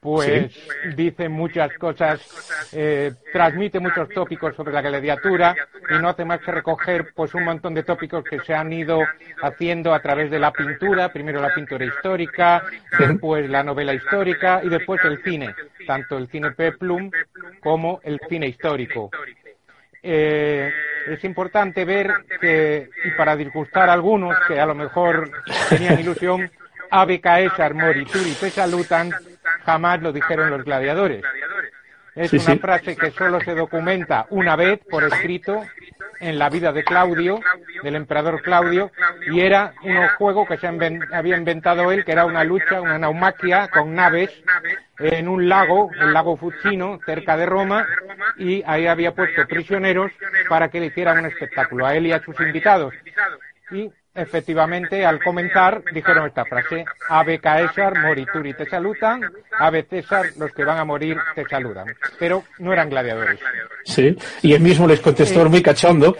pues 0.00 0.50
dice 0.96 1.28
muchas 1.28 1.72
cosas, 1.74 2.20
eh, 2.72 3.12
transmite 3.32 3.80
muchos 3.80 4.08
tópicos 4.08 4.56
sobre 4.56 4.72
la 4.72 4.80
gladiatura 4.80 5.54
y 5.90 5.98
no 5.98 6.08
hace 6.08 6.24
más 6.24 6.40
que 6.40 6.52
recoger 6.52 7.12
pues 7.14 7.34
un 7.34 7.44
montón 7.44 7.74
de 7.74 7.82
tópicos 7.82 8.24
que 8.24 8.40
se 8.40 8.54
han 8.54 8.72
ido 8.72 9.02
haciendo 9.42 9.92
a 9.92 10.00
través 10.00 10.30
de 10.30 10.38
la 10.38 10.52
pintura, 10.52 11.12
primero 11.12 11.40
la 11.42 11.54
pintura 11.54 11.84
histórica, 11.84 12.64
después 12.98 13.48
la 13.50 13.62
novela 13.62 13.92
histórica 13.92 14.62
y 14.64 14.70
después 14.70 15.04
el 15.04 15.22
cine, 15.22 15.54
tanto 15.86 16.16
el 16.16 16.28
cine 16.28 16.52
peplum 16.52 17.10
como 17.60 18.00
el 18.02 18.18
cine 18.26 18.46
histórico. 18.48 19.10
Eh, 20.02 20.72
es 21.08 21.22
importante 21.24 21.84
ver 21.84 22.10
que, 22.40 22.88
y 23.04 23.10
para 23.18 23.36
disgustar 23.36 23.90
a 23.90 23.92
algunos 23.92 24.34
que 24.48 24.58
a 24.58 24.64
lo 24.64 24.74
mejor 24.74 25.30
tenían 25.68 26.00
ilusión, 26.00 26.50
Ave 26.90 27.20
Caesar 27.20 27.74
morituri 27.74 28.32
te 28.32 28.48
salutan 28.48 29.12
jamás 29.64 30.00
lo 30.02 30.12
dijeron 30.12 30.50
los 30.50 30.64
gladiadores. 30.64 31.22
Es 32.14 32.32
una 32.32 32.56
frase 32.56 32.96
que 32.96 33.10
solo 33.12 33.40
se 33.40 33.54
documenta 33.54 34.26
una 34.30 34.56
vez 34.56 34.80
por 34.90 35.04
escrito 35.04 35.64
en 36.18 36.38
la 36.38 36.50
vida 36.50 36.72
de 36.72 36.84
Claudio, 36.84 37.40
del 37.82 37.96
emperador 37.96 38.42
Claudio, 38.42 38.90
y 39.30 39.40
era 39.40 39.72
un 39.82 40.06
juego 40.18 40.46
que 40.46 40.58
se 40.58 40.66
había 40.66 41.36
inventado 41.36 41.90
él, 41.92 42.04
que 42.04 42.12
era 42.12 42.26
una 42.26 42.44
lucha, 42.44 42.80
una 42.80 42.98
naumaquia 42.98 43.68
con 43.68 43.94
naves 43.94 44.30
en 44.98 45.28
un 45.28 45.48
lago, 45.48 45.90
el 45.98 46.12
lago 46.12 46.36
Fucino, 46.36 46.98
cerca 47.06 47.36
de 47.36 47.46
Roma, 47.46 47.86
y 48.36 48.62
ahí 48.66 48.86
había 48.86 49.14
puesto 49.14 49.46
prisioneros 49.46 50.12
para 50.48 50.68
que 50.68 50.80
le 50.80 50.86
hicieran 50.86 51.18
un 51.18 51.26
espectáculo 51.26 51.86
a 51.86 51.94
él 51.94 52.06
y 52.06 52.12
a 52.12 52.22
sus 52.22 52.38
invitados. 52.40 52.92
Y 53.70 53.90
efectivamente, 54.20 55.04
al 55.04 55.22
comentar, 55.22 55.82
dijeron 55.92 56.26
esta 56.26 56.44
frase, 56.44 56.84
Ave 57.08 57.38
Caesar, 57.38 57.98
morituri 57.98 58.54
te 58.54 58.68
saludan, 58.68 59.22
Ave 59.58 59.86
César, 59.88 60.26
los 60.36 60.52
que 60.52 60.64
van 60.64 60.78
a 60.78 60.84
morir 60.84 61.16
te 61.34 61.44
saludan. 61.48 61.86
Pero 62.18 62.44
no 62.58 62.72
eran 62.72 62.90
gladiadores. 62.90 63.40
Sí, 63.84 64.16
y 64.42 64.52
él 64.52 64.60
mismo 64.60 64.86
les 64.86 65.00
contestó 65.00 65.48
muy 65.48 65.62
cachondo, 65.62 66.16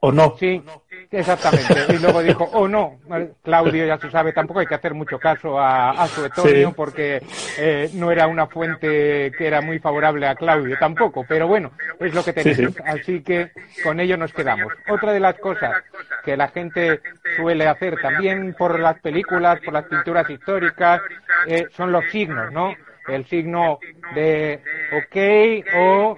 ¿o 0.00 0.12
no? 0.12 0.36
Sí, 0.38 0.62
Exactamente. 1.10 1.94
Y 1.94 1.98
luego 1.98 2.22
dijo, 2.22 2.48
oh 2.52 2.68
no, 2.68 2.98
Claudio 3.42 3.86
ya 3.86 3.98
se 3.98 4.10
sabe, 4.10 4.32
tampoco 4.32 4.60
hay 4.60 4.66
que 4.66 4.74
hacer 4.74 4.94
mucho 4.94 5.18
caso 5.18 5.58
a, 5.58 6.06
su 6.08 6.20
Suetonio 6.20 6.72
porque 6.72 7.22
eh, 7.58 7.90
no 7.94 8.10
era 8.10 8.26
una 8.26 8.46
fuente 8.46 9.32
que 9.36 9.46
era 9.46 9.60
muy 9.60 9.78
favorable 9.78 10.26
a 10.26 10.34
Claudio 10.34 10.76
tampoco. 10.78 11.24
Pero 11.28 11.48
bueno, 11.48 11.72
es 12.00 12.14
lo 12.14 12.24
que 12.24 12.32
tenemos. 12.32 12.74
Así 12.84 13.22
que 13.22 13.50
con 13.82 14.00
ello 14.00 14.16
nos 14.16 14.32
quedamos. 14.32 14.72
Otra 14.88 15.12
de 15.12 15.20
las 15.20 15.36
cosas 15.38 15.82
que 16.24 16.36
la 16.36 16.48
gente 16.48 17.00
suele 17.36 17.66
hacer 17.66 17.96
también 18.00 18.54
por 18.54 18.78
las 18.78 18.98
películas, 19.00 19.60
por 19.64 19.74
las 19.74 19.84
pinturas 19.84 20.28
históricas, 20.28 21.00
eh, 21.46 21.66
son 21.76 21.92
los 21.92 22.04
signos, 22.10 22.52
¿no? 22.52 22.74
El 23.08 23.24
signo 23.26 23.78
de 24.14 24.60
ok 24.92 25.76
o 25.76 26.16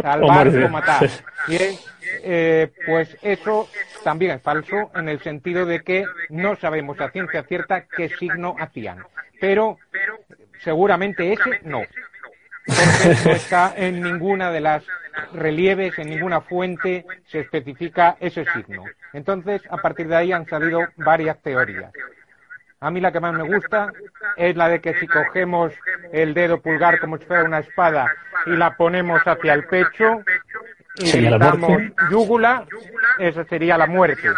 salvar 0.00 0.48
o, 0.48 0.68
matar. 0.68 1.08
Eh, 1.48 2.70
pues 2.86 3.16
eso 3.22 3.68
también 4.04 4.32
es 4.32 4.42
falso 4.42 4.90
en 4.94 5.08
el 5.08 5.20
sentido 5.20 5.66
de 5.66 5.82
que 5.82 6.04
no 6.28 6.56
sabemos 6.56 7.00
a 7.00 7.10
ciencia 7.10 7.42
cierta 7.44 7.86
qué 7.86 8.08
signo 8.08 8.54
hacían. 8.58 9.02
Pero 9.40 9.78
seguramente 10.62 11.32
ese 11.32 11.60
no. 11.64 11.82
Porque 12.66 13.16
no 13.24 13.30
está 13.32 13.74
en 13.76 14.02
ninguna 14.02 14.50
de 14.50 14.60
las 14.60 14.84
relieves, 15.32 15.98
en 15.98 16.10
ninguna 16.10 16.40
fuente 16.40 17.04
se 17.26 17.40
especifica 17.40 18.16
ese 18.20 18.44
signo. 18.54 18.84
Entonces, 19.12 19.62
a 19.70 19.76
partir 19.78 20.08
de 20.08 20.16
ahí 20.16 20.32
han 20.32 20.46
salido 20.46 20.80
varias 20.96 21.40
teorías. 21.42 21.92
A 22.80 22.90
mí 22.90 23.00
la 23.00 23.10
que 23.10 23.20
más 23.20 23.34
me 23.34 23.42
gusta 23.42 23.92
es 24.36 24.54
la 24.54 24.68
de 24.68 24.80
que 24.80 24.94
si 24.98 25.06
cogemos 25.06 25.72
el 26.12 26.34
dedo 26.34 26.60
pulgar 26.60 27.00
como 27.00 27.16
si 27.18 27.24
fuera 27.24 27.44
una 27.44 27.60
espada 27.60 28.06
y 28.46 28.50
la 28.50 28.76
ponemos 28.76 29.22
hacia 29.24 29.54
el 29.54 29.64
pecho, 29.64 30.22
y 30.98 31.38
damos 31.38 31.82
yúgula, 32.10 32.64
eso 33.18 33.44
sería 33.44 33.78
la 33.78 33.86
muerte. 33.86 34.28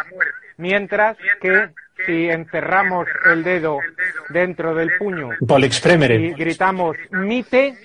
Mientras 0.56 1.16
que 1.40 1.70
si 2.06 2.28
encerramos 2.28 3.06
el 3.26 3.42
dedo 3.42 3.80
dentro 4.28 4.74
del 4.74 4.90
puño 4.98 5.30
y 5.40 6.32
gritamos 6.34 6.96
mite, 7.10 7.76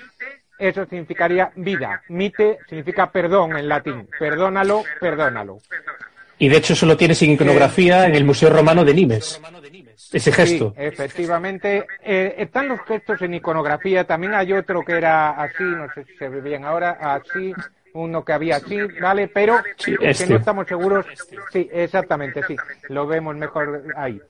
eso 0.59 0.85
significaría 0.85 1.51
vida. 1.55 2.01
Mite 2.09 2.59
significa 2.67 3.11
perdón 3.11 3.57
en 3.57 3.67
latín. 3.67 4.07
Perdónalo, 4.19 4.83
perdónalo. 4.99 5.59
Y 6.37 6.49
de 6.49 6.57
hecho 6.57 6.73
eso 6.73 6.85
lo 6.85 6.97
tienes 6.97 7.21
en 7.21 7.31
iconografía 7.31 8.05
en 8.05 8.15
el 8.15 8.23
Museo 8.23 8.49
Romano 8.49 8.83
de 8.83 8.93
Nimes. 8.93 9.41
Ese 10.13 10.31
gesto. 10.31 10.73
Sí, 10.75 10.83
efectivamente. 10.83 11.85
Eh, 12.03 12.35
están 12.37 12.67
los 12.67 12.81
gestos 12.81 13.21
en 13.21 13.33
iconografía. 13.33 14.05
También 14.05 14.33
hay 14.33 14.53
otro 14.53 14.83
que 14.83 14.93
era 14.93 15.31
así, 15.31 15.63
no 15.63 15.91
sé 15.93 16.05
si 16.05 16.15
se 16.17 16.29
ve 16.29 16.41
bien 16.41 16.65
ahora, 16.65 16.97
así, 17.01 17.53
uno 17.93 18.23
que 18.23 18.33
había 18.33 18.57
así, 18.57 18.77
¿vale? 19.01 19.27
Pero 19.27 19.61
que 19.83 19.91
no 19.91 20.09
este. 20.09 20.35
estamos 20.35 20.67
seguros. 20.67 21.05
Sí, 21.51 21.69
exactamente, 21.71 22.41
sí. 22.47 22.55
Lo 22.89 23.07
vemos 23.07 23.35
mejor 23.35 23.83
ahí. 23.95 24.21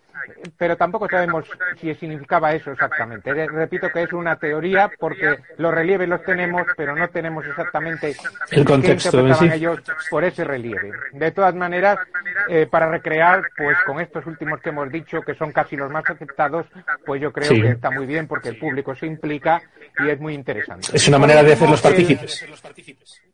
Pero 0.58 0.78
tampoco 0.78 1.08
sabemos 1.10 1.45
si 1.80 1.93
significaba 1.95 2.54
eso 2.54 2.71
exactamente. 2.71 3.32
Eh, 3.32 3.47
repito 3.47 3.89
que 3.89 4.04
es 4.04 4.13
una 4.13 4.36
teoría 4.38 4.91
porque 4.99 5.38
los 5.58 5.73
relieves 5.73 6.08
los 6.08 6.23
tenemos, 6.23 6.63
pero 6.78 6.95
no 6.95 7.08
tenemos 7.10 7.45
exactamente 7.45 8.15
el 8.52 8.65
contexto 8.65 9.12
qué 9.12 9.17
interpretaban 9.17 9.52
ellos 9.54 9.80
por 10.10 10.23
ese 10.23 10.43
relieve. 10.43 10.91
De 11.12 11.32
todas 11.32 11.56
maneras, 11.56 11.99
eh, 12.49 12.67
para 12.69 12.89
recrear, 12.89 13.43
pues 13.58 13.78
con 13.86 13.99
estos 13.99 14.26
últimos 14.26 14.62
que 14.62 14.69
hemos 14.69 14.91
dicho, 14.91 15.21
que 15.21 15.36
son 15.36 15.52
casi 15.52 15.76
los 15.76 15.91
más 15.91 16.10
aceptados, 16.10 16.65
pues 17.06 17.21
yo 17.21 17.32
creo 17.32 17.49
que 17.49 17.69
está 17.69 17.91
muy 17.91 18.06
bien 18.06 18.28
porque 18.28 18.49
el 18.49 18.58
público 18.58 18.95
se 18.95 19.06
implica 19.06 19.62
y 19.99 20.10
es 20.10 20.19
muy 20.19 20.34
interesante. 20.34 20.88
Es 20.93 21.08
una 21.08 21.19
manera 21.19 21.43
de 21.43 21.54
hacer 21.54 21.69
los 21.69 21.82
partícipes. 21.82 22.45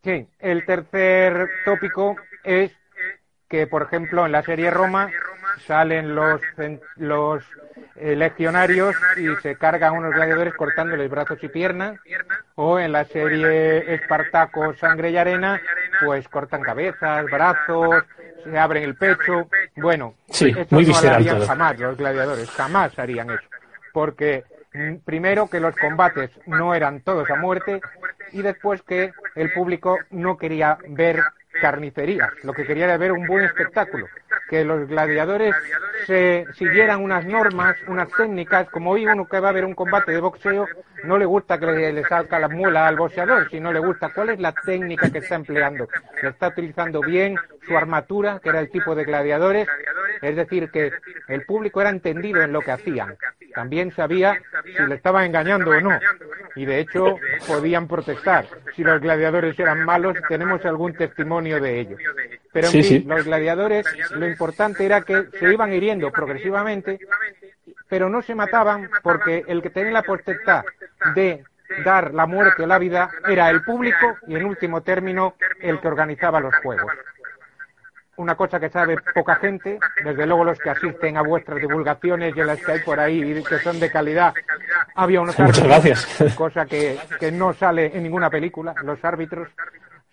Sí, 0.04 0.28
el 0.40 0.66
tercer 0.66 1.50
tópico 1.66 2.16
es 2.44 2.72
que, 3.50 3.68
por 3.68 3.84
ejemplo, 3.84 4.26
en 4.26 4.32
la 4.32 4.44
serie 4.44 4.70
Roma 4.70 5.10
salen 5.66 6.16
los, 6.16 6.40
los 6.96 7.44
eh, 7.96 8.16
legionarios 8.16 8.96
y 9.18 9.36
se 9.42 9.56
cargan 9.56 9.96
unos 9.96 10.14
gladiadores 10.14 10.54
cortándoles 10.54 11.10
brazos 11.10 11.44
y 11.44 11.50
piernas, 11.50 12.00
o 12.56 12.80
en 12.80 12.92
la 12.92 13.06
serie 13.06 13.94
Espartaco, 13.96 14.74
Sangre 14.76 15.10
y 15.12 15.18
Arena, 15.18 15.60
pues 16.06 16.28
cortan 16.30 16.62
cabezas, 16.62 17.26
brazos, 17.26 18.06
se 18.44 18.58
abren 18.58 18.84
el 18.84 18.96
pecho. 18.96 19.50
Bueno, 19.76 20.16
sí, 20.30 20.54
muy 20.70 20.86
no 20.86 21.02
lo 21.02 21.10
harían 21.10 21.46
jamás 21.46 21.80
los 21.80 21.98
gladiadores, 21.98 22.50
jamás 22.52 22.98
harían 22.98 23.32
eso, 23.32 23.50
porque 23.92 24.44
mm, 24.74 24.98
primero 25.04 25.50
que 25.50 25.60
los 25.60 25.76
combates 25.76 26.30
no 26.46 26.76
eran 26.76 27.02
todos 27.02 27.30
a 27.30 27.36
muerte 27.36 27.82
y 28.32 28.44
después 28.44 28.82
que 28.84 29.12
el 29.36 29.52
público 29.52 29.98
no 30.12 30.38
quería 30.38 30.78
ver 30.88 31.22
carnicería, 31.62 32.32
lo 32.44 32.54
que 32.54 32.66
quería 32.66 32.86
era 32.86 32.98
ver 32.98 33.12
un 33.12 33.26
buen 33.26 33.44
espectáculo, 33.44 34.08
que 34.50 34.64
los 34.64 34.88
gladiadores 34.88 35.56
se 36.06 36.46
siguieran 36.54 37.04
unas 37.04 37.26
normas, 37.26 37.76
unas 37.88 38.10
técnicas, 38.16 38.70
como 38.70 38.92
hoy 38.92 39.06
uno 39.06 39.28
que 39.28 39.40
va 39.40 39.50
a 39.50 39.54
ver 39.54 39.66
un 39.66 39.76
combate 39.76 40.12
de 40.12 40.20
boxeo, 40.20 40.68
no 41.04 41.18
le 41.18 41.26
gusta 41.26 41.60
que 41.60 41.66
le, 41.66 42.04
salga 42.06 42.40
la 42.40 42.48
muela 42.48 42.88
al 42.88 42.98
boxeador, 42.98 43.50
sino 43.50 43.72
le 43.72 43.80
gusta 43.80 44.10
cuál 44.10 44.30
es 44.30 44.40
la 44.40 44.54
técnica 44.54 45.12
que 45.12 45.20
está 45.20 45.36
empleando, 45.36 45.88
lo 46.22 46.30
está 46.30 46.50
utilizando 46.50 47.02
bien, 47.02 47.36
su 47.68 47.78
armatura, 47.78 48.40
que 48.42 48.50
era 48.50 48.60
el 48.60 48.70
tipo 48.70 48.96
de 48.96 49.06
gladiadores, 49.06 49.68
es 50.22 50.36
decir, 50.36 50.70
que 50.72 50.92
el 51.28 51.46
público 51.46 51.82
era 51.82 51.90
entendido 51.90 52.42
en 52.42 52.52
lo 52.52 52.62
que 52.62 52.72
hacían, 52.72 53.18
también 53.54 53.92
sabía 53.92 54.40
si 54.66 54.84
le 54.86 54.96
estaban 54.96 55.26
engañando 55.26 55.72
o 55.72 55.82
no. 55.82 56.00
Y 56.60 56.66
de 56.66 56.82
hecho 56.82 57.16
podían 57.48 57.88
protestar. 57.88 58.46
Si 58.76 58.84
los 58.84 59.00
gladiadores 59.00 59.58
eran 59.58 59.86
malos, 59.86 60.18
tenemos 60.28 60.66
algún 60.66 60.94
testimonio 60.94 61.62
de 61.62 61.80
ello. 61.80 61.96
Pero 62.52 62.68
en 62.68 62.84
fin, 62.84 63.08
los 63.08 63.24
gladiadores, 63.24 63.86
lo 64.12 64.28
importante 64.28 64.86
era 64.86 65.00
que 65.04 65.28
se 65.40 65.54
iban 65.54 65.74
hiriendo 65.74 66.12
progresivamente, 66.12 67.00
pero 67.88 68.10
no 68.10 68.22
se 68.22 68.36
mataban 68.36 68.90
porque 69.02 69.46
el 69.48 69.62
que 69.62 69.70
tenía 69.70 69.92
la 69.92 70.04
potestad 70.04 70.66
de 71.16 71.46
dar 71.86 72.14
la 72.14 72.26
muerte 72.26 72.64
o 72.64 72.68
la 72.68 72.78
vida 72.78 73.10
era 73.26 73.50
el 73.50 73.64
público 73.64 74.18
y 74.28 74.36
en 74.36 74.44
último 74.44 74.82
término 74.82 75.36
el 75.62 75.80
que 75.80 75.88
organizaba 75.88 76.42
los 76.42 76.54
juegos 76.58 76.92
una 78.20 78.36
cosa 78.36 78.60
que 78.60 78.70
sabe 78.70 78.98
poca 79.16 79.36
gente, 79.36 79.80
desde 80.04 80.26
luego 80.26 80.44
los 80.44 80.60
que 80.60 80.70
asisten 80.70 81.16
a 81.16 81.22
vuestras 81.22 81.60
divulgaciones 81.60 82.36
y 82.36 82.44
las 82.44 82.60
que 82.62 82.74
hay 82.74 82.80
por 82.82 83.00
ahí 83.00 83.42
que 83.44 83.60
son 83.60 83.80
de 83.80 83.90
calidad, 83.90 84.34
Había 84.96 85.22
unos 85.22 85.40
Muchas 85.40 85.64
árbitros, 85.64 86.18
gracias. 86.18 86.36
cosa 86.36 86.66
que, 86.66 86.98
que 87.18 87.32
no 87.32 87.54
sale 87.54 87.96
en 87.96 88.04
ninguna 88.04 88.30
película. 88.30 88.76
Los 88.84 89.04
árbitros 89.06 89.48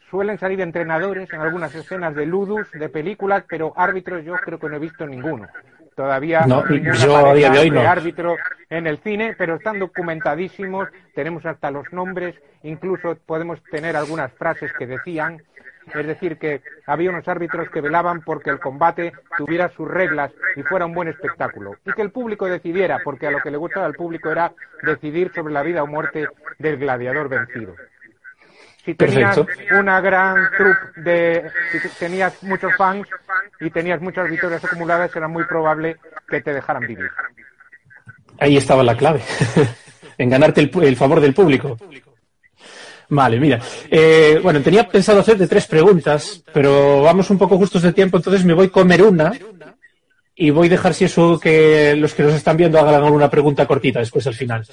suelen 0.09 0.38
salir 0.38 0.61
entrenadores 0.61 1.32
en 1.32 1.40
algunas 1.40 1.74
escenas 1.74 2.14
de 2.14 2.26
ludus, 2.26 2.70
de 2.70 2.88
películas, 2.88 3.42
pero 3.48 3.72
árbitros 3.76 4.24
yo 4.24 4.34
creo 4.36 4.61
que 4.61 4.68
no 4.68 4.76
he 4.76 4.80
visto 4.80 5.04
ninguno. 5.04 5.48
Todavía 5.96 6.42
No, 6.46 6.62
yo 6.68 7.16
a 7.16 7.34
día 7.34 7.50
de 7.50 7.57
pareja 7.57 7.61
hoy 7.61 7.70
no. 7.70 7.80
árbitro 7.80 8.36
en 8.70 8.86
el 8.86 8.98
cine, 8.98 9.34
pero 9.36 9.57
están 9.57 9.80
documentadísimos, 9.80 10.88
tenemos 11.14 11.44
hasta 11.44 11.72
los 11.72 11.92
nombres, 11.92 12.36
incluso 12.62 13.16
podemos 13.26 13.61
tener 13.64 13.96
algunas 13.96 14.30
frases 14.34 14.72
que 14.74 14.86
decían, 14.86 15.42
es 15.95 16.07
decir, 16.07 16.39
que 16.39 16.62
había 16.87 17.11
unos 17.11 17.26
árbitros 17.28 17.70
que 17.70 17.80
velaban 17.80 18.22
porque 18.22 18.51
el 18.51 18.59
combate 18.59 19.12
tuviera 19.37 19.68
sus 19.70 19.89
reglas 19.89 20.32
y 20.57 20.62
fuera 20.62 20.87
un 20.87 20.95
buen 20.95 21.09
espectáculo, 21.09 21.76
y 21.84 21.93
que 21.93 22.03
el 22.03 22.11
público 22.11 22.47
decidiera, 22.47 23.01
porque 23.05 23.26
a 23.26 23.30
lo 23.30 23.41
que 23.41 23.51
le 23.51 23.57
gustaba 23.57 23.87
al 23.87 23.95
público 23.95 24.30
era 24.30 24.53
decidir 24.82 25.32
sobre 25.34 25.53
la 25.53 25.62
vida 25.62 25.82
o 25.82 25.87
muerte 25.87 26.28
del 26.59 26.76
gladiador 26.78 27.28
vencido. 27.28 27.74
Si 28.84 28.95
tenías 28.95 29.37
Perfecto. 29.37 29.74
una 29.80 30.01
gran 30.01 30.49
troupe 30.57 31.01
de, 31.01 31.51
si 31.72 31.89
tenías 31.99 32.41
muchos 32.45 32.72
fans 32.76 33.09
y 33.61 33.70
tenías 33.70 34.01
muchas 34.01 34.30
victorias 34.30 34.64
acumuladas, 34.64 35.14
era 35.16 35.26
muy 35.26 35.45
probable 35.45 35.97
que 36.28 36.41
te 36.41 36.53
dejaran 36.53 36.87
vivir. 36.87 37.11
Ahí 38.39 38.57
estaba 38.57 38.84
la 38.84 38.97
clave, 38.97 39.22
en 40.18 40.30
ganarte 40.30 40.61
el 40.61 40.97
favor 40.97 41.20
del 41.20 41.34
público. 41.34 41.76
Vale, 43.09 43.38
mira. 43.38 43.61
Eh, 43.90 44.40
bueno, 44.42 44.61
tenía 44.61 44.88
pensado 44.88 45.20
hacerte 45.20 45.46
tres 45.46 45.66
preguntas, 45.66 46.42
pero 46.52 47.02
vamos 47.02 47.30
un 47.30 47.38
poco 47.38 47.57
justos 47.57 47.82
de 47.82 47.92
tiempo, 47.92 48.16
entonces 48.16 48.44
me 48.44 48.54
voy 48.54 48.66
a 48.66 48.70
comer 48.70 49.02
una 49.02 49.32
y 50.34 50.50
voy 50.50 50.66
a 50.66 50.70
dejar 50.70 50.92
si 50.92 51.04
eso 51.04 51.38
que 51.40 51.94
los 51.96 52.14
que 52.14 52.22
nos 52.22 52.34
están 52.34 52.57
viendo 52.57 52.78
hagan 52.78 53.02
alguna 53.02 53.30
pregunta 53.30 53.66
cortita 53.66 54.00
después 54.00 54.26
al 54.26 54.34
final. 54.34 54.66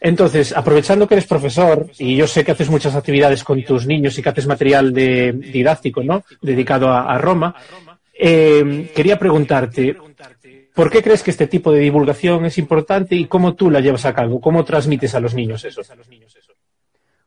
Entonces, 0.00 0.54
aprovechando 0.54 1.06
que 1.06 1.14
eres 1.14 1.26
profesor 1.26 1.88
y 1.98 2.16
yo 2.16 2.26
sé 2.26 2.44
que 2.44 2.52
haces 2.52 2.68
muchas 2.68 2.94
actividades 2.94 3.42
con 3.44 3.62
tus 3.62 3.86
niños 3.86 4.18
y 4.18 4.22
que 4.22 4.28
haces 4.28 4.46
material 4.46 4.92
de, 4.92 5.32
didáctico, 5.32 6.02
¿no? 6.02 6.24
Dedicado 6.42 6.92
a, 6.92 7.16
Roma, 7.18 7.54
eh, 8.12 8.90
quería 8.94 9.18
preguntarte, 9.18 9.96
¿por 10.74 10.90
qué 10.90 11.02
crees 11.02 11.22
que 11.22 11.30
este 11.30 11.46
tipo 11.46 11.72
de 11.72 11.80
divulgación 11.80 12.44
es 12.44 12.58
importante 12.58 13.14
y 13.14 13.26
cómo 13.26 13.54
tú 13.54 13.70
la 13.70 13.80
llevas 13.80 14.04
a 14.04 14.12
cabo? 14.12 14.40
¿Cómo 14.40 14.64
transmites 14.64 15.14
a 15.14 15.20
los 15.20 15.34
niños 15.34 15.64
eso? 15.64 15.82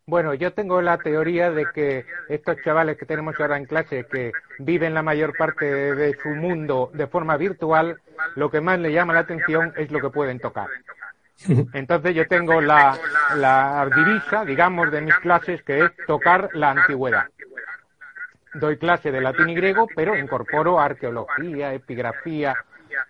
Bueno, 0.10 0.34
yo 0.34 0.54
tengo 0.54 0.82
la 0.82 0.98
teoría 0.98 1.52
de 1.52 1.68
que 1.72 2.04
estos 2.30 2.58
chavales 2.64 2.98
que 2.98 3.06
tenemos 3.06 3.40
ahora 3.40 3.58
en 3.58 3.66
clase, 3.66 4.08
que 4.12 4.32
viven 4.58 4.96
la 4.96 5.04
mayor 5.04 5.38
parte 5.38 5.66
de, 5.66 6.18
su 6.18 6.30
mundo 6.30 6.90
de 6.96 7.06
forma 7.06 7.38
virtual, 7.38 8.02
lo 8.36 8.50
que 8.50 8.60
más 8.60 8.80
les 8.80 8.92
llama 8.92 9.14
la 9.14 9.20
atención 9.20 9.72
es 9.78 9.92
lo 9.92 10.02
que 10.02 10.10
pueden 10.10 10.40
tocar. 10.40 10.68
Entonces 11.74 12.16
yo 12.16 12.28
tengo 12.28 12.60
la, 12.60 12.98
la 13.36 13.88
divisa, 13.96 14.46
digamos, 14.46 14.92
de 14.92 15.02
mis 15.02 15.16
clases, 15.18 15.62
que 15.62 15.86
es 15.86 15.92
tocar 16.08 16.50
la 16.54 16.72
antigüedad. 16.72 17.28
Doy 18.56 18.78
clase 18.78 19.12
de 19.12 19.22
latín 19.22 19.50
y 19.50 19.54
griego, 19.54 19.88
pero 19.96 20.18
incorporo 20.18 20.80
arqueología, 20.80 21.72
epigrafía. 21.72 22.56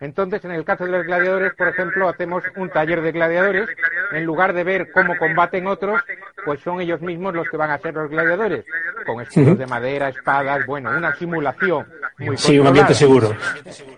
Entonces, 0.00 0.44
en 0.44 0.52
el 0.52 0.64
caso 0.64 0.84
de 0.84 0.92
los 0.92 1.04
gladiadores, 1.04 1.54
por 1.54 1.68
ejemplo, 1.68 2.08
hacemos 2.08 2.44
un 2.56 2.70
taller 2.70 3.02
de 3.02 3.12
gladiadores. 3.12 3.68
En 4.12 4.24
lugar 4.24 4.52
de 4.52 4.64
ver 4.64 4.90
cómo 4.92 5.16
combaten 5.18 5.66
otros, 5.66 6.00
pues 6.44 6.60
son 6.60 6.80
ellos 6.80 7.00
mismos 7.00 7.34
los 7.34 7.48
que 7.48 7.56
van 7.56 7.70
a 7.70 7.78
ser 7.78 7.94
los 7.94 8.10
gladiadores. 8.10 8.64
Con 9.06 9.20
escudos 9.20 9.58
de 9.58 9.66
madera, 9.66 10.08
espadas, 10.08 10.66
bueno, 10.66 10.90
una 10.90 11.14
simulación 11.16 11.86
muy 12.20 12.36
Sí, 12.36 12.58
un 12.58 12.66
ambiente 12.66 12.94
seguro. 12.94 13.34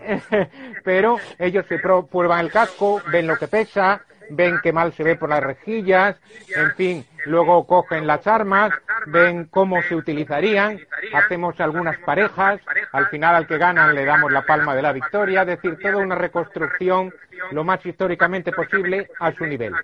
pero 0.84 1.16
ellos 1.38 1.66
se 1.68 1.78
prueban 1.78 2.40
el 2.40 2.52
casco, 2.52 3.00
ven 3.10 3.26
lo 3.26 3.36
que 3.36 3.48
pesa, 3.48 4.02
ven 4.32 4.60
qué 4.62 4.72
mal 4.72 4.92
se 4.92 5.04
ve 5.04 5.16
por 5.16 5.28
las 5.28 5.42
rejillas, 5.42 6.16
en 6.54 6.72
fin, 6.74 7.06
luego 7.26 7.66
cogen 7.66 8.06
las 8.06 8.26
armas, 8.26 8.72
ven 9.06 9.46
cómo 9.46 9.82
se 9.82 9.94
utilizarían, 9.94 10.80
hacemos 11.14 11.60
algunas 11.60 11.98
parejas, 11.98 12.60
al 12.92 13.08
final 13.08 13.34
al 13.34 13.46
que 13.46 13.58
ganan 13.58 13.94
le 13.94 14.04
damos 14.04 14.32
la 14.32 14.42
palma 14.42 14.74
de 14.74 14.82
la 14.82 14.92
victoria, 14.92 15.42
es 15.42 15.48
decir, 15.48 15.78
toda 15.80 15.98
una 15.98 16.14
reconstrucción 16.14 17.12
lo 17.50 17.64
más 17.64 17.84
históricamente 17.84 18.52
posible 18.52 19.10
a 19.18 19.32
su 19.32 19.46
nivel. 19.46 19.74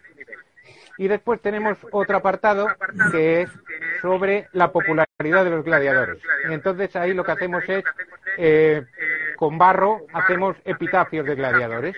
Y 0.97 1.07
después 1.07 1.41
tenemos 1.41 1.79
otro 1.93 2.17
apartado 2.17 2.67
que 3.13 3.43
es 3.43 3.51
sobre 4.03 4.49
la 4.53 4.73
popularidad 4.73 5.45
de 5.45 5.51
los 5.51 5.65
gladiadores. 5.65 6.19
Y 6.49 6.53
entonces 6.53 6.95
ahí 6.97 7.15
lo 7.15 7.25
que 7.25 7.33
hacemos 7.33 7.63
es, 7.69 7.85
eh, 8.37 8.85
con 9.37 9.59
barro, 9.59 10.01
hacemos 10.13 10.57
epitafios 10.65 11.25
de 11.25 11.37
gladiadores. 11.37 11.97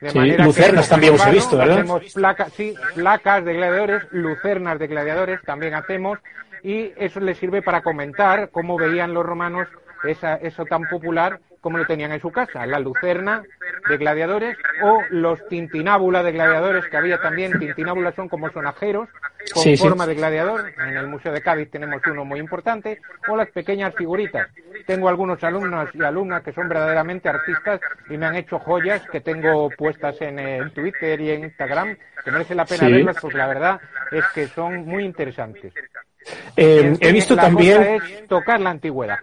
De 0.00 0.10
Sí, 0.10 0.18
manera 0.18 0.44
lucernas 0.44 0.88
también 0.88 1.14
os 1.14 1.26
he 1.26 1.30
visto, 1.30 1.56
¿verdad? 1.56 1.78
Hacemos 1.78 2.12
placas, 2.12 2.52
sí, 2.52 2.74
placas 2.94 3.44
de 3.44 3.54
gladiadores, 3.54 4.02
lucernas 4.10 4.78
de 4.78 4.86
gladiadores 4.88 5.40
también 5.42 5.74
hacemos 5.74 6.18
y 6.62 6.92
eso 6.96 7.20
les 7.20 7.38
sirve 7.38 7.62
para 7.62 7.82
comentar 7.82 8.50
cómo 8.50 8.76
veían 8.76 9.14
los 9.14 9.24
romanos 9.24 9.68
esa, 10.04 10.34
eso 10.36 10.66
tan 10.66 10.88
popular 10.88 11.40
como 11.66 11.78
lo 11.78 11.84
tenían 11.84 12.12
en 12.12 12.20
su 12.20 12.30
casa, 12.30 12.64
la 12.64 12.78
lucerna 12.78 13.42
de 13.88 13.96
gladiadores 13.96 14.56
o 14.84 15.02
los 15.10 15.44
tintinábula 15.48 16.22
de 16.22 16.30
gladiadores 16.30 16.84
que 16.88 16.96
había 16.96 17.20
también, 17.20 17.58
tintinábulas 17.58 18.14
son 18.14 18.28
como 18.28 18.48
sonajeros 18.52 19.08
con 19.52 19.62
Sí, 19.64 19.76
sí. 19.76 19.82
forma 19.82 20.06
de 20.06 20.14
gladiador, 20.14 20.72
en 20.78 20.96
el 20.96 21.08
Museo 21.08 21.32
de 21.32 21.40
Cádiz 21.42 21.68
tenemos 21.68 22.00
uno 22.08 22.24
muy 22.24 22.38
importante, 22.38 23.00
o 23.28 23.34
las 23.34 23.50
pequeñas 23.50 23.92
figuritas. 23.96 24.46
Tengo 24.86 25.08
algunos 25.08 25.42
alumnos 25.42 25.88
y 25.92 26.04
alumnas 26.04 26.44
que 26.44 26.52
son 26.52 26.68
verdaderamente 26.68 27.28
artistas 27.28 27.80
y 28.08 28.16
me 28.16 28.26
han 28.26 28.36
hecho 28.36 28.60
joyas 28.60 29.02
que 29.10 29.20
tengo 29.20 29.68
puestas 29.76 30.20
en, 30.20 30.38
eh, 30.38 30.58
en 30.58 30.70
Twitter 30.70 31.20
y 31.20 31.30
en 31.32 31.44
Instagram, 31.46 31.96
que 32.24 32.30
merece 32.30 32.54
la 32.54 32.64
pena 32.64 32.86
Sí. 32.86 32.92
verlas, 32.92 33.16
porque 33.20 33.38
la 33.38 33.48
verdad 33.48 33.80
es 34.12 34.24
que 34.32 34.46
son 34.46 34.86
muy 34.86 35.04
interesantes. 35.04 35.74
Eh, 36.56 36.96
he 37.00 37.12
visto 37.12 37.34
la 37.34 37.42
también... 37.42 37.78
cosa 37.78 37.94
es 37.96 38.28
tocar 38.28 38.60
la 38.60 38.70
antigüedad. 38.70 39.18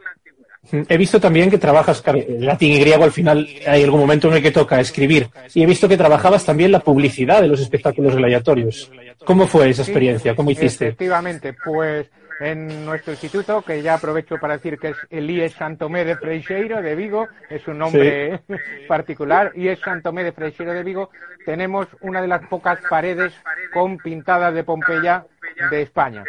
He 0.71 0.97
visto 0.97 1.19
también 1.19 1.49
que 1.49 1.57
trabajas, 1.57 2.01
latín 2.39 2.71
y 2.71 2.79
griego 2.79 3.03
al 3.03 3.11
final 3.11 3.47
hay 3.67 3.83
algún 3.83 3.99
momento 3.99 4.29
en 4.29 4.35
el 4.35 4.41
que 4.41 4.51
toca 4.51 4.79
escribir. 4.79 5.29
Y 5.53 5.61
he 5.61 5.65
visto 5.65 5.89
que 5.89 5.97
trabajabas 5.97 6.45
también 6.45 6.71
la 6.71 6.79
publicidad 6.79 7.41
de 7.41 7.49
los 7.49 7.59
espectáculos 7.59 8.15
gladiatorios. 8.15 8.89
¿Cómo 9.25 9.45
fue 9.45 9.69
esa 9.69 9.83
experiencia? 9.83 10.35
¿Cómo 10.35 10.51
hiciste? 10.51 10.87
Efectivamente, 10.87 11.53
pues 11.53 12.09
en 12.39 12.85
nuestro 12.85 13.13
instituto, 13.13 13.61
que 13.61 13.81
ya 13.81 13.95
aprovecho 13.95 14.37
para 14.37 14.55
decir 14.55 14.77
que 14.77 14.89
es 14.89 14.97
Elías 15.09 15.53
Santomé 15.53 16.05
de 16.05 16.17
Freixeiro 16.17 16.81
de 16.81 16.95
Vigo, 16.95 17.27
es 17.49 17.67
un 17.67 17.77
nombre 17.77 18.41
particular, 18.87 19.51
y 19.55 19.67
es 19.67 19.79
Santomé 19.79 20.23
de 20.23 20.31
Freixeiro 20.31 20.73
de 20.73 20.83
Vigo, 20.83 21.09
tenemos 21.45 21.87
una 22.01 22.21
de 22.21 22.27
las 22.27 22.45
pocas 22.47 22.79
paredes 22.89 23.33
con 23.73 23.97
pintadas 23.97 24.53
de 24.53 24.63
Pompeya 24.63 25.25
de 25.69 25.81
España. 25.81 26.23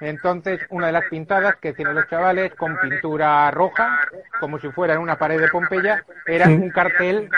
Entonces, 0.00 0.60
una 0.70 0.86
de 0.88 0.92
las 0.92 1.04
pintadas 1.08 1.56
que 1.56 1.72
tienen 1.72 1.94
los 1.94 2.08
chavales 2.08 2.54
con 2.54 2.76
pintura 2.80 3.50
roja, 3.50 4.00
como 4.40 4.58
si 4.58 4.68
fuera 4.70 4.94
en 4.94 5.00
una 5.00 5.16
pared 5.16 5.40
de 5.40 5.48
Pompeya, 5.48 6.04
era 6.26 6.46
un 6.48 6.70
cartel 6.70 7.28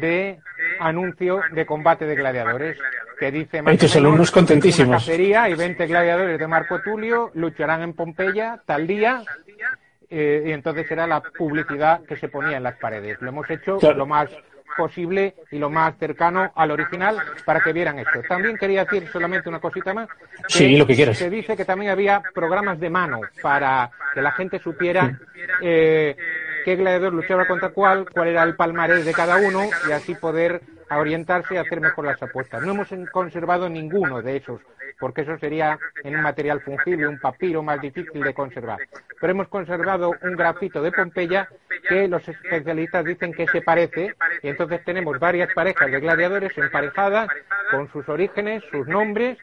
de 0.00 0.38
anuncio 0.80 1.40
de 1.52 1.66
combate 1.66 2.06
de 2.06 2.14
gladiadores 2.16 2.78
que 3.18 3.30
dice 3.32 3.62
más 3.62 3.76
tus 3.78 3.96
alumnos 3.96 4.30
contentísimos. 4.30 4.96
cacería 5.04 5.48
y 5.48 5.54
20 5.54 5.86
gladiadores 5.86 6.38
de 6.38 6.46
Marco 6.46 6.80
Tulio 6.82 7.30
lucharán 7.34 7.82
en 7.82 7.92
Pompeya 7.94 8.60
tal 8.64 8.86
día 8.86 9.22
eh, 10.10 10.44
y 10.46 10.52
entonces 10.52 10.88
era 10.90 11.06
la 11.06 11.20
publicidad 11.20 12.00
que 12.04 12.16
se 12.16 12.28
ponía 12.28 12.56
en 12.56 12.62
las 12.62 12.76
paredes. 12.76 13.20
Lo 13.20 13.28
hemos 13.30 13.50
hecho 13.50 13.78
Claro. 13.78 13.98
lo 13.98 14.06
más 14.06 14.30
posible 14.78 15.34
y 15.50 15.58
lo 15.58 15.68
más 15.68 15.98
cercano 15.98 16.52
al 16.54 16.70
original 16.70 17.18
para 17.44 17.60
que 17.60 17.72
vieran 17.72 17.98
esto. 17.98 18.22
También 18.28 18.56
quería 18.56 18.84
decir 18.84 19.08
solamente 19.12 19.48
una 19.48 19.58
cosita 19.58 19.92
más. 19.92 20.08
Sí, 20.46 20.76
lo 20.76 20.86
que 20.86 20.94
quieras. 20.94 21.18
Se 21.18 21.28
dice 21.28 21.56
que 21.56 21.64
también 21.64 21.90
había 21.90 22.22
programas 22.32 22.78
de 22.78 22.88
mano 22.88 23.20
para 23.42 23.90
que 24.14 24.22
la 24.22 24.30
gente 24.32 24.60
supiera 24.60 25.18
eh, 25.60 26.16
qué 26.64 26.76
gladiador 26.76 27.12
luchaba 27.12 27.46
contra 27.46 27.70
cuál, 27.70 28.08
cuál 28.08 28.28
era 28.28 28.44
el 28.44 28.54
palmarés 28.54 29.04
de 29.04 29.12
cada 29.12 29.36
uno 29.36 29.68
y 29.88 29.92
así 29.92 30.14
poder 30.14 30.62
orientarse 30.96 31.54
y 31.54 31.56
hacer 31.58 31.80
mejor 31.80 32.06
las 32.06 32.22
apuestas. 32.22 32.62
No 32.62 32.72
hemos 32.72 32.88
conservado 33.12 33.68
ninguno 33.68 34.22
de 34.22 34.36
esos, 34.36 34.60
porque 34.98 35.22
eso 35.22 35.36
sería 35.38 35.78
en 36.02 36.16
un 36.16 36.22
material 36.22 36.60
fungible, 36.60 37.06
un 37.06 37.18
papiro 37.18 37.62
más 37.62 37.80
difícil 37.80 38.22
de 38.22 38.32
conservar. 38.32 38.78
Pero 39.20 39.30
hemos 39.30 39.48
conservado 39.48 40.12
un 40.22 40.36
grafito 40.36 40.82
de 40.82 40.92
Pompeya 40.92 41.48
que 41.88 42.08
los 42.08 42.26
especialistas 42.26 43.04
dicen 43.04 43.32
que 43.32 43.46
se 43.48 43.62
parece, 43.62 44.14
y 44.42 44.48
entonces 44.48 44.84
tenemos 44.84 45.18
varias 45.18 45.52
parejas 45.54 45.90
de 45.90 46.00
gladiadores 46.00 46.56
emparejadas 46.56 47.28
con 47.70 47.90
sus 47.92 48.08
orígenes, 48.08 48.62
sus 48.70 48.86
nombres, 48.86 49.38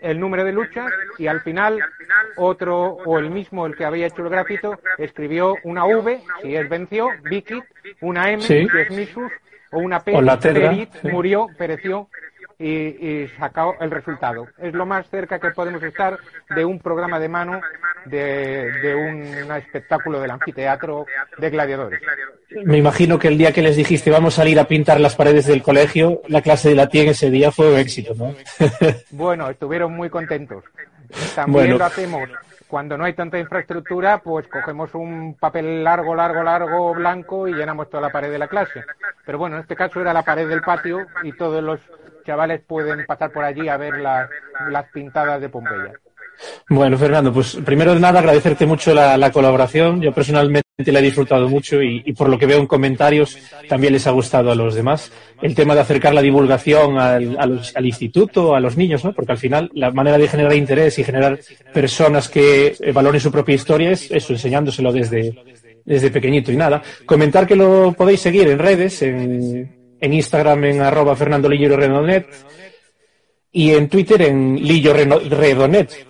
el 0.00 0.20
número 0.20 0.44
de 0.44 0.52
luchas, 0.52 0.90
y 1.18 1.26
al 1.26 1.40
final 1.40 1.78
otro 2.36 2.84
o 3.04 3.18
el 3.18 3.30
mismo, 3.30 3.66
el 3.66 3.76
que 3.76 3.84
había 3.84 4.06
hecho 4.06 4.22
el 4.22 4.30
grafito, 4.30 4.78
escribió 4.98 5.56
una 5.64 5.84
V, 5.84 6.20
si 6.42 6.56
es 6.56 6.68
venció, 6.68 7.08
Vicky, 7.22 7.62
una 8.00 8.30
M, 8.30 8.42
si 8.42 8.66
es 8.74 8.90
Misus, 8.90 9.32
o 9.74 9.78
una 9.80 10.00
P, 10.00 10.14
O 10.16 10.22
la 10.22 10.38
Tedra, 10.38 10.70
Perit, 10.70 10.90
sí. 11.02 11.08
murió, 11.08 11.48
pereció, 11.58 12.08
y, 12.58 12.68
y 12.68 13.28
sacado 13.38 13.74
el 13.80 13.90
resultado. 13.90 14.46
Es 14.58 14.72
lo 14.74 14.86
más 14.86 15.08
cerca 15.10 15.40
que 15.40 15.50
podemos 15.50 15.82
estar 15.82 16.16
de 16.54 16.64
un 16.64 16.78
programa 16.78 17.18
de 17.18 17.28
mano 17.28 17.60
de, 18.06 18.70
de 18.80 18.94
un 18.94 19.50
espectáculo 19.56 20.20
del 20.20 20.30
anfiteatro 20.30 21.04
de 21.38 21.50
gladiadores. 21.50 22.00
Me 22.64 22.78
imagino 22.78 23.18
que 23.18 23.26
el 23.28 23.38
día 23.38 23.52
que 23.52 23.62
les 23.62 23.74
dijiste 23.76 24.10
vamos 24.10 24.34
a 24.34 24.42
salir 24.42 24.60
a 24.60 24.68
pintar 24.68 25.00
las 25.00 25.16
paredes 25.16 25.46
del 25.46 25.62
colegio, 25.62 26.22
la 26.28 26.42
clase 26.42 26.68
de 26.68 26.76
latín 26.76 27.08
ese 27.08 27.28
día 27.30 27.50
fue 27.50 27.72
un 27.72 27.78
éxito, 27.78 28.14
¿no? 28.14 28.34
bueno, 29.10 29.50
estuvieron 29.50 29.92
muy 29.92 30.08
contentos. 30.08 30.62
También 31.34 31.52
Bueno. 31.64 31.78
lo 31.78 31.84
hacemos 31.84 32.28
cuando 32.68 32.96
no 32.96 33.04
hay 33.04 33.12
tanta 33.12 33.38
infraestructura, 33.38 34.18
pues 34.18 34.46
cogemos 34.48 34.94
un 34.94 35.36
papel 35.38 35.84
largo, 35.84 36.14
largo, 36.14 36.42
largo, 36.42 36.94
blanco 36.94 37.46
y 37.48 37.54
llenamos 37.54 37.88
toda 37.90 38.02
la 38.02 38.10
pared 38.10 38.30
de 38.30 38.38
la 38.38 38.48
clase. 38.48 38.84
Pero 39.24 39.38
bueno, 39.38 39.56
en 39.56 39.62
este 39.62 39.76
caso 39.76 40.00
era 40.00 40.12
la 40.12 40.22
pared 40.22 40.48
del 40.48 40.62
patio 40.62 41.06
y 41.22 41.32
todos 41.32 41.62
los 41.62 41.80
chavales 42.24 42.62
pueden 42.66 43.04
pasar 43.06 43.30
por 43.30 43.44
allí 43.44 43.68
a 43.68 43.76
ver 43.76 43.98
las, 43.98 44.28
pintadas 44.92 45.40
de 45.40 45.48
Pompeya. 45.48 45.92
Bueno, 46.68 46.98
Fernando, 46.98 47.32
pues 47.32 47.56
primero 47.64 47.94
de 47.94 48.00
nada 48.00 48.18
agradecerte 48.18 48.66
mucho 48.66 48.92
la, 48.92 49.16
la 49.16 49.30
colaboración. 49.30 50.00
Yo 50.00 50.12
personalmente 50.12 50.63
la 50.76 50.98
he 50.98 51.02
disfrutado 51.02 51.48
mucho 51.48 51.80
y, 51.80 52.12
por 52.14 52.28
lo 52.28 52.36
que 52.36 52.46
veo 52.46 52.58
en 52.58 52.66
comentarios 52.66 53.38
también 53.68 53.92
les 53.92 54.08
ha 54.08 54.10
gustado 54.10 54.50
a 54.50 54.56
los 54.56 54.74
demás. 54.74 55.12
El 55.40 55.54
tema 55.54 55.72
de 55.72 55.80
acercar 55.80 56.12
la 56.12 56.20
divulgación 56.20 56.98
al, 56.98 57.70
instituto, 57.84 58.56
a 58.56 58.60
los 58.60 58.76
niños, 58.76 59.04
¿no? 59.04 59.12
Porque 59.12 59.30
al 59.30 59.38
final 59.38 59.70
la 59.74 59.92
manera 59.92 60.18
de 60.18 60.26
generar 60.26 60.52
interés 60.54 60.98
y 60.98 61.04
generar 61.04 61.38
personas 61.72 62.28
que 62.28 62.74
eh, 62.80 62.90
valoren 62.90 63.20
su 63.20 63.30
propia 63.30 63.54
historia 63.54 63.92
es 63.92 64.10
eso, 64.10 64.32
enseñándoselo 64.32 64.92
desde, 64.92 65.32
desde 65.84 66.10
pequeñito 66.10 66.50
y 66.50 66.56
nada. 66.56 66.82
Comentar 67.06 67.46
que 67.46 67.54
lo 67.54 67.92
podéis 67.92 68.22
seguir 68.22 68.48
en 68.48 68.58
redes, 68.58 69.00
en, 69.02 69.96
en 70.00 70.12
Instagram 70.12 70.64
en 70.64 70.82
arroba 70.82 71.14
Fernando 71.14 71.48
Lillo 71.48 71.76
Redonet 71.76 72.26
y 73.52 73.70
en 73.70 73.88
Twitter 73.88 74.22
en 74.22 74.56
Lillo 74.56 74.92
Redonet. 74.92 76.04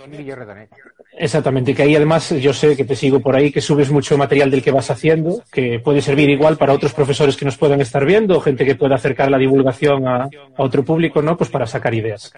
Exactamente, 1.17 1.75
que 1.75 1.83
ahí 1.83 1.95
además 1.95 2.31
yo 2.31 2.53
sé 2.53 2.77
que 2.77 2.85
te 2.85 2.97
sigo 2.97 3.21
por 3.21 3.37
ahí, 3.37 3.53
que 3.53 3.61
subes 3.61 3.91
mucho 3.91 4.19
material 4.19 4.51
del 4.51 4.63
que 4.63 4.73
vas 4.73 4.91
haciendo, 4.91 5.43
que 5.53 5.79
puede 5.79 6.01
servir 6.03 6.29
igual 6.29 6.57
para 6.57 6.73
otros 6.73 6.93
profesores 6.93 7.37
que 7.37 7.45
nos 7.45 7.57
puedan 7.57 7.81
estar 7.81 8.05
viendo, 8.05 8.41
gente 8.41 8.65
que 8.65 8.75
pueda 8.75 8.97
acercar 8.97 9.31
la 9.31 9.39
divulgación 9.39 10.09
a, 10.09 10.25
a 10.25 10.29
otro 10.57 10.83
público, 10.85 11.23
¿no? 11.23 11.37
Pues 11.37 11.51
para 11.51 11.67
sacar 11.67 11.95
ideas. 11.95 12.33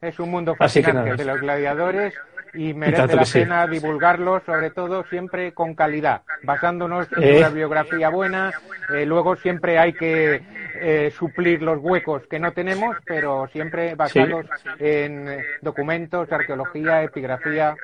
Es 0.00 0.18
un 0.20 0.30
mundo 0.30 0.54
fascinante 0.54 1.16
de 1.16 1.24
los 1.24 1.40
gladiadores 1.40 2.14
y 2.54 2.72
merece 2.74 3.08
la 3.14 3.18
que 3.18 3.26
sí. 3.26 3.38
pena 3.40 3.66
divulgarlo, 3.66 4.40
sobre 4.46 4.70
todo 4.70 5.04
siempre 5.10 5.52
con 5.52 5.74
calidad, 5.74 6.22
basándonos 6.42 7.06
en 7.16 7.22
Eh. 7.22 7.38
una 7.38 7.48
biografía 7.48 8.08
buena. 8.08 8.52
Eh, 8.94 9.04
luego 9.04 9.36
siempre 9.36 9.78
hay 9.78 9.92
que 9.94 10.40
eh, 10.80 11.12
suplir 11.18 11.60
los 11.62 11.78
huecos 11.80 12.22
que 12.30 12.38
no 12.38 12.52
tenemos, 12.52 12.96
pero 13.04 13.48
siempre 13.52 13.94
basados 13.94 14.46
en 14.78 15.38
documentos, 15.60 16.30
arqueología, 16.30 17.02
epigrafía, 17.02 17.74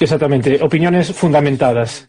Exactamente, 0.00 0.58
opiniones 0.62 1.12
fundamentadas. 1.12 2.06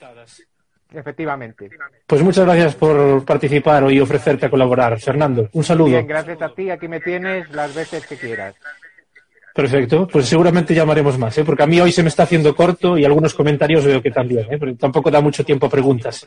efectivamente. 0.91 1.69
Pues 2.05 2.21
muchas 2.21 2.45
gracias 2.45 2.75
por 2.75 3.23
participar 3.25 3.83
hoy 3.83 3.97
y 3.97 3.99
ofrecerte 3.99 4.45
a 4.45 4.49
colaborar. 4.49 4.99
Fernando, 4.99 5.49
un 5.53 5.63
saludo. 5.63 5.89
Bien, 5.89 6.07
gracias 6.07 6.41
a 6.41 6.49
ti, 6.49 6.69
aquí 6.69 6.87
me 6.87 6.99
tienes 6.99 7.49
las 7.51 7.73
veces 7.73 8.05
que 8.05 8.15
quieras. 8.15 8.55
Perfecto, 9.53 10.07
pues 10.07 10.27
seguramente 10.27 10.73
llamaremos 10.73 11.17
más, 11.17 11.37
¿eh? 11.37 11.43
porque 11.43 11.63
a 11.63 11.67
mí 11.67 11.81
hoy 11.81 11.91
se 11.91 12.03
me 12.03 12.09
está 12.09 12.23
haciendo 12.23 12.55
corto 12.55 12.97
y 12.97 13.03
algunos 13.03 13.33
comentarios 13.33 13.83
veo 13.83 14.01
que 14.01 14.11
también, 14.11 14.45
¿eh? 14.51 14.57
pero 14.57 14.75
tampoco 14.75 15.11
da 15.11 15.19
mucho 15.21 15.43
tiempo 15.43 15.65
a 15.65 15.69
preguntas. 15.69 16.25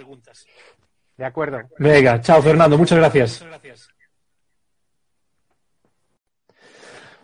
De 1.17 1.25
acuerdo. 1.25 1.61
Venga, 1.79 2.21
chao 2.21 2.43
Fernando, 2.43 2.77
muchas 2.77 2.99
gracias. 2.99 3.45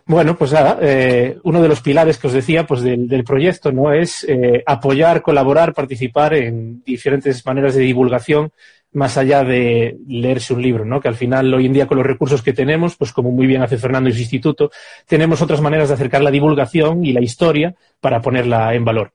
Bueno, 0.09 0.35
pues 0.35 0.51
nada, 0.51 0.79
eh, 0.81 1.37
uno 1.43 1.61
de 1.61 1.67
los 1.67 1.81
pilares 1.81 2.17
que 2.17 2.25
os 2.25 2.33
decía 2.33 2.65
pues 2.65 2.81
del, 2.81 3.07
del 3.07 3.23
proyecto 3.23 3.71
no 3.71 3.93
es 3.93 4.25
eh, 4.27 4.63
apoyar, 4.65 5.21
colaborar, 5.21 5.75
participar 5.75 6.33
en 6.33 6.81
diferentes 6.83 7.45
maneras 7.45 7.75
de 7.75 7.83
divulgación 7.83 8.51
más 8.91 9.19
allá 9.19 9.43
de 9.43 9.99
leerse 10.07 10.55
un 10.55 10.63
libro, 10.63 10.83
¿no? 10.83 10.99
Que 10.99 11.09
al 11.09 11.13
final 11.13 11.53
hoy 11.53 11.67
en 11.67 11.73
día 11.73 11.85
con 11.85 11.97
los 11.97 12.07
recursos 12.07 12.41
que 12.41 12.53
tenemos, 12.53 12.95
pues 12.95 13.13
como 13.13 13.29
muy 13.29 13.45
bien 13.45 13.61
hace 13.61 13.77
Fernando 13.77 14.09
y 14.09 14.13
su 14.13 14.21
instituto, 14.21 14.71
tenemos 15.05 15.43
otras 15.43 15.61
maneras 15.61 15.89
de 15.89 15.93
acercar 15.93 16.23
la 16.23 16.31
divulgación 16.31 17.05
y 17.05 17.13
la 17.13 17.21
historia 17.21 17.75
para 18.01 18.19
ponerla 18.19 18.73
en 18.73 18.83
valor. 18.83 19.11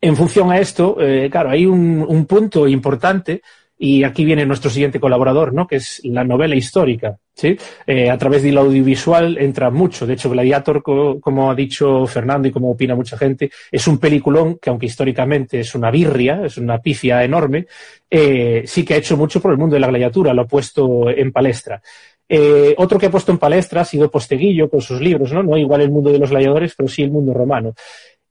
En 0.00 0.14
función 0.14 0.52
a 0.52 0.60
esto, 0.60 0.96
eh, 1.00 1.28
claro, 1.28 1.50
hay 1.50 1.66
un, 1.66 2.06
un 2.06 2.26
punto 2.26 2.68
importante 2.68 3.42
y 3.86 4.02
aquí 4.02 4.24
viene 4.24 4.46
nuestro 4.46 4.70
siguiente 4.70 4.98
colaborador, 4.98 5.52
¿no? 5.52 5.66
Que 5.66 5.76
es 5.76 6.00
la 6.04 6.24
novela 6.24 6.54
histórica, 6.54 7.18
¿sí? 7.34 7.54
Eh, 7.86 8.08
a 8.08 8.16
través 8.16 8.42
del 8.42 8.56
audiovisual 8.56 9.36
entra 9.36 9.68
mucho. 9.70 10.06
De 10.06 10.14
hecho, 10.14 10.30
Gladiator, 10.30 10.82
co- 10.82 11.20
como 11.20 11.50
ha 11.50 11.54
dicho 11.54 12.06
Fernando 12.06 12.48
y 12.48 12.50
como 12.50 12.70
opina 12.70 12.94
mucha 12.94 13.18
gente, 13.18 13.50
es 13.70 13.86
un 13.86 13.98
peliculón 13.98 14.56
que, 14.60 14.70
aunque 14.70 14.86
históricamente 14.86 15.60
es 15.60 15.74
una 15.74 15.90
birria, 15.90 16.46
es 16.46 16.56
una 16.56 16.78
pifia 16.78 17.22
enorme, 17.24 17.66
eh, 18.10 18.62
sí 18.64 18.84
que 18.86 18.94
ha 18.94 18.96
hecho 18.96 19.18
mucho 19.18 19.38
por 19.42 19.52
el 19.52 19.58
mundo 19.58 19.74
de 19.74 19.80
la 19.80 19.88
gladiatura, 19.88 20.32
lo 20.32 20.42
ha 20.42 20.46
puesto 20.46 21.10
en 21.10 21.30
palestra. 21.30 21.82
Eh, 22.26 22.74
otro 22.78 22.98
que 22.98 23.06
ha 23.06 23.10
puesto 23.10 23.32
en 23.32 23.38
palestra 23.38 23.82
ha 23.82 23.84
sido 23.84 24.10
Posteguillo 24.10 24.70
con 24.70 24.80
sus 24.80 24.98
libros, 24.98 25.30
¿no? 25.30 25.42
No 25.42 25.58
igual 25.58 25.82
el 25.82 25.90
mundo 25.90 26.10
de 26.10 26.18
los 26.18 26.30
gladiadores, 26.30 26.72
pero 26.74 26.88
sí 26.88 27.02
el 27.02 27.10
mundo 27.10 27.34
romano. 27.34 27.74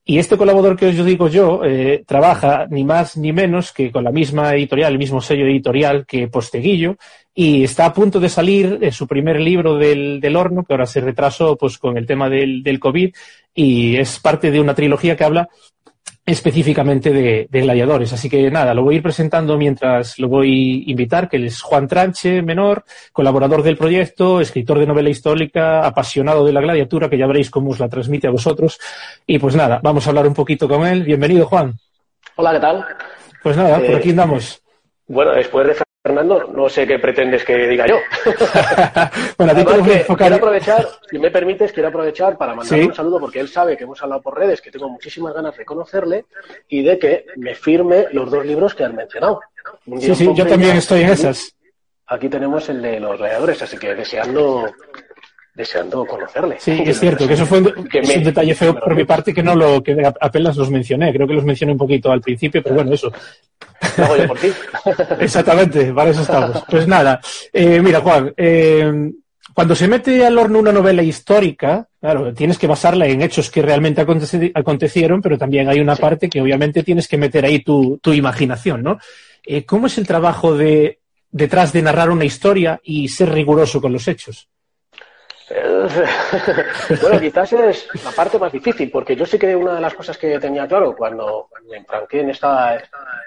Y 0.06 0.20
este 0.20 0.36
colaborador 0.36 0.76
que 0.76 0.88
os 0.88 1.06
digo 1.06 1.30
yo 1.30 1.64
eh, 1.64 2.04
trabaja 2.06 2.68
ni 2.70 2.84
más 2.84 3.16
ni 3.16 3.32
menos 3.32 3.72
que 3.72 3.90
con 3.90 4.04
la 4.04 4.12
misma 4.12 4.54
editorial, 4.54 4.92
el 4.92 5.00
mismo 5.00 5.22
sello 5.22 5.46
editorial 5.46 6.06
que 6.06 6.28
Posteguillo, 6.28 6.98
y 7.34 7.64
está 7.64 7.86
a 7.86 7.94
punto 7.94 8.20
de 8.20 8.28
salir 8.28 8.80
eh, 8.82 8.92
su 8.92 9.08
primer 9.08 9.40
libro 9.40 9.78
del, 9.78 10.20
del 10.20 10.36
horno, 10.36 10.66
que 10.66 10.74
ahora 10.74 10.86
se 10.86 11.00
retrasó 11.00 11.56
pues 11.56 11.78
con 11.78 11.98
el 11.98 12.06
tema 12.06 12.30
del, 12.30 12.64
del 12.64 12.80
COVID, 12.80 13.14
y 13.56 13.96
es 13.96 14.20
parte 14.20 14.52
de 14.52 14.60
una 14.60 14.76
trilogía 14.76 15.16
que 15.16 15.24
habla 15.24 15.48
específicamente 16.26 17.12
de, 17.12 17.48
de 17.50 17.62
gladiadores. 17.62 18.14
Así 18.14 18.30
que 18.30 18.50
nada, 18.50 18.74
lo 18.74 18.84
voy 18.84 18.96
a 18.96 18.98
ir 18.98 19.04
presentando 19.04 19.58
mientras 19.58 20.18
lo 20.20 20.30
voy 20.30 20.86
a 20.88 20.92
invitar, 20.92 21.28
que 21.30 21.38
él 21.38 21.46
es 21.46 21.62
Juan 21.62 21.88
Tranche, 21.88 22.42
menor, 22.42 22.86
colaborador 23.12 23.62
del 23.62 23.78
proyecto, 23.78 24.40
escritor 24.40 24.80
de 24.80 24.88
novela 24.88 25.10
histórica, 25.10 25.86
apasionado 25.86 26.46
de 26.46 26.54
la 26.54 26.62
gladiatura, 26.62 27.10
que 27.10 27.18
ya 27.18 27.28
veréis 27.28 27.50
cómo 27.50 27.72
os 27.72 27.80
la 27.80 27.90
transmite 27.90 28.28
a 28.28 28.32
vosotros. 28.32 28.80
Y 29.28 29.38
pues 29.40 29.56
nada, 29.56 29.80
vamos 29.84 30.06
a 30.06 30.12
hablar 30.12 30.28
un 30.28 30.34
poquito 30.34 30.68
con 30.68 30.86
él. 30.88 31.04
Bienvenido, 31.04 31.46
Juan. 31.46 31.74
Hola, 32.36 32.54
¿qué 32.54 32.60
tal? 32.60 32.86
Pues 33.44 33.58
nada, 33.58 33.76
por 33.78 33.86
Eh, 33.86 33.96
aquí 33.98 34.10
andamos. 34.12 34.62
Bueno, 35.08 35.34
después 35.34 35.68
de 35.68 35.83
Fernando, 36.04 36.52
no 36.54 36.68
sé 36.68 36.86
qué 36.86 37.00
pretendes 37.00 37.46
que 37.46 37.56
diga 37.66 37.88
yo. 37.88 37.96
bueno, 39.38 39.54
a 39.54 39.56
ti 39.56 39.62
enfocar... 39.62 40.18
quiero 40.18 40.36
aprovechar, 40.36 40.86
si 41.10 41.18
me 41.18 41.32
permites, 41.32 41.72
quiero 41.72 41.88
aprovechar 41.88 42.38
para 42.38 42.54
mandarle 42.54 42.84
Sí. 42.84 42.90
un 42.90 42.94
saludo 42.94 43.22
porque 43.22 43.40
él 43.40 43.48
sabe 43.48 43.78
que 43.78 43.86
hemos 43.86 44.04
hablado 44.04 44.22
por 44.22 44.38
redes, 44.38 44.60
que 44.60 44.70
tengo 44.70 44.90
muchísimas 44.90 45.34
ganas 45.34 45.56
de 45.56 45.64
conocerle 45.64 46.26
y 46.68 46.84
de 46.84 47.00
que 47.00 47.26
me 47.38 47.56
firme 47.56 48.08
los 48.12 48.30
dos 48.30 48.46
libros 48.46 48.76
que 48.76 48.84
han 48.84 48.98
mencionado. 48.98 49.40
Un 49.86 50.02
Sí, 50.02 50.14
sí, 50.14 50.30
yo 50.36 50.46
también 50.46 50.76
estoy 50.76 51.04
en 51.04 51.10
esas. 51.12 51.56
Aquí 52.08 52.28
tenemos 52.28 52.68
el 52.68 52.82
de 52.82 53.00
los 53.00 53.18
gladiadores, 53.18 53.62
así 53.62 53.78
que 53.78 53.96
deseando 53.96 54.74
deseando 55.56 56.06
conocerle. 56.06 56.58
Sí, 56.60 56.82
es 56.86 57.00
cierto, 57.00 57.28
que 57.28 57.34
eso 57.36 57.46
fue 57.46 57.60
un, 57.60 57.88
Que 57.88 58.00
es 58.00 58.08
me- 58.08 58.18
un 58.18 58.24
detalle 58.24 58.56
feo 58.56 58.74
por 58.80 58.96
mi 58.96 59.04
parte 59.06 59.34
que 59.34 59.44
no 59.44 59.56
lo 59.56 59.84
que 59.84 59.96
apenas 60.20 60.58
los 60.58 60.70
mencioné. 60.72 61.14
Creo 61.14 61.28
que 61.28 61.34
los 61.36 61.44
mencioné 61.46 61.74
un 61.74 61.78
poquito 61.78 62.12
al 62.12 62.22
principio, 62.22 62.62
pero 62.64 62.76
bueno, 62.76 62.94
eso. 62.94 63.12
Lo 63.98 64.04
hago 64.06 64.18
yo 64.18 64.28
por 64.28 64.40
ti. 64.40 64.48
Exactamente, 65.20 65.94
para 65.94 66.10
eso 66.12 66.22
estamos. 66.22 66.64
Pues 66.70 66.88
nada, 66.88 67.20
eh, 67.52 67.80
mira, 67.82 68.00
Juan, 68.02 68.34
eh, 68.36 69.12
cuando 69.54 69.76
se 69.76 69.88
mete 69.88 70.26
al 70.26 70.38
horno 70.38 70.58
una 70.60 70.72
novela 70.72 71.04
histórica, 71.04 71.88
claro, 72.02 72.34
tienes 72.34 72.58
que 72.58 72.66
basarla 72.68 73.06
en 73.06 73.22
hechos 73.22 73.52
que 73.52 73.62
realmente 73.62 74.02
aconte- 74.02 74.52
acontecieron, 74.56 75.22
pero 75.22 75.38
también 75.38 75.70
hay 75.70 75.80
una 75.80 75.96
parte 75.96 76.30
que 76.30 76.42
obviamente 76.42 76.82
tienes 76.84 77.08
que 77.08 77.18
meter 77.18 77.46
ahí 77.46 77.60
tu, 77.60 78.00
tu 78.02 78.12
imaginación, 78.14 78.82
¿no? 78.82 78.98
Eh, 79.46 79.66
¿Cómo 79.66 79.86
es 79.88 79.98
el 80.00 80.08
trabajo 80.08 80.58
de 80.58 81.00
detrás 81.30 81.74
de 81.74 81.82
narrar 81.84 82.10
una 82.10 82.26
historia 82.26 82.80
y 82.84 83.08
ser 83.10 83.32
riguroso 83.32 83.80
con 83.82 83.94
los 83.94 84.08
hechos? 84.08 84.50
Bueno, 87.02 87.20
quizás 87.20 87.54
es 87.54 87.88
la 88.04 88.12
parte 88.12 88.40
más 88.40 88.52
difícil, 88.52 88.90
porque 88.90 89.16
yo 89.16 89.26
sí 89.26 89.38
que 89.38 89.56
una 89.56 89.76
de 89.76 89.82
las 89.82 89.94
cosas 89.94 90.18
que 90.18 90.40
tenía 90.40 90.68
claro 90.68 90.96
cuando 90.96 91.50
me 91.70 91.78
enfranqué 91.78 92.22
en 92.22 92.30
esta, 92.30 92.76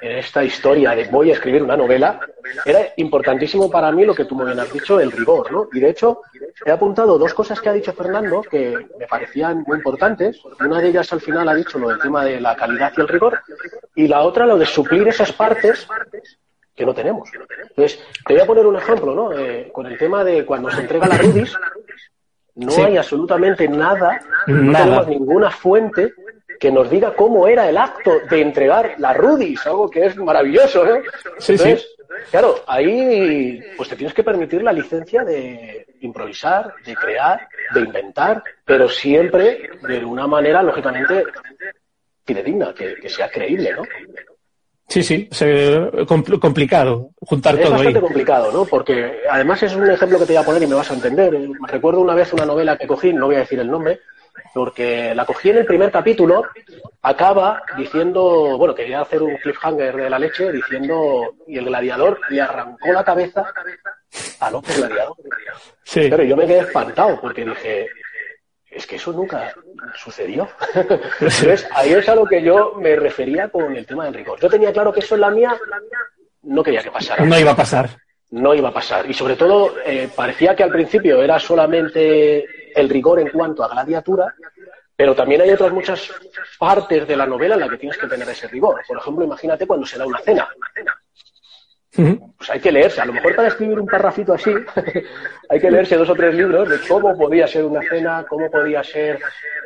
en 0.01 0.13
esta 0.19 0.43
historia 0.45 0.95
de 0.95 1.05
voy 1.05 1.31
a 1.31 1.35
escribir 1.35 1.63
una 1.63 1.77
novela, 1.77 2.21
era 2.65 2.81
importantísimo 2.97 3.71
para 3.71 3.93
mí 3.93 4.05
lo 4.05 4.15
que 4.15 4.25
tú 4.25 4.35
me 4.35 4.51
has 4.61 4.73
dicho, 4.73 5.01
el 5.01 5.13
rigor, 5.13 5.51
¿no? 5.53 5.69
Y 5.73 5.81
de 5.81 5.91
hecho, 5.91 6.23
he 6.65 6.71
apuntado 6.71 7.19
dos 7.19 7.35
cosas 7.35 7.61
que 7.61 7.69
ha 7.69 7.73
dicho 7.73 7.93
Fernando 7.93 8.43
que 8.43 8.87
me 8.99 9.07
parecían 9.07 9.65
muy 9.67 9.79
importantes. 9.79 10.41
Una 10.61 10.81
de 10.81 10.89
ellas 10.89 11.13
al 11.13 11.21
final 11.21 11.49
ha 11.49 11.55
dicho 11.55 11.79
lo 11.79 11.89
del 11.89 11.99
tema 11.99 12.25
de 12.25 12.41
la 12.41 12.57
calidad 12.57 12.93
y 12.97 13.01
el 13.01 13.09
rigor, 13.09 13.41
y 13.95 14.09
la 14.09 14.23
otra 14.23 14.47
lo 14.47 14.59
de 14.59 14.67
suplir 14.67 15.07
esas 15.09 15.33
partes 15.33 15.87
que 16.77 16.85
no 16.87 16.95
tenemos. 16.95 17.29
Entonces, 17.71 17.99
te 18.27 18.35
voy 18.35 18.43
a 18.43 18.47
poner 18.47 18.67
un 18.67 18.77
ejemplo, 18.77 19.15
¿no? 19.15 19.33
Eh, 19.33 19.71
con 19.73 19.87
el 19.87 19.97
tema 19.99 20.23
de 20.23 20.45
cuando 20.45 20.71
se 20.71 20.83
entrega 20.83 21.09
la 21.09 21.17
Rudis, 21.19 21.57
no 22.57 22.71
Sí. 22.71 22.83
hay 22.83 22.97
absolutamente 22.99 23.67
nada, 23.69 24.21
no 24.47 24.73
Nada. 24.73 24.85
tenemos 24.85 25.09
ninguna 25.09 25.51
fuente 25.51 26.13
que 26.61 26.71
nos 26.71 26.89
diga 26.89 27.15
cómo 27.15 27.47
era 27.49 27.69
el 27.69 27.77
acto 27.77 28.13
de 28.31 28.41
entregar 28.41 28.95
la 28.99 29.13
Rudis, 29.13 29.67
algo 29.67 29.91
que 29.91 30.07
es 30.07 30.17
maravilloso, 30.17 30.85
¿no? 30.85 30.97
Sí, 31.39 31.53
Entonces, 31.53 31.87
claro, 32.31 32.57
ahí 32.67 33.61
pues 33.77 33.89
te 33.91 33.97
tienes 33.97 34.15
que 34.15 34.25
permitir 34.25 34.63
la 34.63 34.73
licencia 34.73 35.23
de 35.25 35.87
improvisar, 36.01 36.73
de 36.85 36.95
crear, 36.95 37.47
de 37.75 37.81
inventar, 37.81 38.43
pero 38.65 38.89
siempre 38.89 39.71
de 39.83 40.05
una 40.05 40.27
manera, 40.27 40.63
lógicamente, 40.63 41.25
fidedigna, 42.25 42.73
que, 42.75 42.95
que 42.97 43.09
sea 43.09 43.31
creíble, 43.31 43.73
¿no? 43.75 43.83
Sí, 44.89 45.03
sí, 45.03 45.29
es 45.31 46.07
complicado 46.07 47.11
juntar 47.21 47.55
es 47.55 47.63
todo. 47.63 47.73
Es 47.73 47.79
bastante 47.79 48.01
complicado, 48.01 48.53
¿no? 48.53 48.65
Porque 48.65 49.23
además 49.31 49.63
es 49.63 49.75
un 49.75 49.91
ejemplo 49.91 50.19
que 50.19 50.27
te 50.27 50.33
voy 50.33 50.43
a 50.43 50.47
poner 50.47 50.63
y 50.63 50.67
me 50.67 50.77
vas 50.77 50.91
a 50.91 50.95
entender. 50.95 51.37
Recuerdo 51.67 52.01
una 52.01 52.15
vez 52.15 52.33
una 52.33 52.47
novela 52.47 52.77
que 52.77 52.87
cogí, 52.87 53.13
no 53.13 53.27
voy 53.27 53.37
a 53.37 53.41
decir 53.41 53.59
el 53.59 53.71
nombre, 53.71 54.01
porque 54.55 55.13
la 55.15 55.25
cogí 55.25 55.51
en 55.51 55.59
el 55.59 55.67
primer 55.67 55.91
capítulo, 55.91 56.45
acaba 57.03 57.63
diciendo, 57.77 58.57
bueno, 58.59 58.75
quería 58.75 59.01
hacer 59.01 59.23
un 59.23 59.37
cliffhanger 59.39 59.97
de 59.97 60.11
la 60.11 60.19
leche 60.19 60.53
diciendo, 60.53 61.35
y 61.49 61.59
el 61.59 61.65
gladiador 61.65 62.21
le 62.31 62.41
arrancó 62.41 62.93
la 62.93 63.05
cabeza 63.05 63.45
al 64.41 64.55
otro 64.55 64.75
gladiador. 64.77 65.17
Sí. 65.83 66.07
Pero 66.09 66.23
yo 66.23 66.37
me 66.37 66.47
quedé 66.47 66.61
espantado 66.61 67.21
porque 67.21 67.45
dije, 67.45 67.89
es 68.77 68.87
que 68.87 68.97
eso 68.97 69.13
nunca 69.13 69.53
sucedió. 69.95 70.49
Entonces, 70.75 71.67
ahí 71.75 71.93
es 71.93 72.09
a 72.09 72.15
lo 72.15 72.27
que 72.27 72.43
yo 72.43 72.75
me 72.79 72.95
refería 72.97 73.49
con 73.49 73.75
el 73.75 73.87
tema 73.87 74.05
del 74.05 74.15
rigor. 74.15 74.39
Yo 74.41 74.51
tenía 74.51 74.73
claro 74.73 74.93
que 74.93 75.01
eso 75.01 75.15
en 75.15 75.23
la 75.23 75.31
mía 75.31 75.57
no 76.43 76.63
quería 76.63 76.83
que 76.83 76.91
pasara. 76.91 77.25
No 77.25 77.39
iba 77.39 77.53
a 77.53 77.57
pasar. 77.57 77.91
No 78.31 78.55
iba 78.55 78.69
a 78.69 78.75
pasar. 78.75 79.09
Y 79.09 79.15
sobre 79.15 79.37
todo, 79.37 79.75
eh, 79.85 80.11
parecía 80.15 80.55
que 80.55 80.63
al 80.63 80.71
principio 80.71 81.23
era 81.23 81.39
solamente 81.39 82.45
el 82.75 82.89
rigor 82.89 83.21
en 83.21 83.31
cuanto 83.31 83.65
a 83.65 83.69
gladiatura, 83.69 84.35
pero 84.95 85.15
también 85.15 85.41
hay 85.41 85.51
otras 85.51 85.73
muchas 85.73 86.13
partes 86.59 87.07
de 87.09 87.17
la 87.17 87.27
novela 87.27 87.55
en 87.55 87.63
la 87.63 87.69
que 87.69 87.79
tienes 87.79 87.99
que 87.99 88.07
tener 88.07 88.29
ese 88.29 88.49
rigor. 88.49 88.83
Por 88.87 88.99
ejemplo, 88.99 89.25
imagínate 89.25 89.67
cuando 89.67 89.87
se 89.87 89.99
da 89.99 90.07
una 90.07 90.21
cena. 90.21 90.49
Pues 91.97 92.51
hay 92.51 92.61
que 92.61 92.73
leerse, 92.73 93.01
a 93.01 93.07
lo 93.07 93.13
mejor 93.13 93.35
para 93.35 93.49
escribir 93.49 93.79
un 93.79 93.87
parrafito 93.87 94.35
así, 94.35 94.53
hay 95.49 95.61
que 95.61 95.71
leerse 95.71 95.97
dos 95.97 96.11
o 96.11 96.15
tres 96.15 96.35
libros 96.35 96.69
de 96.69 96.79
cómo 96.87 97.17
podía 97.17 97.47
ser 97.47 97.65
una 97.65 97.81
cena, 97.83 98.25
cómo 98.29 98.51
podía 98.51 98.85
ser... 98.85 99.19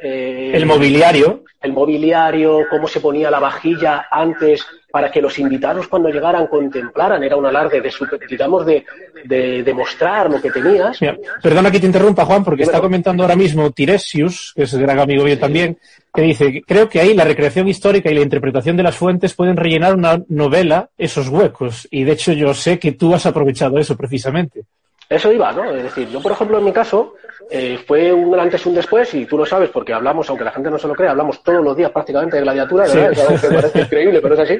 Eh, 0.02 0.52
el 0.54 0.66
mobiliario. 0.66 1.44
El 1.60 1.72
mobiliario, 1.72 2.66
cómo 2.70 2.88
se 2.88 3.00
ponía 3.00 3.30
la 3.30 3.40
vajilla 3.40 4.06
antes 4.10 4.64
para 4.90 5.10
que 5.10 5.20
los 5.20 5.38
invitados 5.38 5.88
cuando 5.88 6.08
llegaran 6.08 6.46
contemplaran, 6.46 7.22
era 7.22 7.36
un 7.36 7.46
alarde 7.46 7.80
de, 7.80 7.92
digamos, 8.28 8.66
de, 8.66 8.84
de, 9.24 9.62
de 9.62 9.74
mostrar 9.74 10.30
lo 10.30 10.40
que 10.40 10.50
tenías. 10.50 11.00
Mira, 11.00 11.16
perdona 11.42 11.70
que 11.70 11.80
te 11.80 11.86
interrumpa, 11.86 12.24
Juan, 12.24 12.44
porque 12.44 12.64
está 12.64 12.80
comentando 12.80 13.22
ahora 13.22 13.36
mismo 13.36 13.70
Tiresius, 13.70 14.52
que 14.54 14.62
es 14.64 14.74
gran 14.74 14.98
amigo 14.98 15.24
mío 15.24 15.38
también, 15.38 15.78
que 16.12 16.22
dice, 16.22 16.62
creo 16.66 16.88
que 16.88 17.00
ahí 17.00 17.14
la 17.14 17.24
recreación 17.24 17.68
histórica 17.68 18.10
y 18.10 18.14
la 18.14 18.22
interpretación 18.22 18.76
de 18.76 18.82
las 18.82 18.96
fuentes 18.96 19.34
pueden 19.34 19.56
rellenar 19.56 19.94
una 19.94 20.22
novela 20.28 20.90
esos 20.98 21.28
huecos. 21.28 21.86
Y 21.90 22.04
de 22.04 22.12
hecho 22.12 22.32
yo 22.32 22.52
sé 22.54 22.78
que 22.78 22.92
tú 22.92 23.14
has 23.14 23.26
aprovechado 23.26 23.78
eso 23.78 23.96
precisamente. 23.96 24.64
Eso 25.10 25.32
iba, 25.32 25.50
¿no? 25.50 25.68
Es 25.74 25.82
decir, 25.82 26.08
yo, 26.08 26.22
por 26.22 26.30
ejemplo, 26.30 26.56
en 26.58 26.64
mi 26.64 26.72
caso, 26.72 27.16
eh, 27.50 27.82
fue 27.84 28.12
un 28.12 28.38
antes 28.38 28.64
y 28.64 28.68
un 28.68 28.76
después, 28.76 29.12
y 29.14 29.26
tú 29.26 29.36
lo 29.36 29.44
sabes 29.44 29.68
porque 29.70 29.92
hablamos, 29.92 30.30
aunque 30.30 30.44
la 30.44 30.52
gente 30.52 30.70
no 30.70 30.78
se 30.78 30.86
lo 30.86 30.94
crea, 30.94 31.10
hablamos 31.10 31.42
todos 31.42 31.64
los 31.64 31.76
días 31.76 31.90
prácticamente 31.90 32.36
de 32.36 32.42
gladiatura, 32.42 32.84
¿verdad? 32.84 33.10
Sí. 33.12 33.18
Es 33.18 33.26
algo 33.26 33.40
que 33.40 33.56
parece 33.56 33.80
increíble, 33.80 34.20
pero 34.20 34.34
es 34.34 34.40
así. 34.40 34.58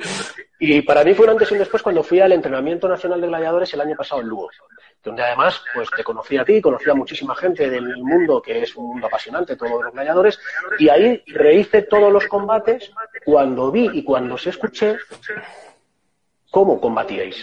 Y 0.58 0.82
para 0.82 1.04
mí 1.04 1.14
fue 1.14 1.26
un 1.26 1.30
antes 1.30 1.48
y 1.52 1.54
un 1.54 1.60
después 1.60 1.84
cuando 1.84 2.02
fui 2.02 2.18
al 2.18 2.32
entrenamiento 2.32 2.88
nacional 2.88 3.20
de 3.20 3.28
gladiadores 3.28 3.72
el 3.74 3.80
año 3.80 3.94
pasado 3.94 4.22
en 4.22 4.26
Lugo, 4.26 4.50
donde 5.04 5.22
además, 5.22 5.62
pues 5.72 5.88
te 5.96 6.02
conocí 6.02 6.36
a 6.36 6.44
ti, 6.44 6.60
conocí 6.60 6.90
a 6.90 6.94
muchísima 6.94 7.36
gente 7.36 7.70
del 7.70 7.98
mundo, 7.98 8.42
que 8.42 8.62
es 8.62 8.74
un 8.74 8.88
mundo 8.88 9.06
apasionante, 9.06 9.54
todos 9.54 9.84
los 9.84 9.92
gladiadores, 9.92 10.40
y 10.80 10.88
ahí 10.88 11.22
rehice 11.28 11.82
todos 11.82 12.12
los 12.12 12.26
combates 12.26 12.90
cuando 13.24 13.70
vi 13.70 13.88
y 13.92 14.02
cuando 14.02 14.36
se 14.36 14.50
escuché 14.50 14.96
cómo 16.50 16.80
combatíais. 16.80 17.40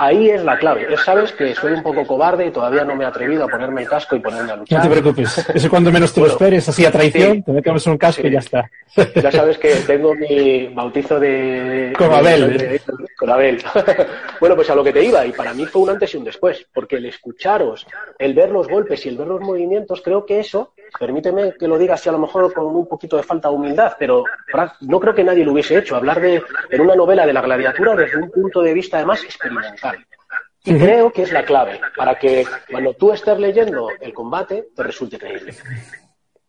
Ahí 0.00 0.30
es 0.30 0.42
la 0.42 0.58
clave. 0.58 0.86
Ya 0.90 0.96
sabes 0.96 1.30
que 1.32 1.54
soy 1.54 1.72
un 1.72 1.82
poco 1.82 2.06
cobarde 2.06 2.46
y 2.46 2.50
todavía 2.50 2.84
no 2.84 2.96
me 2.96 3.04
he 3.04 3.06
atrevido 3.06 3.44
a 3.44 3.48
ponerme 3.48 3.82
el 3.82 3.88
casco 3.88 4.16
y 4.16 4.20
ponerme 4.20 4.50
a 4.50 4.56
luchar. 4.56 4.78
No 4.78 4.84
te 4.88 4.98
preocupes. 4.98 5.46
Eso 5.54 5.68
cuando 5.68 5.92
menos 5.92 6.14
te 6.14 6.22
lo 6.22 6.26
esperes, 6.26 6.66
así 6.70 6.86
a 6.86 6.90
traición, 6.90 7.34
sí, 7.34 7.42
te 7.42 7.52
metemos 7.52 7.86
un 7.86 7.98
casco 7.98 8.22
sí. 8.22 8.28
y 8.28 8.30
ya 8.30 8.38
está. 8.38 8.70
Ya 9.14 9.30
sabes 9.30 9.58
que 9.58 9.74
tengo 9.86 10.14
mi 10.14 10.68
bautizo 10.68 11.20
de... 11.20 11.92
Con 11.98 12.14
Abel. 12.14 12.56
De, 12.56 12.68
de, 12.68 12.80
con 13.14 13.28
Abel. 13.28 13.62
bueno, 14.40 14.56
pues 14.56 14.70
a 14.70 14.74
lo 14.74 14.82
que 14.82 14.92
te 14.94 15.04
iba. 15.04 15.26
Y 15.26 15.32
para 15.32 15.52
mí 15.52 15.66
fue 15.66 15.82
un 15.82 15.90
antes 15.90 16.14
y 16.14 16.16
un 16.16 16.24
después. 16.24 16.66
Porque 16.72 16.96
el 16.96 17.04
escucharos, 17.04 17.86
el 18.18 18.32
ver 18.32 18.50
los 18.50 18.68
golpes 18.68 19.04
y 19.04 19.10
el 19.10 19.18
ver 19.18 19.26
los 19.26 19.42
movimientos, 19.42 20.00
creo 20.00 20.24
que 20.24 20.40
eso, 20.40 20.72
permíteme 20.98 21.52
que 21.58 21.68
lo 21.68 21.76
diga 21.76 21.94
así 21.94 22.08
a 22.08 22.12
lo 22.12 22.18
mejor 22.18 22.52
con 22.54 22.64
un 22.74 22.88
poquito 22.88 23.18
de 23.18 23.22
falta 23.22 23.50
de 23.50 23.54
humildad, 23.54 23.96
pero 23.98 24.24
no 24.80 24.98
creo 24.98 25.14
que 25.14 25.24
nadie 25.24 25.44
lo 25.44 25.52
hubiese 25.52 25.76
hecho. 25.76 25.94
Hablar 25.94 26.20
de, 26.22 26.42
en 26.70 26.80
una 26.80 26.94
novela 26.94 27.26
de 27.26 27.34
la 27.34 27.42
gladiatura 27.42 27.94
desde 27.94 28.16
un 28.16 28.30
punto 28.30 28.62
de 28.62 28.72
vista 28.72 28.96
además 28.96 29.22
experimental. 29.24 29.89
Y 30.64 30.74
creo 30.74 31.10
que 31.10 31.22
es 31.22 31.32
la 31.32 31.44
clave 31.44 31.80
para 31.96 32.18
que 32.18 32.44
cuando 32.70 32.92
tú 32.94 33.12
estés 33.12 33.38
leyendo 33.38 33.88
el 34.00 34.12
combate 34.12 34.68
te 34.76 34.82
resulte 34.82 35.18
creíble. 35.18 35.54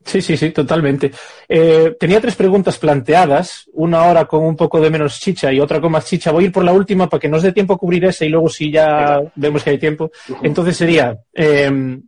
Sí, 0.03 0.19
sí, 0.21 0.35
sí, 0.35 0.49
totalmente. 0.49 1.11
Eh, 1.47 1.95
tenía 1.99 2.19
tres 2.19 2.35
preguntas 2.35 2.77
planteadas, 2.77 3.69
una 3.73 4.03
hora 4.05 4.25
con 4.25 4.43
un 4.43 4.55
poco 4.55 4.81
de 4.81 4.89
menos 4.89 5.19
chicha 5.19 5.53
y 5.53 5.59
otra 5.59 5.79
con 5.79 5.91
más 5.91 6.05
chicha. 6.05 6.31
Voy 6.31 6.43
a 6.43 6.47
ir 6.47 6.51
por 6.51 6.63
la 6.63 6.73
última 6.73 7.07
para 7.07 7.19
que 7.21 7.29
nos 7.29 7.43
dé 7.43 7.51
tiempo 7.53 7.75
a 7.75 7.77
cubrir 7.77 8.03
esa 8.05 8.25
y 8.25 8.29
luego 8.29 8.49
si 8.49 8.71
ya 8.71 9.17
Venga. 9.19 9.31
vemos 9.35 9.63
que 9.63 9.69
hay 9.69 9.77
tiempo. 9.77 10.11
Uh 10.27 10.33
-huh. 10.33 10.39
Entonces 10.43 10.75
sería, 10.75 11.17
eh, 11.33 11.99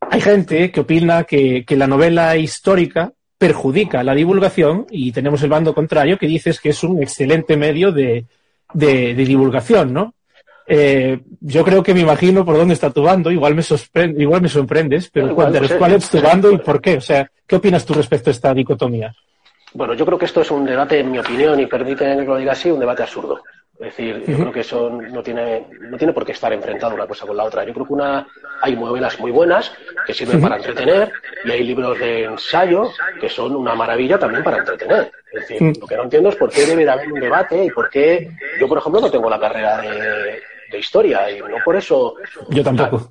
hay 0.00 0.20
gente 0.20 0.70
que 0.72 0.80
opina 0.80 1.24
que, 1.24 1.64
que 1.64 1.76
la 1.76 1.86
novela 1.86 2.36
histórica 2.36 3.12
perjudica 3.38 4.02
la 4.02 4.14
divulgación 4.14 4.86
y 4.90 5.12
tenemos 5.12 5.42
el 5.42 5.50
bando 5.50 5.72
contrario 5.72 6.18
que 6.18 6.26
dices 6.26 6.60
que 6.60 6.70
es 6.70 6.82
un 6.82 7.00
excelente 7.02 7.56
medio 7.56 7.92
de, 7.92 8.26
de, 8.74 9.14
de 9.14 9.24
divulgación, 9.24 9.92
¿no? 9.94 10.14
Eh, 10.72 11.18
yo 11.40 11.64
creo 11.64 11.82
que 11.82 11.92
me 11.92 12.00
imagino 12.00 12.44
por 12.44 12.56
dónde 12.56 12.74
está 12.74 12.90
tu 12.90 13.02
bando, 13.02 13.32
igual 13.32 13.56
me, 13.56 13.62
sorprende, 13.62 14.22
igual 14.22 14.40
me 14.40 14.48
sorprendes, 14.48 15.10
pero 15.10 15.30
Igual, 15.30 15.52
pues, 15.58 15.72
¿cuál 15.72 15.94
es 15.94 16.08
tu 16.08 16.20
bando 16.20 16.52
y 16.52 16.58
por 16.58 16.80
qué? 16.80 16.98
O 16.98 17.00
sea, 17.00 17.28
¿qué 17.44 17.56
opinas 17.56 17.84
tú 17.84 17.92
respecto 17.92 18.30
a 18.30 18.32
esta 18.32 18.54
dicotomía? 18.54 19.12
Bueno, 19.74 19.94
yo 19.94 20.06
creo 20.06 20.16
que 20.16 20.26
esto 20.26 20.42
es 20.42 20.50
un 20.52 20.64
debate, 20.64 21.00
en 21.00 21.10
mi 21.10 21.18
opinión, 21.18 21.58
y 21.58 21.66
permíteme 21.66 22.22
que 22.22 22.28
lo 22.28 22.36
diga 22.36 22.52
así, 22.52 22.70
un 22.70 22.78
debate 22.78 23.02
absurdo. 23.02 23.42
Es 23.80 23.96
decir, 23.96 24.22
yo 24.28 24.36
creo 24.36 24.52
que 24.52 24.60
eso 24.60 24.90
no 24.90 25.22
tiene, 25.24 25.66
no 25.80 25.96
tiene 25.96 26.12
por 26.12 26.24
qué 26.24 26.32
estar 26.32 26.52
enfrentado 26.52 26.94
una 26.94 27.06
cosa 27.06 27.26
con 27.26 27.36
la 27.36 27.44
otra. 27.44 27.64
Yo 27.64 27.72
creo 27.72 27.86
que 27.86 27.94
una, 27.94 28.28
hay 28.60 28.76
novelas 28.76 29.18
muy 29.18 29.32
buenas 29.32 29.72
que 30.06 30.14
sirven 30.14 30.40
para 30.40 30.56
entretener 30.56 31.10
y 31.44 31.50
hay 31.50 31.64
libros 31.64 31.98
de 31.98 32.24
ensayo 32.24 32.92
que 33.20 33.28
son 33.28 33.56
una 33.56 33.74
maravilla 33.74 34.18
también 34.18 34.44
para 34.44 34.58
entretener. 34.58 35.10
Es 35.32 35.48
decir, 35.48 35.78
lo 35.80 35.86
que 35.86 35.96
no 35.96 36.04
entiendo 36.04 36.28
es 36.28 36.36
por 36.36 36.50
qué 36.50 36.66
debe 36.66 36.84
de 36.84 36.90
haber 36.90 37.10
un 37.10 37.20
debate 37.20 37.64
y 37.64 37.70
por 37.70 37.88
qué 37.88 38.30
yo, 38.60 38.68
por 38.68 38.78
ejemplo, 38.78 39.00
no 39.00 39.10
tengo 39.10 39.30
la 39.30 39.40
carrera 39.40 39.80
de, 39.80 40.42
de 40.70 40.78
historia 40.78 41.30
y 41.30 41.40
no 41.40 41.56
por 41.64 41.76
eso 41.76 42.14
Yo 42.48 42.62
tampoco. 42.62 43.10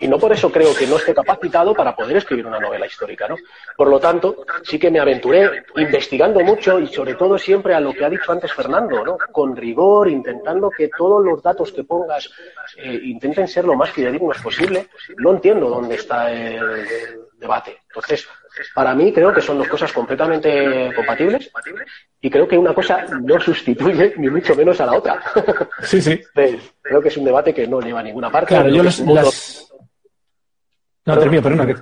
y 0.00 0.08
no 0.08 0.18
por 0.18 0.32
eso 0.32 0.50
creo 0.50 0.74
que 0.74 0.86
no 0.86 0.96
esté 0.96 1.14
capacitado 1.14 1.74
para 1.74 1.94
poder 1.94 2.16
escribir 2.16 2.46
una 2.46 2.58
novela 2.58 2.86
histórica, 2.86 3.28
¿no? 3.28 3.36
Por 3.76 3.88
lo 3.88 4.00
tanto, 4.00 4.44
sí 4.62 4.78
que 4.78 4.90
me 4.90 5.00
aventuré 5.00 5.64
investigando 5.76 6.40
mucho 6.40 6.78
y 6.80 6.86
sobre 6.86 7.14
todo 7.14 7.38
siempre 7.38 7.74
a 7.74 7.80
lo 7.80 7.92
que 7.92 8.04
ha 8.04 8.10
dicho 8.10 8.32
antes 8.32 8.52
Fernando, 8.52 9.04
¿no? 9.04 9.16
Con 9.32 9.54
rigor, 9.56 10.08
intentando 10.08 10.70
que 10.70 10.88
todos 10.96 11.24
los 11.24 11.42
datos 11.42 11.72
que 11.72 11.84
pongas 11.84 12.30
eh, 12.76 13.00
intenten 13.04 13.48
ser 13.48 13.64
lo 13.64 13.74
más 13.74 13.90
fidedignos 13.90 14.38
posible. 14.38 14.88
No 15.18 15.32
entiendo 15.32 15.68
dónde 15.68 15.96
está 15.96 16.32
el, 16.32 16.54
el 16.56 17.20
debate. 17.38 17.82
Entonces, 17.88 18.26
para 18.74 18.94
mí 18.94 19.12
creo 19.12 19.32
que 19.32 19.40
son 19.40 19.58
dos 19.58 19.68
cosas 19.68 19.92
completamente 19.92 20.92
compatibles 20.94 21.50
y 22.20 22.30
creo 22.30 22.46
que 22.48 22.56
una 22.58 22.74
cosa 22.74 23.04
no 23.22 23.38
sustituye 23.40 24.14
ni 24.16 24.28
mucho 24.28 24.54
menos 24.54 24.80
a 24.80 24.86
la 24.86 24.92
otra. 24.98 25.22
Sí, 25.82 26.00
sí. 26.00 26.20
creo 26.82 27.00
que 27.02 27.08
es 27.08 27.16
un 27.16 27.24
debate 27.24 27.52
que 27.52 27.66
no 27.66 27.80
lleva 27.80 28.00
a 28.00 28.02
ninguna 28.02 28.30
parte. 28.30 28.48
Claro, 28.48 28.68
yo 28.68 28.82
las... 28.82 29.00
mundo- 29.00 29.22
las- 29.22 29.68
No, 31.06 31.18
termino, 31.18 31.42
perdona. 31.42 31.66
Que... 31.66 31.74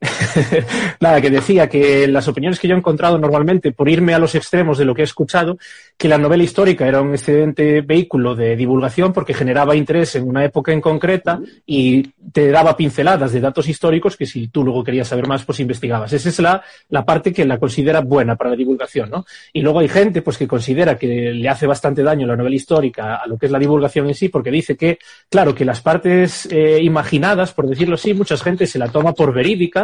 Nada, 1.00 1.20
que 1.20 1.30
decía 1.30 1.68
que 1.68 2.06
las 2.08 2.28
opiniones 2.28 2.58
que 2.58 2.68
yo 2.68 2.74
he 2.74 2.78
encontrado 2.78 3.18
normalmente, 3.18 3.72
por 3.72 3.88
irme 3.88 4.14
a 4.14 4.18
los 4.18 4.34
extremos 4.34 4.78
de 4.78 4.84
lo 4.84 4.94
que 4.94 5.02
he 5.02 5.04
escuchado, 5.04 5.58
que 5.96 6.08
la 6.08 6.18
novela 6.18 6.42
histórica 6.42 6.86
era 6.86 7.00
un 7.00 7.10
excelente 7.10 7.80
vehículo 7.80 8.34
de 8.34 8.56
divulgación 8.56 9.12
porque 9.12 9.34
generaba 9.34 9.76
interés 9.76 10.14
en 10.16 10.28
una 10.28 10.44
época 10.44 10.72
en 10.72 10.80
concreta 10.80 11.40
y 11.66 12.02
te 12.32 12.50
daba 12.50 12.76
pinceladas 12.76 13.32
de 13.32 13.40
datos 13.40 13.68
históricos 13.68 14.16
que 14.16 14.26
si 14.26 14.48
tú 14.48 14.64
luego 14.64 14.84
querías 14.84 15.08
saber 15.08 15.26
más, 15.26 15.44
pues 15.44 15.60
investigabas. 15.60 16.12
Esa 16.12 16.28
es 16.28 16.38
la, 16.38 16.62
la 16.88 17.04
parte 17.04 17.32
que 17.32 17.44
la 17.44 17.58
considera 17.58 18.00
buena 18.00 18.36
para 18.36 18.50
la 18.50 18.56
divulgación, 18.56 19.10
¿no? 19.10 19.24
Y 19.52 19.62
luego 19.62 19.80
hay 19.80 19.88
gente 19.88 20.22
pues 20.22 20.38
que 20.38 20.46
considera 20.48 20.96
que 20.96 21.32
le 21.32 21.48
hace 21.48 21.66
bastante 21.66 22.02
daño 22.02 22.26
la 22.26 22.36
novela 22.36 22.56
histórica 22.56 23.16
a 23.16 23.26
lo 23.26 23.36
que 23.36 23.46
es 23.46 23.52
la 23.52 23.58
divulgación 23.58 24.08
en 24.08 24.14
sí, 24.14 24.28
porque 24.28 24.50
dice 24.50 24.76
que, 24.76 24.98
claro, 25.28 25.54
que 25.54 25.64
las 25.64 25.80
partes 25.80 26.46
eh, 26.50 26.80
imaginadas, 26.82 27.52
por 27.52 27.66
decirlo 27.66 27.94
así, 27.94 28.14
mucha 28.14 28.36
gente 28.36 28.66
se 28.66 28.78
la 28.78 28.88
toma 28.88 29.12
por 29.12 29.32
verídica 29.32 29.77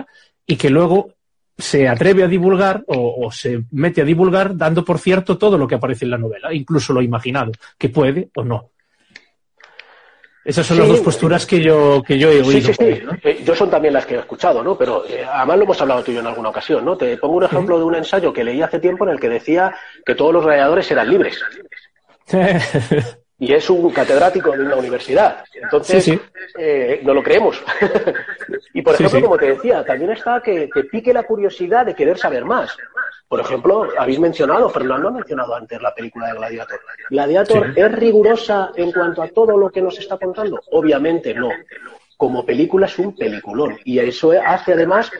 y 0.47 0.57
que 0.57 0.70
luego 0.70 1.11
se 1.57 1.86
atreve 1.88 2.24
a 2.24 2.28
divulgar 2.28 2.82
o, 2.88 3.26
o 3.26 3.30
se 3.30 3.62
mete 3.70 4.01
a 4.03 4.05
divulgar 4.05 4.57
dando 4.57 4.84
por 4.84 4.99
cierto 4.99 5.38
todo 5.38 5.57
lo 5.57 5.68
que 5.68 5.76
aparece 5.76 6.05
en 6.05 6.11
la 6.11 6.18
novela, 6.18 6.53
incluso 6.53 6.92
lo 6.92 7.01
imaginado, 7.01 7.53
que 7.78 7.88
puede 7.90 8.28
o 8.34 8.42
no. 8.42 8.70
Esas 10.45 10.66
son 10.66 10.76
las 10.78 10.86
Sí. 10.88 10.92
dos 10.92 11.01
posturas 11.01 11.47
que 11.47 11.62
yo, 11.62 12.03
que 12.07 12.18
yo 12.18 12.28
he 12.30 12.45
Sí, 12.45 12.49
oído. 12.51 12.66
sí, 12.66 12.74
sí. 12.78 13.03
¿no? 13.03 13.12
Eh, 13.22 13.42
Yo 13.47 13.55
son 13.55 13.70
también 13.70 13.95
las 13.95 14.05
que 14.05 14.16
he 14.16 14.18
escuchado, 14.18 14.62
¿no? 14.62 14.76
Pero 14.76 15.03
eh, 15.09 15.24
además 15.26 15.57
lo 15.57 15.64
hemos 15.64 15.80
hablado 15.80 16.03
tú 16.05 16.11
y 16.11 16.14
yo 16.14 16.20
en 16.20 16.26
alguna 16.26 16.51
ocasión, 16.51 16.84
¿no? 16.84 16.99
Te 16.99 17.16
pongo 17.16 17.36
un 17.36 17.45
ejemplo 17.45 17.78
de 17.78 17.84
un 17.84 17.95
ensayo 17.95 18.30
que 18.30 18.45
leí 18.45 18.61
hace 18.61 18.78
tiempo 18.78 19.05
en 19.07 19.12
el 19.12 19.20
que 19.20 19.30
decía 19.30 19.74
que 20.05 20.14
todos 20.14 20.34
los 20.34 20.45
gladiadores 20.45 20.90
eran 20.90 21.09
libres. 21.09 21.40
y 23.39 23.53
es 23.53 23.68
un 23.68 23.91
catedrático 23.91 24.53
de 24.53 24.61
una 24.64 24.76
universidad. 24.76 25.45
Entonces, 25.55 26.05
Sí, 26.05 26.12
sí. 26.12 26.20
eh, 26.59 27.01
no 27.03 27.12
lo 27.14 27.22
creemos. 27.22 27.62
y 28.74 28.82
por 28.82 28.95
ejemplo, 28.95 29.18
sí. 29.18 29.22
como 29.22 29.37
te 29.39 29.47
decía, 29.47 29.85
también 29.85 30.12
está 30.12 30.41
que, 30.41 30.68
que 30.72 30.85
pique 30.85 31.12
la 31.12 31.24
curiosidad 31.24 31.85
de 31.87 31.95
querer 31.95 32.16
saber 32.18 32.45
más. 32.45 32.76
Por 33.28 33.41
ejemplo, 33.41 33.89
habéis 33.99 34.20
mencionado, 34.20 34.68
Fernando 34.70 35.09
ha 35.09 35.12
mencionado 35.12 35.55
antes 35.55 35.80
la 35.82 35.93
película 35.95 36.28
de 36.28 36.35
Gladiator. 36.35 36.80
¿Gladiator 37.11 37.72
es 37.74 37.93
rigurosa 37.93 38.70
en 38.76 38.93
cuanto 38.93 39.22
a 39.22 39.28
todo 39.28 39.57
lo 39.59 39.70
que 39.70 39.82
nos 39.82 39.99
está 39.99 40.16
contando? 40.18 40.61
Obviamente 40.70 41.35
no. 41.35 41.51
Como 42.16 42.47
película 42.47 42.87
es 42.87 42.97
un 42.99 43.16
peliculón. 43.16 43.76
Y 43.85 43.99
eso 43.99 44.32
hace 44.47 44.74
además 44.74 45.11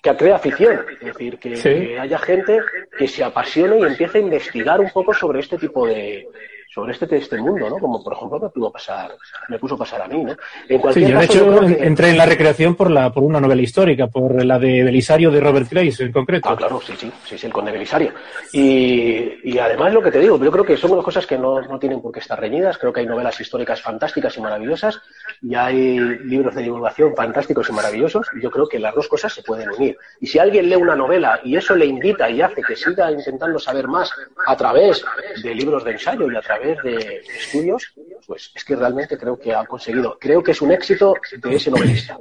que 0.00 0.16
crea 0.16 0.36
afición. 0.36 0.84
Es 0.92 1.00
decir, 1.00 1.38
que, 1.38 1.56
Sí. 1.56 1.62
que 1.70 1.98
haya 1.98 2.18
gente 2.18 2.60
que 2.96 3.08
se 3.08 3.24
apasione 3.24 3.80
y 3.80 3.82
empiece 3.82 4.18
a 4.18 4.20
investigar 4.20 4.78
un 4.80 4.90
poco 4.90 5.12
sobre 5.12 5.40
este 5.40 5.58
tipo 5.58 5.86
de 5.86 6.28
sobre 6.76 6.92
este, 6.92 7.16
este 7.16 7.38
mundo, 7.38 7.70
¿no? 7.70 7.78
Como 7.78 8.04
por 8.04 8.12
ejemplo 8.12 8.38
me 8.38 8.50
pudo 8.50 8.70
pasar, 8.70 9.16
me 9.48 9.58
puso 9.58 9.78
pasar 9.78 10.02
a 10.02 10.08
mí, 10.08 10.22
¿no? 10.22 10.32
En 10.68 10.76
Sí, 10.76 10.78
cualquier 10.78 11.08
yo 11.08 11.18
de 11.18 11.26
caso, 11.26 11.32
hecho 11.38 11.50
yo 11.50 11.56
creo 11.58 11.68
que- 11.78 11.86
entré 11.86 12.10
en 12.10 12.18
la 12.18 12.26
recreación 12.26 12.74
por 12.74 12.90
la 12.90 13.10
por 13.14 13.22
una 13.22 13.40
novela 13.40 13.62
histórica, 13.62 14.08
por 14.08 14.44
la 14.44 14.58
de 14.58 14.84
Belisario 14.84 15.30
de 15.30 15.40
Robert 15.40 15.70
Grace 15.70 16.02
en 16.04 16.12
concreto. 16.12 16.50
Ah, 16.50 16.54
claro, 16.56 16.78
sí, 16.86 16.92
sí, 16.98 17.10
sí, 17.24 17.38
sí, 17.38 17.46
el 17.46 17.52
conde 17.54 17.72
Belisario. 17.72 18.12
Y, 18.52 19.38
y 19.44 19.58
además 19.58 19.92
lo 19.94 20.02
que 20.02 20.10
te 20.10 20.18
digo, 20.20 20.38
yo 20.42 20.50
creo 20.50 20.64
que 20.64 20.76
son 20.76 20.92
unas 20.92 21.04
cosas 21.04 21.26
que 21.26 21.38
no, 21.38 21.62
no 21.62 21.78
tienen 21.78 22.02
por 22.02 22.12
qué 22.12 22.20
estar 22.20 22.38
reñidas, 22.38 22.76
creo 22.76 22.92
que 22.92 23.00
hay 23.00 23.06
novelas 23.06 23.40
históricas 23.40 23.80
fantásticas 23.80 24.36
y 24.36 24.40
maravillosas 24.42 25.00
y 25.40 25.54
hay 25.54 25.98
libros 26.24 26.54
de 26.54 26.62
divulgación 26.62 27.14
fantásticos 27.16 27.68
y 27.70 27.72
maravillosos 27.72 28.26
y 28.36 28.42
yo 28.42 28.50
creo 28.50 28.68
que 28.68 28.78
las 28.78 28.94
dos 28.94 29.08
cosas 29.08 29.32
se 29.32 29.42
pueden 29.42 29.70
unir. 29.70 29.96
Y 30.20 30.26
si 30.26 30.38
alguien 30.38 30.68
lee 30.68 30.76
una 30.76 30.94
novela 30.96 31.40
y 31.42 31.56
eso 31.56 31.74
le 31.74 31.86
invita 31.86 32.28
y 32.28 32.42
hace 32.42 32.62
que 32.62 32.76
siga 32.76 33.10
intentando 33.10 33.58
saber 33.58 33.88
más 33.88 34.10
a 34.46 34.56
través 34.56 35.04
de 35.42 35.54
libros 35.54 35.84
de 35.84 35.92
ensayo 35.92 36.30
y 36.30 36.36
a 36.36 36.40
través 36.40 36.65
de 36.82 37.22
estudios, 37.38 37.92
pues 38.26 38.50
es 38.54 38.64
que 38.64 38.76
realmente 38.76 39.16
creo 39.16 39.38
que 39.38 39.54
ha 39.54 39.64
conseguido, 39.64 40.16
creo 40.20 40.42
que 40.42 40.52
es 40.52 40.60
un 40.62 40.72
éxito 40.72 41.14
de 41.36 41.56
ese 41.56 41.70
novelista, 41.70 42.18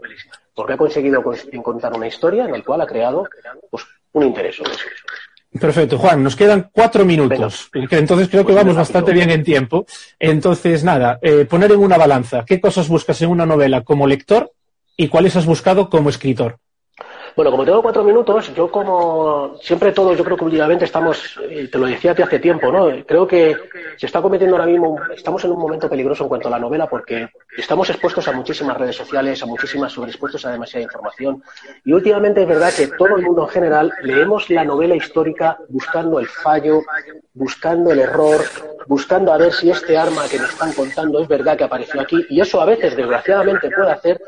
porque 0.53 0.73
ha 0.73 0.77
conseguido 0.77 1.21
cons- 1.21 1.47
encontrar 1.51 1.93
una 1.93 2.07
historia 2.07 2.45
en 2.45 2.51
la 2.51 2.61
cual 2.61 2.81
ha 2.81 2.87
creado 2.87 3.27
pues, 3.69 3.83
un 4.13 4.23
interés 4.23 4.55
sobre 4.57 4.71
eso. 4.73 4.85
Perfecto, 5.59 5.97
Juan, 5.97 6.21
nos 6.21 6.35
quedan 6.35 6.69
cuatro 6.71 7.05
minutos, 7.05 7.69
entonces 7.73 8.27
creo 8.27 8.41
que 8.45 8.51
Pues 8.51 8.57
vamos 8.57 8.75
bastante 8.75 9.13
bien 9.13 9.29
en 9.29 9.41
tiempo. 9.43 9.85
Entonces, 10.19 10.83
nada, 10.83 11.17
eh, 11.21 11.45
poner 11.45 11.71
en 11.71 11.79
una 11.79 11.97
balanza 11.97 12.43
qué 12.45 12.59
cosas 12.59 12.89
buscas 12.89 13.21
en 13.21 13.29
una 13.29 13.45
novela 13.45 13.81
como 13.81 14.05
lector 14.05 14.51
y 14.97 15.07
cuáles 15.07 15.35
has 15.37 15.45
buscado 15.45 15.89
como 15.89 16.09
escritor. 16.09 16.57
Bueno, 17.35 17.51
como 17.51 17.65
tengo 17.65 17.81
cuatro 17.81 18.01
minutos, 18.01 18.53
yo 18.55 18.71
como 18.71 19.57
siempre 19.61 19.91
todos, 19.91 20.17
yo 20.17 20.23
creo 20.23 20.37
que 20.37 20.45
últimamente 20.45 20.85
estamos, 20.85 21.37
eh, 21.49 21.67
te 21.69 21.77
lo 21.77 21.85
decía 21.85 22.11
a 22.11 22.15
ti 22.15 22.21
hace 22.21 22.39
tiempo, 22.39 22.71
¿no? 22.71 22.87
Creo 23.05 23.27
que 23.27 23.53
se 23.97 24.05
está 24.05 24.21
cometiendo 24.21 24.55
ahora 24.55 24.67
mismo, 24.67 24.97
estamos 25.13 25.43
en 25.43 25.51
un 25.51 25.59
momento 25.59 25.89
peligroso 25.89 26.23
en 26.23 26.29
cuanto 26.29 26.47
a 26.47 26.51
la 26.51 26.59
novela 26.59 26.87
porque 26.87 27.27
estamos 27.57 27.89
expuestos 27.89 28.25
a 28.29 28.31
muchísimas 28.31 28.77
redes 28.77 28.95
sociales, 28.95 29.43
a 29.43 29.47
muchísimas 29.47 29.91
sobreexpuestos 29.91 30.45
a 30.45 30.51
demasiada 30.53 30.85
información. 30.85 31.43
Y 31.83 31.91
últimamente 31.91 32.41
es 32.41 32.47
verdad 32.47 32.71
que 32.73 32.87
todo 32.87 33.17
el 33.17 33.23
mundo 33.23 33.43
en 33.43 33.49
general 33.49 33.91
leemos 34.01 34.49
la 34.49 34.63
novela 34.63 34.95
histórica 34.95 35.57
buscando 35.67 36.19
el 36.21 36.27
fallo, 36.27 36.83
buscando 37.33 37.91
el 37.91 37.99
error, 37.99 38.39
buscando 38.87 39.33
a 39.33 39.37
ver 39.37 39.51
si 39.51 39.69
este 39.69 39.97
arma 39.97 40.23
que 40.31 40.39
nos 40.39 40.51
están 40.51 40.71
contando 40.71 41.21
es 41.21 41.27
verdad 41.27 41.57
que 41.57 41.65
apareció 41.65 41.99
aquí. 41.99 42.25
Y 42.29 42.39
eso 42.39 42.61
a 42.61 42.65
veces, 42.65 42.95
desgraciadamente, 42.95 43.69
puede 43.71 43.91
hacer 43.91 44.21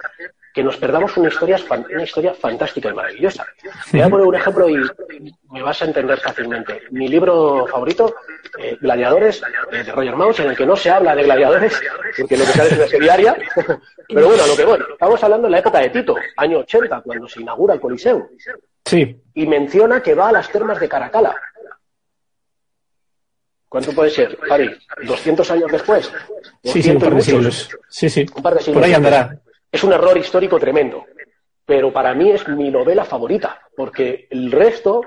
que 0.58 0.64
nos 0.64 0.78
perdamos 0.78 1.16
una 1.18 1.30
historia, 1.30 1.60
una 1.70 2.04
historia 2.04 2.34
fantástica 2.34 2.90
y 2.90 2.94
maravillosa. 2.96 3.46
Te 3.92 3.98
voy 3.98 4.02
a 4.02 4.10
poner 4.10 4.26
un 4.26 4.36
ejemplo 4.36 4.68
y 4.68 4.78
me 5.52 5.62
vas 5.62 5.80
a 5.84 5.86
entender 5.86 6.20
fácilmente. 6.20 6.82
Mi 6.90 7.08
libro 7.08 7.68
favorito, 7.68 8.16
eh, 8.58 8.76
Gladiadores, 8.82 9.44
eh, 9.72 9.84
de 9.84 9.92
Roger 9.92 10.16
Mouse, 10.16 10.40
en 10.40 10.50
el 10.50 10.58
que 10.58 10.66
no 10.66 10.76
se 10.76 10.90
habla 10.90 11.14
de 11.14 11.26
gladiadores, 11.26 11.80
porque 12.18 12.38
lo 12.38 12.44
que 12.44 12.54
sale 12.54 12.70
es 12.70 12.76
una 12.76 12.88
serie 12.88 13.06
diaria. 13.06 13.38
Pero 14.08 14.30
bueno, 14.30 14.48
lo 14.48 14.56
que 14.56 14.66
voy. 14.66 14.80
Estamos 14.94 15.24
hablando 15.24 15.46
de 15.46 15.52
la 15.52 15.60
época 15.60 15.78
de 15.78 15.90
Tito, 15.92 16.16
año 16.38 16.58
80, 16.58 17.02
cuando 17.02 17.28
se 17.28 17.42
inaugura 17.42 17.76
el 17.76 17.80
Coliseo. 17.80 18.28
Sí, 18.84 19.16
Y 19.36 19.46
menciona 19.46 20.02
que 20.02 20.16
va 20.16 20.30
a 20.30 20.32
las 20.32 20.50
termas 20.50 20.80
de 20.80 20.90
Caracala. 20.90 21.36
¿Cuánto 23.70 23.92
puede 23.92 24.10
ser, 24.10 24.36
Javi? 24.40 24.76
¿200 25.04 25.52
años 25.52 25.72
después? 25.72 26.12
sí, 26.64 26.82
sí, 26.82 26.90
un 26.90 26.98
200 26.98 27.04
par 27.04 27.16
de 27.16 27.22
siglos. 27.22 27.70
Sí, 27.90 28.10
sí. 28.10 28.26
Un 28.36 28.42
par 28.42 28.54
de 28.56 28.60
siglos 28.62 28.74
Por 28.74 28.84
ahí 28.84 28.94
andará. 28.96 29.40
Es 29.78 29.84
un 29.84 29.94
error 29.94 30.18
histórico 30.18 30.58
tremendo, 30.58 31.06
pero 31.64 31.94
para 31.94 32.16
mí 32.16 32.32
es 32.32 32.48
mi 32.48 32.72
novela 32.72 33.06
favorita, 33.06 33.62
porque 33.76 34.28
el 34.32 34.52
resto 34.52 35.02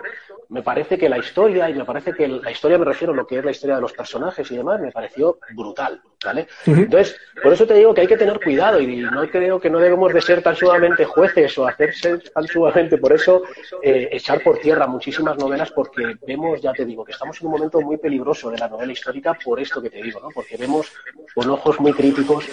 me 0.51 0.63
parece 0.63 0.99
que 0.99 1.09
la 1.09 1.19
historia, 1.19 1.71
y 1.71 1.75
me 1.75 1.85
parece 1.85 2.13
que 2.13 2.27
la 2.27 2.51
historia 2.51 2.77
me 2.77 2.85
refiero 2.85 3.13
a 3.13 3.17
lo 3.17 3.27
que 3.27 3.39
es 3.39 3.45
la 3.45 3.53
historia 3.53 3.77
de 3.77 3.81
los 3.81 3.93
personajes 3.93 4.51
y 4.51 4.57
demás, 4.57 4.81
me 4.81 4.91
pareció 4.91 5.39
brutal, 5.55 6.03
¿vale? 6.25 6.49
Entonces, 6.67 7.17
por 7.41 7.53
eso 7.53 7.67
te 7.67 7.75
digo 7.75 7.95
que 7.95 8.01
hay 8.01 8.07
que 8.09 8.17
tener 8.17 8.41
cuidado 8.41 8.81
y 8.81 8.97
no 8.97 9.29
creo 9.29 9.61
que 9.61 9.71
no 9.71 9.79
debemos 9.79 10.13
de 10.13 10.21
ser 10.21 10.43
tan 10.43 10.57
sumamente 10.57 11.05
jueces 11.05 11.57
o 11.57 11.67
hacerse 11.67 12.19
tan 12.19 12.47
sumamente, 12.49 12.99
por 12.99 13.13
eso, 13.13 13.43
eh, 13.83 14.09
echar 14.11 14.43
por 14.43 14.59
tierra 14.59 14.89
muchísimas 14.89 15.39
novelas 15.39 15.71
porque 15.71 16.17
vemos, 16.27 16.61
ya 16.61 16.73
te 16.73 16.85
digo, 16.85 17.05
que 17.05 17.13
estamos 17.13 17.41
en 17.41 17.47
un 17.47 17.53
momento 17.53 17.81
muy 17.81 17.97
peligroso 17.97 18.51
de 18.51 18.59
la 18.59 18.69
novela 18.69 18.93
histórica 18.93 19.35
por 19.45 19.61
esto 19.61 19.81
que 19.81 19.91
te 19.91 20.03
digo, 20.03 20.19
¿no? 20.19 20.31
Porque 20.35 20.57
vemos 20.57 20.93
con 21.33 21.49
ojos 21.49 21.79
muy 21.79 21.93
críticos 21.93 22.45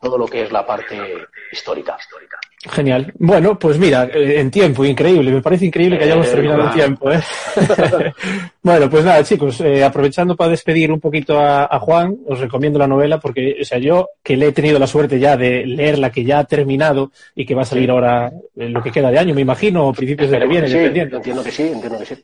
todo 0.00 0.18
lo 0.18 0.26
que 0.26 0.42
es 0.42 0.50
la 0.50 0.66
parte 0.66 0.96
histórica. 1.52 1.96
Genial. 2.70 3.12
Bueno, 3.18 3.58
pues 3.58 3.78
mira, 3.78 4.08
eh, 4.12 4.40
en 4.40 4.50
tiempo, 4.50 4.84
increíble. 4.84 5.30
Me 5.30 5.42
parece 5.42 5.66
increíble 5.66 5.98
que 5.98 6.04
hayamos 6.04 6.26
Eh, 6.28 6.30
terminado 6.30 6.66
en 6.66 6.72
tiempo. 6.72 7.12
¿eh? 7.12 7.20
bueno, 8.62 8.88
pues 8.88 9.04
nada, 9.04 9.22
chicos, 9.22 9.60
eh, 9.60 9.84
aprovechando 9.84 10.34
para 10.34 10.50
despedir 10.50 10.90
un 10.90 10.98
poquito 11.00 11.38
a, 11.38 11.64
a 11.64 11.78
Juan, 11.78 12.16
os 12.26 12.40
recomiendo 12.40 12.78
la 12.78 12.86
novela 12.86 13.20
porque, 13.20 13.56
o 13.60 13.64
sea, 13.64 13.78
yo 13.78 14.08
que 14.22 14.36
le 14.36 14.46
he 14.48 14.52
tenido 14.52 14.78
la 14.78 14.86
suerte 14.86 15.18
ya 15.18 15.36
de 15.36 15.66
leerla, 15.66 16.10
que 16.10 16.24
ya 16.24 16.38
ha 16.38 16.44
terminado 16.44 17.12
y 17.34 17.44
que 17.44 17.54
va 17.54 17.62
a 17.62 17.66
salir 17.66 17.90
ahora 17.90 18.32
en 18.56 18.72
lo 18.72 18.82
que 18.82 18.90
queda 18.90 19.10
de 19.10 19.18
año, 19.18 19.34
me 19.34 19.42
imagino, 19.42 19.86
o 19.88 19.92
principios 19.92 20.30
de 20.30 20.38
que 20.38 20.46
viene, 20.46 20.66
sí, 20.68 20.74
dependiendo. 20.74 21.16
entiendo 21.18 21.44
que 21.44 21.50
sí, 21.50 21.62
entiendo 21.64 21.98
que 21.98 22.06
sí. 22.06 22.14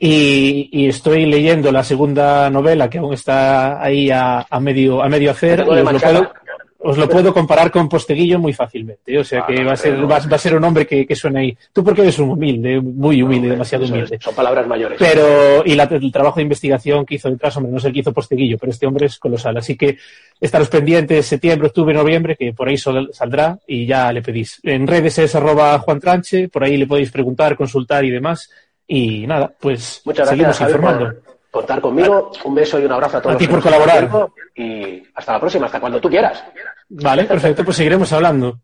Y, 0.00 0.68
y 0.70 0.86
estoy 0.88 1.26
leyendo 1.26 1.72
la 1.72 1.82
segunda 1.82 2.48
novela 2.50 2.88
que 2.88 2.98
aún 2.98 3.14
está 3.14 3.82
ahí 3.82 4.10
a, 4.10 4.46
a 4.48 4.60
medio 4.60 5.02
a 5.02 5.08
medio 5.08 5.32
hacer 5.32 5.58
lo, 5.66 5.66
puedo, 5.66 6.32
os 6.80 6.96
lo 6.96 7.08
puedo 7.08 7.34
comparar 7.34 7.70
con 7.72 7.88
Posteguillo 7.88 8.38
muy 8.38 8.52
fácilmente. 8.52 9.12
¿eh? 9.12 9.18
O 9.18 9.24
sea 9.24 9.40
Ah, 9.40 9.46
que 9.48 9.54
no, 9.60 9.66
va 9.66 9.72
a 9.72 9.76
ser 9.76 10.00
va, 10.10 10.18
va 10.20 10.36
a 10.36 10.38
ser 10.38 10.54
un 10.54 10.62
hombre 10.64 10.86
que, 10.86 11.04
que 11.06 11.16
suena 11.16 11.40
ahí. 11.40 11.56
Tú 11.72 11.82
porque 11.82 12.02
eres 12.02 12.18
un 12.20 12.30
humilde, 12.30 12.80
muy 12.80 13.20
humilde, 13.20 13.48
demasiado 13.50 13.84
Eso 13.84 13.94
es, 13.94 13.98
humilde. 14.00 14.18
Son 14.22 14.34
palabras 14.34 14.66
mayores. 14.66 14.96
Pero, 14.98 15.64
y 15.64 15.74
la- 15.74 15.84
el 15.84 16.12
trabajo 16.12 16.36
de 16.36 16.42
investigación 16.42 17.04
que 17.04 17.16
hizo 17.16 17.28
detrás, 17.30 17.56
hombre, 17.56 17.72
no 17.72 17.78
es 17.78 17.84
el 17.84 17.92
que 17.92 17.98
hizo 18.00 18.12
Posteguillo, 18.12 18.58
pero 18.58 18.70
este 18.70 18.86
hombre 18.86 19.06
es 19.06 19.18
colosal. 19.18 19.56
Así 19.56 19.76
que 19.76 19.98
estaros 20.40 20.68
pendientes 20.68 21.26
septiembre, 21.26 21.66
octubre, 21.66 21.92
noviembre, 21.94 22.36
que 22.36 22.52
por 22.52 22.68
ahí 22.68 22.76
sol- 22.78 23.10
saldrá 23.12 23.58
y 23.66 23.84
ya 23.86 24.12
le 24.12 24.22
pedís. 24.22 24.60
En 24.62 24.86
redes 24.86 25.18
es 25.18 25.34
arroba 25.34 25.78
Juan 25.80 25.98
Tranche, 25.98 26.48
por 26.48 26.62
ahí 26.62 26.76
le 26.76 26.86
podéis 26.86 27.10
preguntar, 27.10 27.56
consultar 27.56 28.04
y 28.04 28.10
demás. 28.10 28.50
Y 28.86 29.26
nada, 29.26 29.52
pues 29.60 30.00
Muchas 30.04 30.28
seguimos 30.28 30.56
gracias, 30.58 30.70
informando. 30.70 31.04
por 31.24 31.37
contar 31.58 31.80
conmigo. 31.80 32.30
Un 32.44 32.54
beso 32.54 32.78
y 32.78 32.84
un 32.84 32.92
abrazo 32.92 33.18
a 33.18 33.22
todos. 33.22 33.34
A 33.34 33.38
ti 33.38 33.48
por 33.48 33.62
colaborar. 33.62 34.08
Y 34.54 35.02
hasta 35.14 35.32
la 35.32 35.40
próxima, 35.40 35.66
hasta 35.66 35.80
cuando 35.80 36.00
tú 36.00 36.08
quieras. 36.08 36.42
Vale, 36.88 37.24
perfecto, 37.24 37.64
pues 37.64 37.76
seguiremos 37.76 38.12
hablando. 38.12 38.60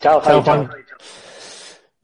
Chao, 0.00 0.20
Chao, 0.22 0.42
Javi. 0.42 0.66
Juan. 0.66 0.70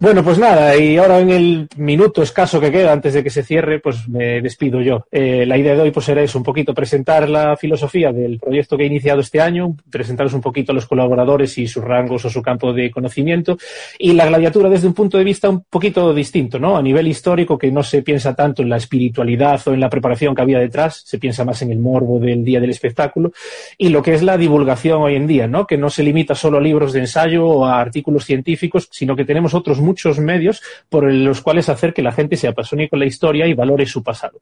Bueno, 0.02 0.24
pues 0.24 0.38
nada, 0.38 0.74
y 0.78 0.96
ahora 0.96 1.20
en 1.20 1.28
el 1.28 1.68
minuto 1.76 2.22
escaso 2.22 2.58
que 2.58 2.72
queda 2.72 2.90
antes 2.90 3.12
de 3.12 3.22
que 3.22 3.28
se 3.28 3.42
cierre, 3.42 3.80
pues 3.80 4.08
me 4.08 4.40
despido 4.40 4.80
yo. 4.80 5.06
Eh, 5.10 5.44
la 5.44 5.58
idea 5.58 5.74
de 5.74 5.82
hoy 5.82 5.90
pues 5.90 6.08
era 6.08 6.22
eso, 6.22 6.38
un 6.38 6.44
poquito 6.44 6.72
presentar 6.72 7.28
la 7.28 7.54
filosofía 7.58 8.10
del 8.10 8.38
proyecto 8.38 8.78
que 8.78 8.84
he 8.84 8.86
iniciado 8.86 9.20
este 9.20 9.42
año, 9.42 9.76
presentaros 9.90 10.32
un 10.32 10.40
poquito 10.40 10.72
a 10.72 10.74
los 10.74 10.86
colaboradores 10.86 11.58
y 11.58 11.68
sus 11.68 11.84
rangos 11.84 12.24
o 12.24 12.30
su 12.30 12.40
campo 12.40 12.72
de 12.72 12.90
conocimiento, 12.90 13.58
y 13.98 14.14
la 14.14 14.24
gladiatura 14.24 14.70
desde 14.70 14.86
un 14.86 14.94
punto 14.94 15.18
de 15.18 15.24
vista 15.24 15.50
un 15.50 15.64
poquito 15.68 16.14
distinto, 16.14 16.58
¿no? 16.58 16.78
A 16.78 16.82
nivel 16.82 17.06
histórico, 17.06 17.58
que 17.58 17.70
no 17.70 17.82
se 17.82 18.00
piensa 18.00 18.34
tanto 18.34 18.62
en 18.62 18.70
la 18.70 18.78
espiritualidad 18.78 19.60
o 19.66 19.74
en 19.74 19.80
la 19.80 19.90
preparación 19.90 20.34
que 20.34 20.40
había 20.40 20.60
detrás, 20.60 21.02
se 21.04 21.18
piensa 21.18 21.44
más 21.44 21.60
en 21.60 21.72
el 21.72 21.78
morbo 21.78 22.18
del 22.18 22.42
día 22.42 22.58
del 22.58 22.70
espectáculo, 22.70 23.32
y 23.76 23.90
lo 23.90 24.02
que 24.02 24.14
es 24.14 24.22
la 24.22 24.38
divulgación 24.38 25.02
hoy 25.02 25.16
en 25.16 25.26
día, 25.26 25.46
¿no? 25.46 25.66
Que 25.66 25.76
no 25.76 25.90
se 25.90 26.02
limita 26.02 26.34
solo 26.34 26.56
a 26.56 26.62
libros 26.62 26.94
de 26.94 27.00
ensayo 27.00 27.46
o 27.46 27.66
a 27.66 27.78
artículos 27.78 28.24
científicos, 28.24 28.88
sino 28.90 29.14
que 29.14 29.26
tenemos 29.26 29.52
otros 29.52 29.78
muchos 29.90 30.20
medios 30.20 30.62
por 30.88 31.12
los 31.12 31.40
cuales 31.40 31.68
hacer 31.68 31.92
que 31.92 32.02
la 32.02 32.12
gente 32.12 32.36
se 32.36 32.48
apasione 32.48 32.88
con 32.88 33.00
la 33.00 33.06
historia 33.06 33.46
y 33.46 33.54
valore 33.54 33.86
su 33.86 34.02
pasado. 34.02 34.40